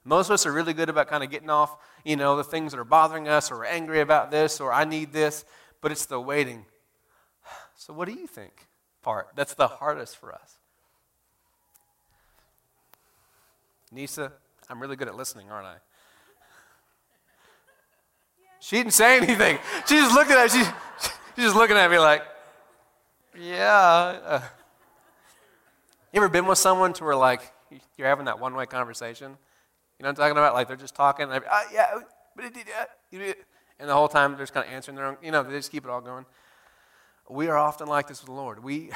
Most 0.04 0.28
of 0.28 0.32
us 0.32 0.46
are 0.46 0.52
really 0.52 0.72
good 0.72 0.88
about 0.88 1.08
kind 1.08 1.22
of 1.22 1.30
getting 1.30 1.50
off, 1.50 1.76
you 2.04 2.16
know, 2.16 2.36
the 2.36 2.44
things 2.44 2.72
that 2.72 2.80
are 2.80 2.84
bothering 2.84 3.28
us 3.28 3.50
or 3.50 3.58
we're 3.58 3.64
angry 3.66 4.00
about 4.00 4.30
this 4.30 4.60
or 4.60 4.72
I 4.72 4.84
need 4.84 5.12
this, 5.12 5.44
but 5.82 5.92
it's 5.92 6.06
the 6.06 6.20
waiting. 6.20 6.66
So 7.76 7.94
what 7.94 8.08
do 8.08 8.12
you 8.12 8.26
think 8.26 8.66
part? 9.02 9.28
That's 9.34 9.54
the 9.54 9.66
hardest 9.66 10.18
for 10.18 10.34
us. 10.34 10.59
Nisa, 13.92 14.32
I'm 14.68 14.80
really 14.80 14.96
good 14.96 15.08
at 15.08 15.16
listening, 15.16 15.50
aren't 15.50 15.66
I? 15.66 15.76
She 18.60 18.76
didn't 18.76 18.92
say 18.92 19.16
anything. 19.16 19.58
She's 19.86 20.02
just 20.02 20.14
looking 20.14 20.36
at 20.36 20.52
me. 20.52 20.58
she, 20.58 20.64
she's 21.34 21.44
just 21.46 21.56
looking 21.56 21.76
at 21.76 21.90
me 21.90 21.98
like, 21.98 22.22
yeah. 23.38 24.42
You 26.12 26.20
ever 26.20 26.28
been 26.28 26.46
with 26.46 26.58
someone 26.58 26.92
to 26.94 27.04
where 27.04 27.16
like 27.16 27.52
you're 27.96 28.08
having 28.08 28.26
that 28.26 28.38
one-way 28.38 28.66
conversation? 28.66 29.30
You 29.98 30.04
know 30.04 30.08
what 30.08 30.10
I'm 30.10 30.14
talking 30.16 30.32
about? 30.32 30.54
Like 30.54 30.68
they're 30.68 30.76
just 30.76 30.94
talking, 30.94 31.30
and 31.30 31.44
uh, 31.44 31.60
yeah, 31.72 31.86
but 32.36 32.52
did 32.52 32.66
that. 32.66 33.36
And 33.78 33.88
the 33.88 33.94
whole 33.94 34.08
time 34.08 34.32
they're 34.32 34.40
just 34.40 34.52
kind 34.52 34.66
of 34.66 34.72
answering 34.72 34.96
their 34.96 35.06
own, 35.06 35.16
you 35.22 35.30
know, 35.30 35.42
they 35.42 35.52
just 35.52 35.72
keep 35.72 35.84
it 35.84 35.90
all 35.90 36.00
going. 36.00 36.26
We 37.28 37.48
are 37.48 37.56
often 37.56 37.86
like 37.86 38.08
this 38.08 38.20
with 38.20 38.26
the 38.26 38.32
Lord. 38.32 38.62
We, 38.62 38.90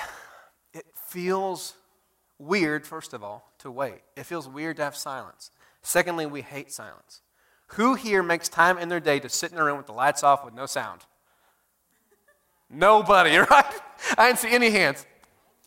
it 0.75 0.85
feels 0.95 1.75
weird, 2.39 2.87
first 2.87 3.13
of 3.13 3.23
all, 3.23 3.53
to 3.59 3.71
wait. 3.71 4.01
It 4.17 4.25
feels 4.25 4.49
weird 4.49 4.77
to 4.77 4.85
have 4.85 4.97
silence. 4.97 5.51
Secondly, 5.83 6.27
we 6.27 6.43
hate 6.43 6.73
silence. 6.73 7.21
Who 7.69 7.95
here 7.95 8.23
makes 8.23 8.49
time 8.49 8.79
in 8.79 8.89
their 8.89 9.01
day 9.01 9.21
to 9.21 9.29
sit 9.29 9.53
in 9.53 9.59
a 9.59 9.65
room 9.65 9.77
with 9.77 9.87
the 9.87 9.93
lights 9.93 10.23
off 10.23 10.45
with 10.45 10.55
no 10.55 10.67
sound? 10.67 11.03
Nobody, 12.71 13.37
right? 13.51 13.75
I 14.17 14.27
didn't 14.29 14.39
see 14.39 14.51
any 14.51 14.71
hands. 14.71 15.07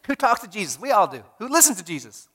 Who 0.07 0.15
talks 0.15 0.41
to 0.41 0.47
Jesus? 0.47 0.79
We 0.79 0.91
all 0.91 1.07
do. 1.07 1.23
Who 1.39 1.47
listens 1.47 1.77
to 1.77 1.83
Jesus? 1.83 2.29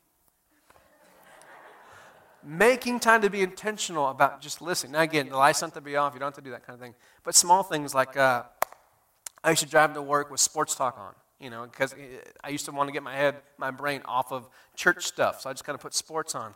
Making 2.45 3.01
time 3.01 3.23
to 3.23 3.31
be 3.31 3.41
intentional 3.41 4.09
about 4.09 4.41
just 4.41 4.61
listening. 4.61 4.93
Now, 4.93 5.01
again, 5.01 5.29
the 5.29 5.37
lights 5.37 5.61
don't 5.61 5.69
have 5.69 5.75
to 5.75 5.81
be 5.81 5.97
off. 5.97 6.13
You 6.13 6.21
don't 6.21 6.29
have 6.29 6.35
to 6.35 6.43
do 6.43 6.51
that 6.51 6.67
kind 6.67 6.75
of 6.75 6.81
thing. 6.81 6.95
But 7.25 7.35
small 7.35 7.63
things 7.63 7.95
like 7.95 8.17
uh, 8.17 8.43
I 9.45 9.51
used 9.51 9.63
to 9.63 9.69
drive 9.69 9.95
to 9.95 10.03
work 10.03 10.31
with 10.31 10.41
sports 10.41 10.75
talk 10.75 10.99
on 10.99 11.15
you 11.43 11.51
know, 11.51 11.67
because 11.67 11.95
I 12.45 12.49
used 12.51 12.65
to 12.67 12.73
want 12.73 12.89
to 12.89 12.93
get 12.93 13.03
my 13.03 13.15
head, 13.15 13.37
my 13.59 13.71
brain 13.71 14.03
off 14.05 14.33
of 14.33 14.49
church 14.77 15.05
stuff. 15.05 15.41
So 15.41 15.51
I 15.51 15.53
just 15.53 15.65
kind 15.65 15.75
of 15.75 15.81
put 15.81 15.93
sports 15.93 16.35
on. 16.35 16.55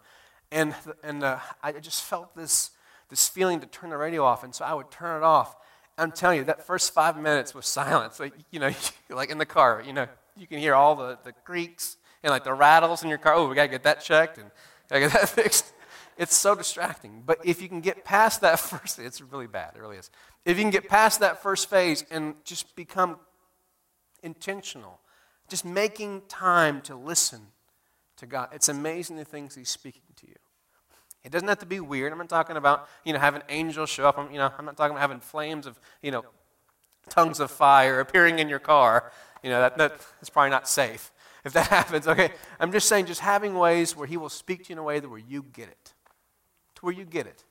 And, 0.53 0.74
and 1.03 1.24
uh, 1.24 1.41
I 1.62 1.72
just 1.72 2.05
felt 2.05 2.37
this, 2.37 2.70
this 3.09 3.28
feeling 3.28 3.61
to 3.61 3.66
turn 3.66 3.91
the 3.91 3.97
radio 3.97 4.24
off. 4.24 4.45
And 4.45 4.55
so 4.55 4.64
I 4.64 4.74
would 4.74 4.91
turn 4.91 5.16
it 5.16 5.24
off. 5.24 5.57
I'm 5.99 6.12
telling 6.12 6.39
you, 6.39 6.45
that 6.45 6.66
first 6.66 6.95
five 6.95 7.16
minutes 7.16 7.55
was 7.55 7.66
silence. 7.66 8.20
Like, 8.20 8.34
you 8.51 8.61
know, 8.61 8.70
like 9.11 9.30
in 9.30 9.39
the 9.39 9.47
car, 9.47 9.82
you 9.84 9.93
know, 9.93 10.07
you 10.37 10.47
can 10.47 10.59
hear 10.59 10.74
all 10.74 10.95
the, 10.95 11.18
the 11.24 11.32
creaks 11.32 11.97
and 12.22 12.30
like 12.30 12.45
the 12.45 12.55
rattles 12.55 13.03
in 13.03 13.09
your 13.09 13.18
car. 13.18 13.34
Oh, 13.34 13.49
we 13.49 13.55
got 13.55 13.62
to 13.62 13.68
get 13.68 13.82
that 13.82 14.01
checked 14.01 14.39
and 14.39 14.51
to 14.89 15.01
get 15.01 15.12
that 15.12 15.28
fixed. 15.28 15.72
It's 16.16 16.37
so 16.37 16.55
distracting. 16.55 17.22
But 17.26 17.39
if 17.45 17.61
you 17.61 17.68
can 17.68 17.80
get 17.80 18.05
past 18.05 18.41
that 18.43 18.61
first, 18.61 18.99
it's 19.01 19.20
really 19.20 19.49
bad. 19.49 19.72
It 19.74 19.80
really 19.80 19.97
is. 19.97 20.11
If 20.45 20.59
you 20.59 20.62
can 20.62 20.70
get 20.70 20.89
past 20.89 21.20
that 21.20 21.43
first 21.43 21.68
phase 21.68 22.05
and 22.11 22.34
just 22.45 22.76
become 22.76 23.18
intentional, 24.27 25.01
just 25.49 25.64
making 25.64 26.22
time 26.29 26.83
to 26.83 26.95
listen 26.95 27.41
to 28.18 28.27
God, 28.27 28.49
it's 28.53 28.68
amazing 28.68 29.16
the 29.16 29.24
things 29.24 29.55
He's 29.55 29.70
speaking 29.70 30.03
to 30.16 30.27
you. 30.27 30.35
It 31.24 31.33
doesn't 31.33 31.49
have 31.49 31.59
to 31.61 31.66
be 31.66 31.81
weird. 31.81 32.12
I'm 32.12 32.18
not 32.18 32.29
talking 32.29 32.57
about, 32.57 32.89
you 33.05 33.12
know, 33.12 33.18
having 33.18 33.43
angels 33.49 33.91
show 33.91 34.07
up. 34.07 34.18
I'm, 34.18 34.31
you 34.31 34.39
know, 34.39 34.51
I'm 34.59 34.64
not 34.64 34.77
talking 34.77 34.93
about 34.93 35.01
having 35.01 35.20
flames 35.20 35.66
of, 35.66 35.79
you 36.03 36.11
know, 36.11 36.24
tongues 37.09 37.41
of 37.41 37.51
fire 37.51 38.01
appearing 38.01 38.39
in 38.39 38.49
your 38.49 38.59
car. 38.59 39.12
You 39.43 39.51
know, 39.51 39.61
that, 39.61 39.77
that's 39.77 40.31
probably 40.31 40.51
not 40.51 40.68
safe 40.68 41.11
if 41.45 41.53
that 41.53 41.66
happens. 41.68 42.07
Okay, 42.07 42.31
I'm 42.61 42.72
just 42.72 42.89
saying, 42.89 43.07
just 43.07 43.20
having 43.20 43.55
ways 43.55 43.97
where 43.97 44.07
He 44.07 44.16
will 44.16 44.29
speak 44.29 44.64
to 44.64 44.70
you 44.70 44.74
in 44.74 44.79
a 44.79 44.83
way 44.83 45.01
that 45.01 45.09
where 45.09 45.18
you 45.18 45.45
get 45.53 45.68
it, 45.68 45.95
to 46.77 46.85
where 46.85 46.95
you 46.95 47.05
get 47.05 47.27
it. 47.27 47.45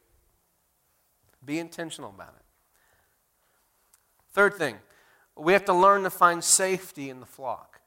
Be 1.44 1.60
intentional 1.60 2.10
about 2.10 2.34
it. 2.36 2.46
Third 4.32 4.56
thing, 4.56 4.78
we 5.38 5.54
have 5.54 5.66
to 5.66 5.74
learn 5.74 6.04
to 6.04 6.10
find 6.10 6.44
safety 6.44 7.10
in 7.10 7.20
the 7.20 7.26
flock. 7.26 7.82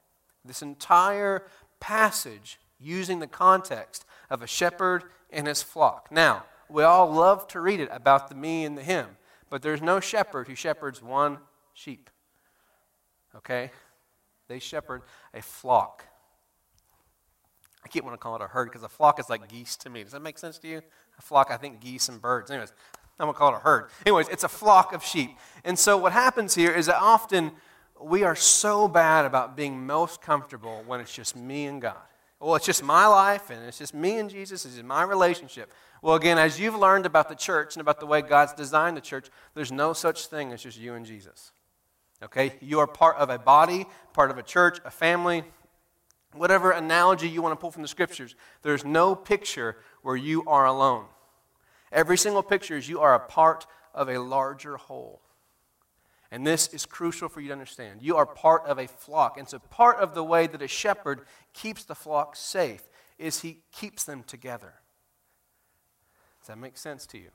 This 0.45 0.61
entire 0.61 1.45
passage 1.79 2.59
using 2.79 3.19
the 3.19 3.27
context 3.27 4.05
of 4.29 4.41
a 4.41 4.47
shepherd 4.47 5.03
and 5.29 5.47
his 5.47 5.61
flock. 5.61 6.09
Now, 6.11 6.45
we 6.69 6.83
all 6.83 7.11
love 7.11 7.47
to 7.49 7.59
read 7.59 7.79
it 7.79 7.89
about 7.91 8.29
the 8.29 8.35
me 8.35 8.63
and 8.63 8.77
the 8.77 8.83
him, 8.83 9.07
but 9.49 9.61
there's 9.61 9.81
no 9.81 9.99
shepherd 9.99 10.47
who 10.47 10.55
shepherds 10.55 11.01
one 11.01 11.39
sheep. 11.73 12.09
Okay? 13.35 13.71
They 14.47 14.59
shepherd 14.59 15.01
a 15.33 15.41
flock. 15.41 16.05
I 17.83 17.87
keep 17.87 18.03
wanting 18.03 18.17
to 18.17 18.21
call 18.21 18.35
it 18.35 18.41
a 18.41 18.47
herd 18.47 18.65
because 18.65 18.83
a 18.83 18.89
flock 18.89 19.19
is 19.19 19.29
like 19.29 19.47
geese 19.47 19.75
to 19.77 19.89
me. 19.89 20.03
Does 20.03 20.11
that 20.11 20.21
make 20.21 20.37
sense 20.37 20.57
to 20.59 20.67
you? 20.67 20.81
A 21.17 21.21
flock, 21.21 21.49
I 21.49 21.57
think 21.57 21.79
geese 21.79 22.09
and 22.09 22.21
birds. 22.21 22.51
Anyways, 22.51 22.73
I'm 23.19 23.25
going 23.25 23.33
to 23.33 23.37
call 23.37 23.53
it 23.53 23.57
a 23.57 23.59
herd. 23.59 23.89
Anyways, 24.05 24.29
it's 24.29 24.43
a 24.43 24.49
flock 24.49 24.93
of 24.93 25.03
sheep. 25.03 25.37
And 25.63 25.77
so 25.77 25.97
what 25.97 26.13
happens 26.13 26.55
here 26.55 26.71
is 26.71 26.85
that 26.85 26.97
often 27.01 27.51
we 28.01 28.23
are 28.23 28.35
so 28.35 28.87
bad 28.87 29.25
about 29.25 29.57
being 29.57 29.85
most 29.85 30.21
comfortable 30.21 30.83
when 30.87 31.01
it's 31.01 31.13
just 31.13 31.35
me 31.35 31.65
and 31.65 31.81
God. 31.81 31.97
Well, 32.39 32.55
it's 32.55 32.65
just 32.65 32.83
my 32.83 33.05
life 33.05 33.49
and 33.49 33.65
it's 33.65 33.79
just 33.79 33.93
me 33.93 34.17
and 34.17 34.29
Jesus, 34.29 34.63
it's 34.63 34.75
just 34.75 34.85
my 34.85 35.03
relationship. 35.03 35.73
Well, 36.01 36.15
again, 36.15 36.37
as 36.37 36.57
you've 36.57 36.75
learned 36.75 37.05
about 37.05 37.27
the 37.27 37.35
church 37.35 37.75
and 37.75 37.81
about 37.81 37.99
the 37.99 38.05
way 38.05 38.21
God's 38.21 38.53
designed 38.53 38.95
the 38.95 39.01
church, 39.01 39.27
there's 39.53 39.73
no 39.73 39.91
such 39.91 40.27
thing 40.27 40.53
as 40.53 40.63
just 40.63 40.79
you 40.79 40.93
and 40.93 41.05
Jesus. 41.05 41.51
Okay? 42.23 42.53
You 42.61 42.79
are 42.79 42.87
part 42.87 43.17
of 43.17 43.29
a 43.29 43.37
body, 43.37 43.85
part 44.13 44.31
of 44.31 44.37
a 44.37 44.43
church, 44.43 44.79
a 44.85 44.91
family, 44.91 45.43
whatever 46.33 46.71
analogy 46.71 47.27
you 47.27 47.41
want 47.41 47.51
to 47.51 47.61
pull 47.61 47.71
from 47.71 47.81
the 47.81 47.87
scriptures. 47.89 48.35
There's 48.61 48.85
no 48.85 49.15
picture 49.15 49.75
where 50.01 50.15
you 50.15 50.43
are 50.45 50.65
alone. 50.65 51.05
Every 51.91 52.17
single 52.17 52.43
picture 52.43 52.77
is 52.77 52.87
you 52.87 52.99
are 52.99 53.15
a 53.15 53.19
part 53.19 53.65
of 53.93 54.09
a 54.09 54.19
larger 54.19 54.77
whole. 54.77 55.21
And 56.31 56.45
this 56.45 56.67
is 56.67 56.85
crucial 56.85 57.27
for 57.27 57.41
you 57.41 57.47
to 57.47 57.53
understand. 57.53 58.01
You 58.01 58.15
are 58.17 58.25
part 58.25 58.65
of 58.65 58.77
a 58.77 58.87
flock. 58.87 59.37
And 59.37 59.49
so, 59.49 59.57
part 59.57 59.97
of 59.97 60.13
the 60.13 60.23
way 60.23 60.45
that 60.45 60.61
a 60.61 60.67
shepherd 60.67 61.21
keeps 61.53 61.83
the 61.83 61.95
flock 61.95 62.35
safe 62.35 62.83
is 63.17 63.41
he 63.41 63.59
keeps 63.71 64.03
them 64.03 64.23
together. 64.23 64.73
Does 66.39 66.47
that 66.47 66.57
make 66.57 66.77
sense 66.77 67.07
to 67.07 67.17
you? 67.17 67.29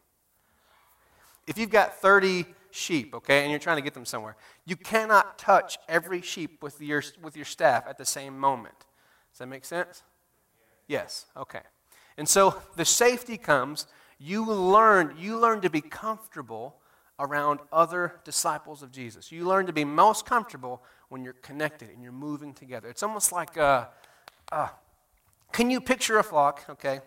If 1.47 1.59
you've 1.59 1.71
got 1.71 1.97
30 1.97 2.47
sheep, 2.71 3.15
okay, 3.15 3.43
and 3.43 3.51
you're 3.51 3.61
trying 3.61 3.77
to 3.77 3.83
get 3.83 3.95
them 3.95 4.07
somewhere, 4.07 4.37
you 4.65 4.77
cannot 4.77 5.39
touch 5.39 5.79
every 5.89 6.23
sheep 6.23 6.63
with 6.63 6.81
your, 6.81 7.03
with 7.21 7.37
your 7.37 7.45
staff 7.45 7.85
at 7.87 7.99
the 7.99 8.07
same 8.07 8.39
moment. 8.39 8.79
Does 9.33 9.41
that 9.41 9.47
make 9.47 9.65
sense? 9.65 10.03
Yes, 10.87 11.27
okay. 11.37 11.61
And 12.17 12.29
so 12.29 12.63
the 12.77 12.85
safety 12.85 13.37
comes, 13.37 13.87
you 14.25 14.47
learn, 14.47 15.15
you 15.19 15.39
learn 15.39 15.61
to 15.61 15.71
be 15.71 15.83
comfortable 15.83 16.77
around 17.19 17.61
other 17.71 18.21
disciples 18.25 18.83
of 18.83 18.91
Jesus. 18.91 19.31
You 19.31 19.47
learn 19.47 19.67
to 19.67 19.73
be 19.73 19.85
most 19.85 20.25
comfortable 20.25 20.83
when 21.11 21.23
you're 21.23 21.35
connected 21.35 21.91
and 21.91 22.03
you're 22.03 22.11
moving 22.11 22.55
together. 22.55 22.89
It's 22.89 23.03
almost 23.03 23.33
like, 23.33 23.59
uh, 23.59 23.87
uh, 24.51 24.69
can 25.53 25.71
you 25.71 25.79
picture 25.79 26.19
a 26.19 26.23
flock, 26.23 26.65
okay? 26.71 27.01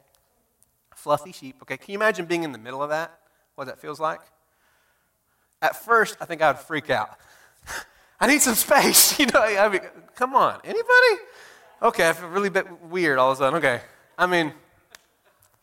Fluffy 0.95 1.31
sheep, 1.31 1.57
okay? 1.63 1.75
Can 1.75 1.91
you 1.91 1.97
imagine 1.97 2.25
being 2.25 2.43
in 2.43 2.51
the 2.51 2.59
middle 2.59 2.83
of 2.83 2.89
that? 2.89 3.19
What 3.55 3.65
that 3.65 3.79
feels 3.79 3.99
like? 3.99 4.21
At 5.61 5.75
first, 5.75 6.17
I 6.21 6.25
think 6.25 6.43
I 6.43 6.51
would 6.51 6.59
freak 6.59 6.91
out. 6.91 7.17
I 8.19 8.27
need 8.27 8.41
some 8.41 8.53
space, 8.53 9.19
you 9.19 9.25
know. 9.25 9.41
I 9.41 9.67
mean, 9.69 9.81
come 10.15 10.35
on, 10.35 10.59
anybody? 10.63 11.23
Okay, 11.81 12.07
I 12.07 12.13
feel 12.13 12.29
really 12.29 12.49
bit 12.49 12.67
weird 12.83 13.17
all 13.17 13.31
of 13.31 13.37
a 13.37 13.41
sudden. 13.41 13.57
Okay, 13.57 13.81
I 14.19 14.27
mean, 14.27 14.53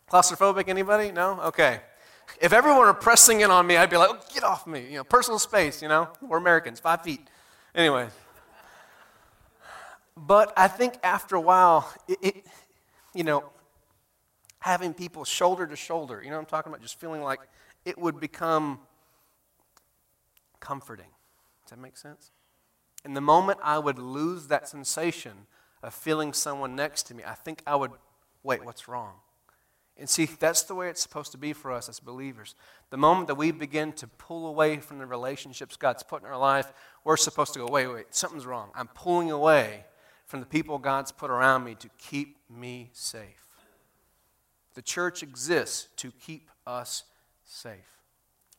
claustrophobic. 0.09 0.67
Anybody? 0.67 1.11
No. 1.11 1.39
Okay. 1.41 1.81
If 2.41 2.53
everyone 2.53 2.81
were 2.81 2.93
pressing 2.93 3.41
in 3.41 3.51
on 3.51 3.67
me, 3.67 3.77
I'd 3.77 3.89
be 3.89 3.97
like, 3.97 4.09
oh, 4.11 4.19
get 4.33 4.43
off 4.43 4.65
me. 4.65 4.85
You 4.89 4.97
know, 4.97 5.03
personal 5.03 5.39
space, 5.39 5.81
you 5.81 5.87
know. 5.87 6.09
We're 6.21 6.37
Americans, 6.37 6.79
five 6.79 7.01
feet. 7.01 7.21
Anyway. 7.73 8.07
But 10.17 10.53
I 10.57 10.67
think 10.67 10.95
after 11.03 11.35
a 11.35 11.41
while, 11.41 11.91
it, 12.07 12.17
it, 12.21 12.45
you 13.13 13.23
know, 13.23 13.43
having 14.59 14.93
people 14.93 15.25
shoulder 15.25 15.67
to 15.67 15.75
shoulder, 15.75 16.21
you 16.23 16.29
know 16.29 16.37
what 16.37 16.43
I'm 16.43 16.47
talking 16.47 16.71
about? 16.71 16.81
Just 16.81 16.99
feeling 16.99 17.21
like 17.21 17.39
it 17.83 17.97
would 17.97 18.19
become 18.19 18.79
comforting. 20.59 21.09
Does 21.65 21.71
that 21.71 21.79
make 21.79 21.97
sense? 21.97 22.31
And 23.03 23.15
the 23.15 23.21
moment 23.21 23.59
I 23.61 23.77
would 23.77 23.99
lose 23.99 24.47
that 24.47 24.67
sensation 24.67 25.47
of 25.83 25.93
feeling 25.93 26.33
someone 26.33 26.75
next 26.75 27.03
to 27.03 27.13
me, 27.13 27.23
I 27.25 27.33
think 27.33 27.61
I 27.67 27.75
would, 27.75 27.91
wait, 28.41 28.65
what's 28.65 28.87
wrong? 28.87 29.13
And 29.97 30.09
see, 30.09 30.25
that's 30.25 30.63
the 30.63 30.75
way 30.75 30.89
it's 30.89 31.01
supposed 31.01 31.31
to 31.31 31.37
be 31.37 31.53
for 31.53 31.71
us 31.71 31.87
as 31.87 31.99
believers. 32.01 32.55
The 32.89 32.97
moment 32.97 33.27
that 33.27 33.35
we 33.35 33.51
begin 33.51 33.93
to 33.93 34.07
pull 34.07 34.47
away 34.47 34.77
from 34.77 34.97
the 34.97 35.05
relationships 35.05 35.77
God's 35.77 36.03
put 36.03 36.21
in 36.21 36.27
our 36.27 36.37
life, 36.37 36.73
we're 37.05 37.15
supposed 37.15 37.53
to 37.53 37.59
go, 37.59 37.67
wait, 37.67 37.87
wait, 37.87 38.13
something's 38.13 38.45
wrong. 38.45 38.71
I'm 38.75 38.87
pulling 38.87 39.31
away 39.31 39.85
from 40.25 40.41
the 40.41 40.45
people 40.45 40.77
God's 40.79 41.11
put 41.11 41.31
around 41.31 41.63
me 41.63 41.75
to 41.75 41.89
keep 41.97 42.37
me 42.49 42.89
safe. 42.91 43.45
The 44.73 44.81
church 44.81 45.23
exists 45.23 45.87
to 45.97 46.11
keep 46.11 46.49
us 46.67 47.03
safe. 47.45 47.95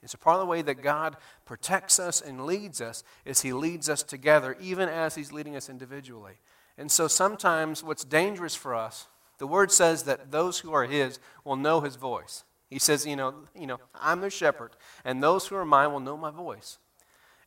It's 0.02 0.14
a 0.14 0.18
part 0.18 0.36
of 0.36 0.40
the 0.40 0.46
way 0.46 0.62
that 0.62 0.82
God 0.82 1.16
protects 1.44 1.98
us 1.98 2.22
and 2.22 2.46
leads 2.46 2.80
us 2.80 3.02
is 3.24 3.42
He 3.42 3.52
leads 3.52 3.90
us 3.90 4.02
together, 4.02 4.56
even 4.60 4.88
as 4.88 5.14
He's 5.14 5.32
leading 5.32 5.56
us 5.56 5.68
individually. 5.68 6.34
And 6.78 6.90
so 6.90 7.08
sometimes 7.08 7.82
what's 7.82 8.04
dangerous 8.04 8.54
for 8.54 8.74
us 8.74 9.08
the 9.38 9.46
word 9.46 9.70
says 9.70 10.04
that 10.04 10.30
those 10.30 10.60
who 10.60 10.72
are 10.72 10.84
his 10.84 11.18
will 11.44 11.56
know 11.56 11.80
his 11.80 11.96
voice. 11.96 12.44
He 12.68 12.78
says, 12.78 13.06
you 13.06 13.16
know, 13.16 13.34
you 13.54 13.66
know, 13.66 13.78
I'm 13.94 14.20
their 14.20 14.30
shepherd, 14.30 14.72
and 15.04 15.22
those 15.22 15.46
who 15.46 15.56
are 15.56 15.64
mine 15.64 15.92
will 15.92 16.00
know 16.00 16.16
my 16.16 16.30
voice. 16.30 16.78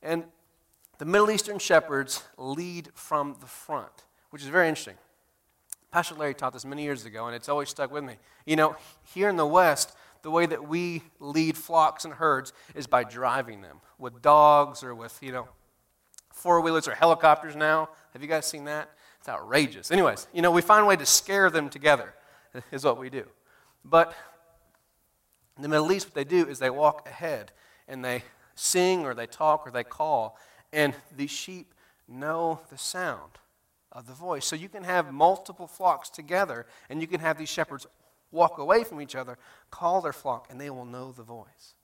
And 0.02 0.24
the 0.98 1.06
Middle 1.06 1.32
Eastern 1.32 1.60
shepherds 1.60 2.24
lead 2.38 2.90
from 2.94 3.36
the 3.40 3.48
front, 3.48 4.06
which 4.30 4.42
is 4.42 4.48
very 4.48 4.68
interesting. 4.68 4.98
Pastor 5.92 6.16
Larry 6.16 6.36
taught 6.36 6.54
this 6.54 6.66
many 6.66 6.84
years 6.84 7.06
ago, 7.06 7.26
and 7.26 7.36
it's 7.36 7.50
always 7.50 7.70
stuck 7.70 7.92
with 7.92 8.04
me. 8.04 8.16
You 8.46 8.56
know, 8.56 8.76
here 9.14 9.28
in 9.28 9.38
the 9.38 9.46
West, 9.46 9.96
the 10.22 10.30
way 10.32 10.46
that 10.46 10.68
we 10.68 11.02
lead 11.20 11.58
flocks 11.58 12.06
and 12.06 12.14
herds 12.14 12.54
is 12.76 12.86
by 12.86 13.04
driving 13.04 13.62
them 13.62 13.82
with 13.98 14.22
dogs 14.22 14.84
or 14.84 14.94
with, 14.94 15.18
you 15.22 15.32
know, 15.32 15.48
four 16.32 16.62
wheelers 16.62 16.88
or 16.88 16.94
helicopters 16.94 17.56
now. 17.56 17.90
Have 18.14 18.22
you 18.22 18.28
guys 18.28 18.46
seen 18.46 18.66
that? 18.66 18.90
Outrageous. 19.30 19.92
Anyways, 19.92 20.28
you 20.34 20.42
know, 20.42 20.52
we 20.52 20.62
find 20.62 20.84
a 20.84 20.86
way 20.86 20.96
to 20.96 21.06
scare 21.06 21.50
them 21.50 21.70
together, 21.70 22.16
is 22.72 22.84
what 22.84 22.98
we 22.98 23.10
do. 23.10 23.26
But 23.86 24.16
in 25.56 25.62
the 25.62 25.70
Middle 25.70 25.92
East, 25.92 26.08
what 26.08 26.16
they 26.16 26.24
do 26.24 26.48
is 26.48 26.58
they 26.58 26.72
walk 26.72 27.08
ahead 27.08 27.52
and 27.88 28.04
they 28.04 28.24
sing 28.56 29.06
or 29.06 29.14
they 29.14 29.28
talk 29.28 29.68
or 29.68 29.72
they 29.72 29.84
call, 29.84 30.38
and 30.74 30.96
these 31.16 31.30
sheep 31.30 31.74
know 32.08 32.60
the 32.72 32.78
sound 32.78 33.34
of 33.92 34.08
the 34.08 34.14
voice. 34.14 34.46
So 34.46 34.56
you 34.56 34.68
can 34.68 34.84
have 34.84 35.14
multiple 35.14 35.68
flocks 35.68 36.10
together, 36.10 36.66
and 36.90 37.00
you 37.00 37.08
can 37.08 37.20
have 37.20 37.38
these 37.38 37.50
shepherds 37.50 37.86
walk 38.32 38.58
away 38.58 38.84
from 38.84 39.02
each 39.02 39.16
other, 39.16 39.38
call 39.70 40.02
their 40.02 40.14
flock, 40.14 40.48
and 40.50 40.60
they 40.60 40.70
will 40.70 40.86
know 40.86 41.12
the 41.12 41.24
voice. 41.24 41.76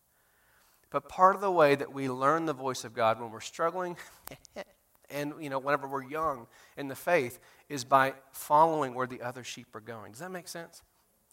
But 0.89 1.09
part 1.09 1.35
of 1.35 1.41
the 1.41 1.51
way 1.51 1.75
that 1.75 1.93
we 1.93 2.09
learn 2.09 2.45
the 2.45 2.53
voice 2.53 2.83
of 2.83 2.93
God 2.93 3.19
when 3.19 3.31
we're 3.31 3.39
struggling 3.39 3.97
and 5.09 5.33
you 5.39 5.49
know 5.49 5.59
whenever 5.59 5.87
we're 5.87 6.03
young 6.03 6.47
in 6.77 6.87
the 6.87 6.95
faith 6.95 7.39
is 7.69 7.83
by 7.83 8.13
following 8.31 8.93
where 8.93 9.07
the 9.07 9.21
other 9.21 9.43
sheep 9.43 9.67
are 9.75 9.81
going. 9.81 10.11
Does 10.11 10.19
that 10.19 10.31
make 10.31 10.47
sense? 10.47 10.81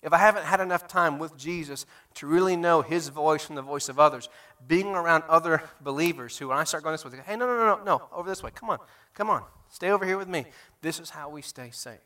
If 0.03 0.13
i 0.13 0.19
haven't 0.19 0.45
had 0.45 0.61
enough 0.61 0.89
time 0.89 1.21
with 1.21 1.37
jesus 1.37 1.87
to 2.15 2.27
really 2.27 2.57
know 2.57 2.83
his 2.83 3.09
voice 3.09 3.45
from 3.45 3.55
the 3.55 3.63
voice 3.63 3.89
of 3.89 4.01
others 4.01 4.29
being 4.67 4.89
around 4.89 5.23
other 5.29 5.63
believers 5.81 6.37
who 6.37 6.49
when 6.49 6.59
i 6.59 6.65
start 6.65 6.83
going 6.83 6.93
this 6.93 7.05
way 7.05 7.13
they 7.13 7.19
go 7.19 7.23
hey 7.25 7.37
no 7.37 7.47
no 7.47 7.57
no 7.57 7.77
no 7.77 7.85
no 7.85 8.09
over 8.13 8.29
this 8.29 8.43
way. 8.43 8.51
Come 8.53 8.71
on 8.71 8.79
come 9.15 9.31
on. 9.31 9.45
Stay 9.69 9.91
over 9.91 10.05
here 10.05 10.19
with 10.19 10.29
me. 10.29 10.45
This 10.83 11.01
is 11.01 11.11
how 11.11 11.31
we 11.31 11.41
stay 11.41 11.71
safe. 11.71 12.01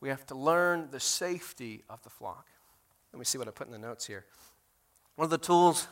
We 0.00 0.08
have 0.10 0.26
to 0.26 0.34
learn 0.34 0.88
the 0.90 1.00
safety 1.00 1.82
of 1.88 2.02
the 2.02 2.10
flock. 2.10 2.46
Let 3.12 3.18
me 3.18 3.24
see 3.24 3.38
what 3.38 3.48
i 3.48 3.50
put 3.50 3.66
in 3.66 3.72
the 3.72 3.78
notes 3.78 4.06
here. 4.06 4.26
One 5.16 5.24
of 5.24 5.30
the 5.30 5.38
tools 5.38 5.88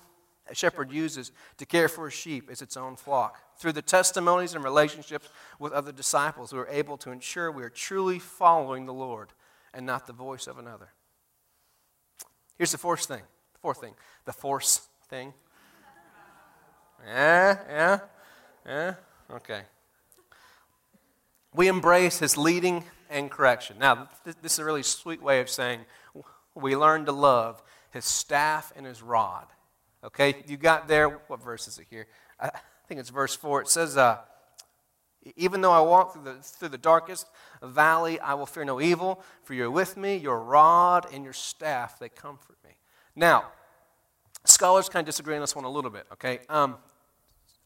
a 0.49 0.55
shepherd 0.55 0.93
uses 0.93 1.33
to 1.59 1.67
care 1.67 1.89
for 1.89 2.07
his 2.07 2.15
sheep 2.15 2.51
is 2.51 2.63
its 2.63 2.77
own 2.77 2.97
flock. 2.97 3.39
Through 3.63 3.75
the 3.75 3.81
testimonies 3.81 4.57
and 4.57 4.65
relationships 4.65 5.29
with 5.61 5.73
other 5.73 5.93
disciples, 5.93 6.53
we 6.53 6.59
are 6.59 6.67
able 6.67 6.97
to 6.97 7.13
ensure 7.13 7.53
we 7.53 7.63
are 7.63 7.71
truly 7.71 8.19
following 8.19 8.87
the 8.87 8.93
Lord 8.93 9.29
and 9.73 9.87
not 9.87 10.09
the 10.09 10.13
voice 10.13 10.49
of 10.49 10.59
another. 10.59 10.89
Here's 12.59 12.73
the 12.73 12.79
fourth 12.79 13.05
thing. 13.05 13.23
The 13.53 13.59
fourth 13.61 13.81
thing. 13.81 13.95
The 14.25 14.33
force 14.33 14.89
thing. 15.07 15.33
Yeah, 17.07 17.59
yeah, 17.69 17.99
yeah. 18.67 18.95
Okay. 19.31 19.61
We 21.55 21.69
embrace 21.69 22.19
his 22.19 22.37
leading 22.37 22.83
and 23.11 23.31
correction. 23.31 23.77
Now, 23.79 24.09
this 24.25 24.55
is 24.55 24.59
a 24.59 24.65
really 24.65 24.83
sweet 24.83 25.23
way 25.23 25.39
of 25.39 25.49
saying 25.49 25.83
we 26.57 26.75
learn 26.75 27.05
to 27.05 27.13
love 27.13 27.63
his 27.93 28.05
staff 28.05 28.73
and 28.75 28.85
his 28.85 29.03
rod. 29.03 29.47
Okay, 30.03 30.43
you 30.49 30.57
got 30.57 30.89
there. 30.89 31.09
What 31.29 31.41
verse 31.41 31.69
is 31.69 31.79
it 31.79 31.87
here? 31.89 32.09
I 32.41 32.51
think 32.89 33.01
it's 33.01 33.11
verse 33.11 33.35
4. 33.35 33.63
It 33.63 33.69
says, 33.69 33.97
uh, 33.97 34.19
Even 35.37 35.61
though 35.61 35.73
I 35.73 35.81
walk 35.81 36.13
through 36.13 36.25
the, 36.25 36.35
through 36.35 36.69
the 36.69 36.79
darkest 36.79 37.27
valley, 37.63 38.19
I 38.21 38.35
will 38.35 38.47
fear 38.47 38.65
no 38.65 38.81
evil, 38.81 39.23
for 39.43 39.55
you're 39.55 39.71
with 39.71 39.97
me, 39.97 40.17
your 40.17 40.41
rod 40.41 41.07
and 41.13 41.25
your 41.25 41.33
staff, 41.33 41.99
they 41.99 42.09
comfort 42.09 42.57
me. 42.65 42.71
Now, 43.15 43.47
scholars 44.45 44.89
kind 44.89 45.03
of 45.03 45.07
disagree 45.07 45.35
on 45.35 45.41
this 45.41 45.55
one 45.55 45.65
a 45.65 45.71
little 45.71 45.91
bit, 45.91 46.07
okay? 46.13 46.41
Um, 46.49 46.77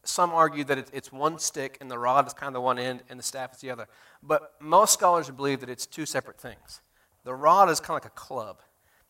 some 0.03 0.31
argue 0.31 0.63
that 0.65 0.89
it's 0.93 1.11
one 1.11 1.37
stick 1.39 1.77
and 1.81 1.91
the 1.91 1.99
rod 1.99 2.27
is 2.27 2.33
kind 2.33 2.47
of 2.47 2.53
the 2.53 2.61
one 2.61 2.79
end 2.79 3.03
and 3.09 3.19
the 3.19 3.23
staff 3.23 3.53
is 3.53 3.61
the 3.61 3.69
other. 3.69 3.87
But 4.23 4.53
most 4.59 4.93
scholars 4.93 5.29
believe 5.29 5.59
that 5.59 5.69
it's 5.69 5.85
two 5.85 6.05
separate 6.05 6.39
things. 6.39 6.81
The 7.23 7.33
rod 7.33 7.69
is 7.69 7.79
kind 7.79 7.91
of 7.97 8.05
like 8.05 8.05
a 8.05 8.15
club, 8.15 8.61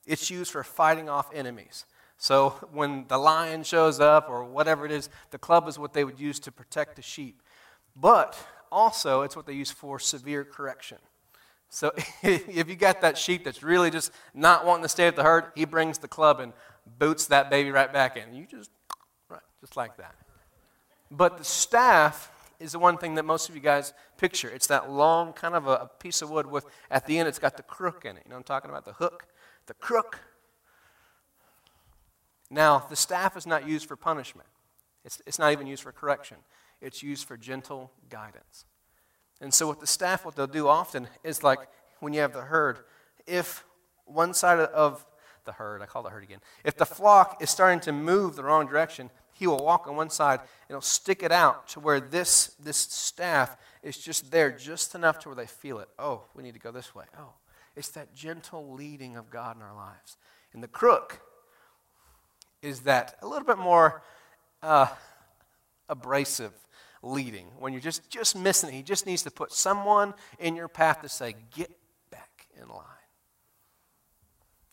it's 0.06 0.32
used 0.32 0.52
for 0.52 0.64
fighting 0.64 1.10
off 1.10 1.30
enemies. 1.34 1.86
So 2.18 2.52
when 2.72 3.06
the 3.08 3.18
lion 3.18 3.64
shows 3.64 4.00
up 4.00 4.28
or 4.30 4.44
whatever 4.44 4.86
it 4.86 4.92
is, 4.92 5.10
the 5.32 5.38
club 5.38 5.68
is 5.68 5.78
what 5.78 5.94
they 5.94 6.04
would 6.04 6.20
use 6.20 6.40
to 6.42 6.52
protect 6.52 6.96
the 6.96 7.02
sheep. 7.02 7.42
But 7.96 8.38
also, 8.72 9.22
it's 9.22 9.36
what 9.36 9.46
they 9.46 9.54
use 9.54 9.72
for 9.72 10.00
severe 10.00 10.44
correction. 10.44 10.98
So 11.70 11.92
if 12.24 12.68
you 12.68 12.76
got 12.76 13.02
that 13.02 13.18
sheep 13.18 13.44
that's 13.44 13.64
really 13.64 13.92
just 13.92 14.12
not 14.34 14.66
wanting 14.66 14.84
to 14.84 14.90
stay 14.90 15.08
at 15.08 15.16
the 15.16 15.24
herd, 15.24 15.46
he 15.56 15.66
brings 15.66 16.00
the 16.00 16.08
club 16.08 16.40
and 16.40 16.54
boots 16.98 17.28
that 17.28 17.50
baby 17.50 17.72
right 17.72 17.92
back 17.92 18.18
in. 18.18 18.34
You 18.34 18.46
just, 18.46 18.72
right, 19.30 19.42
just 19.62 19.78
like 19.78 19.98
that. 19.98 20.16
But 21.12 21.38
the 21.38 21.44
staff 21.44 22.32
is 22.60 22.72
the 22.72 22.80
one 22.80 22.98
thing 22.98 23.16
that 23.16 23.24
most 23.24 23.50
of 23.50 23.56
you 23.56 23.62
guys 23.62 23.94
picture. 24.18 24.50
It's 24.50 24.68
that 24.68 24.90
long 24.90 25.34
kind 25.34 25.56
of 25.56 25.68
a, 25.68 25.90
piece 26.00 26.22
of 26.22 26.30
wood 26.30 26.48
with, 26.48 26.66
at 26.90 27.06
the 27.06 27.20
end, 27.20 27.28
it's 27.28 27.40
got 27.40 27.56
the 27.58 27.64
crook 27.64 28.06
in 28.06 28.18
it. 28.18 28.24
You 28.26 28.32
know 28.32 28.38
I'm 28.38 28.44
talking 28.44 28.70
about? 28.70 28.86
The 28.86 28.94
hook, 28.94 29.28
the 29.68 29.74
crook. 29.76 30.20
Now, 32.50 32.86
the 32.90 32.96
staff 32.96 33.36
is 33.36 33.46
not 33.46 33.68
used 33.68 33.88
for 33.88 33.96
punishment, 33.96 34.48
it's, 35.04 35.22
it's 35.26 35.40
not 35.40 35.52
even 35.52 35.68
used 35.68 35.84
for 35.84 35.92
correction, 35.92 36.38
it's 36.82 37.04
used 37.04 37.28
for 37.28 37.38
gentle 37.38 37.92
guidance. 38.10 38.66
And 39.40 39.54
so, 39.54 39.68
what 39.68 39.80
the 39.80 39.88
staff, 39.88 40.26
what 40.26 40.36
they'll 40.36 40.48
do 40.48 40.68
often 40.68 41.08
is 41.24 41.44
like 41.44 41.60
when 42.00 42.14
you 42.14 42.22
have 42.22 42.34
the 42.34 42.42
herd, 42.42 42.80
if 43.26 43.64
one 44.06 44.34
side 44.34 44.60
of 44.60 45.06
the 45.46 45.52
herd, 45.54 45.82
I 45.82 45.86
call 45.86 46.04
the 46.04 46.10
herd 46.10 46.24
again, 46.24 46.40
if 46.64 46.78
the 46.78 46.86
flock 46.86 47.42
is 47.42 47.50
starting 47.50 47.80
to 47.82 47.92
move 47.92 48.36
the 48.36 48.44
wrong 48.44 48.68
direction, 48.68 49.10
he 49.34 49.46
will 49.46 49.64
walk 49.64 49.88
on 49.88 49.96
one 49.96 50.10
side 50.10 50.40
and 50.40 50.70
he'll 50.70 50.82
stick 50.82 51.22
it 51.22 51.32
out 51.32 51.68
to 51.70 51.80
where 51.80 52.00
this, 52.00 52.56
this 52.60 52.78
staff 52.78 53.56
is 53.84 53.98
just 53.98 54.32
there, 54.32 54.52
just 54.52 54.96
enough 54.96 55.20
to 55.20 55.30
where 55.30 55.36
they 55.36 55.46
feel 55.46 55.80
it. 55.80 55.90
Oh, 56.00 56.24
we 56.34 56.42
need 56.42 56.54
to 56.54 56.60
go 56.60 56.72
this 56.72 56.96
way. 56.96 57.06
Oh, 57.20 57.34
it's 57.76 57.90
that 57.90 58.16
gentle 58.16 58.74
leading 58.74 59.16
of 59.16 59.30
God 59.30 59.56
in 59.56 59.62
our 59.62 59.76
lives. 59.76 60.18
And 60.54 60.64
the 60.64 60.68
crook 60.68 61.22
is 62.62 62.82
that 62.82 63.16
a 63.22 63.28
little 63.28 63.46
bit 63.46 63.58
more 63.58 64.02
uh, 64.62 64.88
abrasive 65.90 66.54
leading 67.04 67.48
when 67.60 67.74
you're 67.74 67.82
just, 67.82 68.10
just 68.10 68.36
missing 68.36 68.70
it. 68.70 68.74
He 68.74 68.84
just 68.84 69.06
needs 69.06 69.24
to 69.24 69.32
put 69.32 69.52
someone 69.52 70.14
in 70.40 70.56
your 70.56 70.68
path 70.68 71.02
to 71.02 71.10
say, 71.10 71.36
get 71.56 71.72
back 72.12 72.48
in 72.60 72.68
line. 72.68 72.84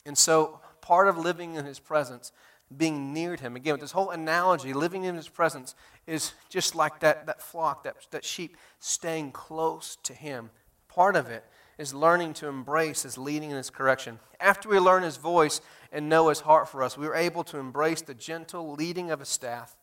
And 0.06 0.16
so, 0.16 0.60
part 0.80 1.08
of 1.08 1.16
living 1.16 1.54
in 1.54 1.64
his 1.64 1.78
presence, 1.78 2.32
being 2.74 3.12
near 3.12 3.36
to 3.36 3.42
him, 3.42 3.56
again, 3.56 3.74
with 3.74 3.80
this 3.80 3.92
whole 3.92 4.10
analogy, 4.10 4.72
living 4.72 5.04
in 5.04 5.14
his 5.14 5.28
presence 5.28 5.74
is 6.06 6.32
just 6.48 6.74
like 6.74 7.00
that, 7.00 7.26
that 7.26 7.40
flock, 7.40 7.84
that, 7.84 7.96
that 8.10 8.24
sheep, 8.24 8.56
staying 8.80 9.32
close 9.32 9.96
to 10.02 10.12
him. 10.12 10.50
Part 10.88 11.16
of 11.16 11.30
it 11.30 11.44
is 11.78 11.94
learning 11.94 12.34
to 12.34 12.48
embrace 12.48 13.02
his 13.02 13.18
leading 13.18 13.50
and 13.50 13.56
his 13.56 13.70
correction. 13.70 14.18
After 14.40 14.68
we 14.68 14.78
learn 14.78 15.02
his 15.02 15.16
voice 15.16 15.60
and 15.94 16.08
know 16.08 16.28
his 16.28 16.40
heart 16.40 16.68
for 16.68 16.82
us, 16.82 16.98
we 16.98 17.06
were 17.06 17.14
able 17.14 17.44
to 17.44 17.56
embrace 17.56 18.02
the 18.02 18.14
gentle 18.14 18.72
leading 18.72 19.12
of 19.12 19.20
his 19.20 19.28
staff 19.28 19.76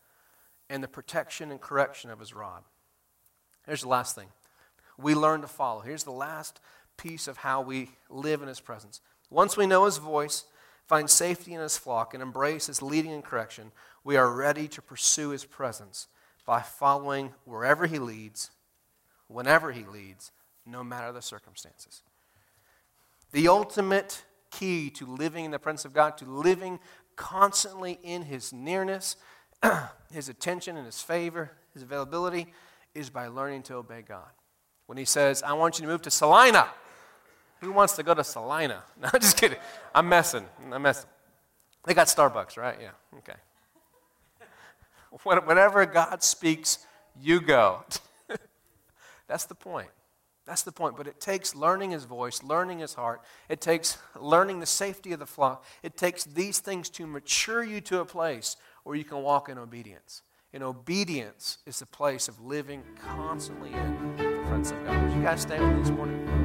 and 0.68 0.84
the 0.84 0.88
protection 0.88 1.50
and 1.50 1.58
correction 1.58 2.10
of 2.10 2.20
his 2.20 2.34
rod. 2.34 2.62
Here's 3.66 3.80
the 3.80 3.88
last 3.88 4.14
thing 4.14 4.28
we 4.98 5.14
learn 5.14 5.40
to 5.40 5.46
follow. 5.48 5.80
Here's 5.80 6.04
the 6.04 6.12
last 6.12 6.60
piece 6.98 7.26
of 7.26 7.38
how 7.38 7.62
we 7.62 7.92
live 8.10 8.42
in 8.42 8.48
his 8.48 8.60
presence. 8.60 9.00
Once 9.30 9.56
we 9.56 9.66
know 9.66 9.86
his 9.86 9.96
voice, 9.96 10.44
find 10.86 11.08
safety 11.08 11.54
in 11.54 11.60
his 11.60 11.78
flock, 11.78 12.12
and 12.12 12.22
embrace 12.22 12.66
his 12.66 12.82
leading 12.82 13.12
and 13.12 13.24
correction, 13.24 13.72
we 14.04 14.16
are 14.18 14.30
ready 14.30 14.68
to 14.68 14.82
pursue 14.82 15.30
his 15.30 15.46
presence 15.46 16.08
by 16.44 16.60
following 16.60 17.32
wherever 17.46 17.86
he 17.86 17.98
leads, 17.98 18.50
whenever 19.28 19.72
he 19.72 19.84
leads 19.84 20.30
no 20.66 20.84
matter 20.84 21.10
the 21.10 21.22
circumstances. 21.22 22.02
The 23.32 23.48
ultimate 23.48 24.24
key 24.52 24.90
to 24.90 25.06
living 25.06 25.44
in 25.44 25.50
the 25.50 25.58
presence 25.58 25.84
of 25.84 25.92
God, 25.92 26.16
to 26.18 26.24
living 26.24 26.78
constantly 27.16 27.98
in 28.04 28.22
His 28.22 28.52
nearness, 28.52 29.16
His 30.12 30.28
attention 30.28 30.76
and 30.76 30.86
His 30.86 31.02
favor, 31.02 31.50
His 31.74 31.82
availability, 31.82 32.52
is 32.94 33.10
by 33.10 33.26
learning 33.26 33.64
to 33.64 33.74
obey 33.74 34.02
God. 34.02 34.28
When 34.86 34.98
He 34.98 35.04
says, 35.04 35.42
I 35.42 35.54
want 35.54 35.78
you 35.78 35.86
to 35.86 35.90
move 35.90 36.02
to 36.02 36.10
Salina, 36.10 36.68
who 37.60 37.72
wants 37.72 37.96
to 37.96 38.02
go 38.02 38.14
to 38.14 38.22
Salina? 38.22 38.84
No, 39.00 39.08
I'm 39.12 39.20
just 39.20 39.36
kidding. 39.36 39.58
I'm 39.94 40.08
messing. 40.08 40.44
I'm 40.70 40.82
messing. 40.82 41.08
They 41.84 41.94
got 41.94 42.06
Starbucks, 42.06 42.56
right? 42.56 42.76
Yeah, 42.80 42.90
okay. 43.18 43.38
Whenever 45.46 45.84
God 45.86 46.22
speaks, 46.22 46.86
you 47.20 47.40
go. 47.40 47.84
That's 49.26 49.44
the 49.46 49.54
point. 49.54 49.88
That's 50.46 50.62
the 50.62 50.72
point. 50.72 50.96
But 50.96 51.06
it 51.06 51.20
takes 51.20 51.54
learning 51.54 51.92
his 51.92 52.04
voice, 52.04 52.42
learning 52.42 52.80
his 52.80 52.94
heart. 52.94 53.22
It 53.48 53.60
takes 53.60 53.98
learning 54.18 54.60
the 54.60 54.66
safety 54.66 55.12
of 55.12 55.18
the 55.18 55.26
flock. 55.26 55.64
It 55.82 55.96
takes 55.96 56.24
these 56.24 56.58
things 56.58 56.88
to 56.90 57.06
mature 57.06 57.62
you 57.62 57.80
to 57.82 58.00
a 58.00 58.04
place 58.04 58.56
where 58.84 58.96
you 58.96 59.04
can 59.04 59.22
walk 59.22 59.48
in 59.48 59.58
obedience. 59.58 60.22
And 60.52 60.62
obedience 60.62 61.58
is 61.64 61.78
the 61.78 61.86
place 61.86 62.28
of 62.28 62.40
living 62.40 62.82
constantly 63.00 63.72
in 63.72 64.16
the 64.16 64.42
presence 64.46 64.72
of 64.72 64.84
God. 64.84 65.02
Would 65.04 65.16
you 65.16 65.22
guys 65.22 65.42
stand 65.42 65.62
with 65.62 65.76
me 65.76 65.82
this 65.82 65.90
morning? 65.90 66.41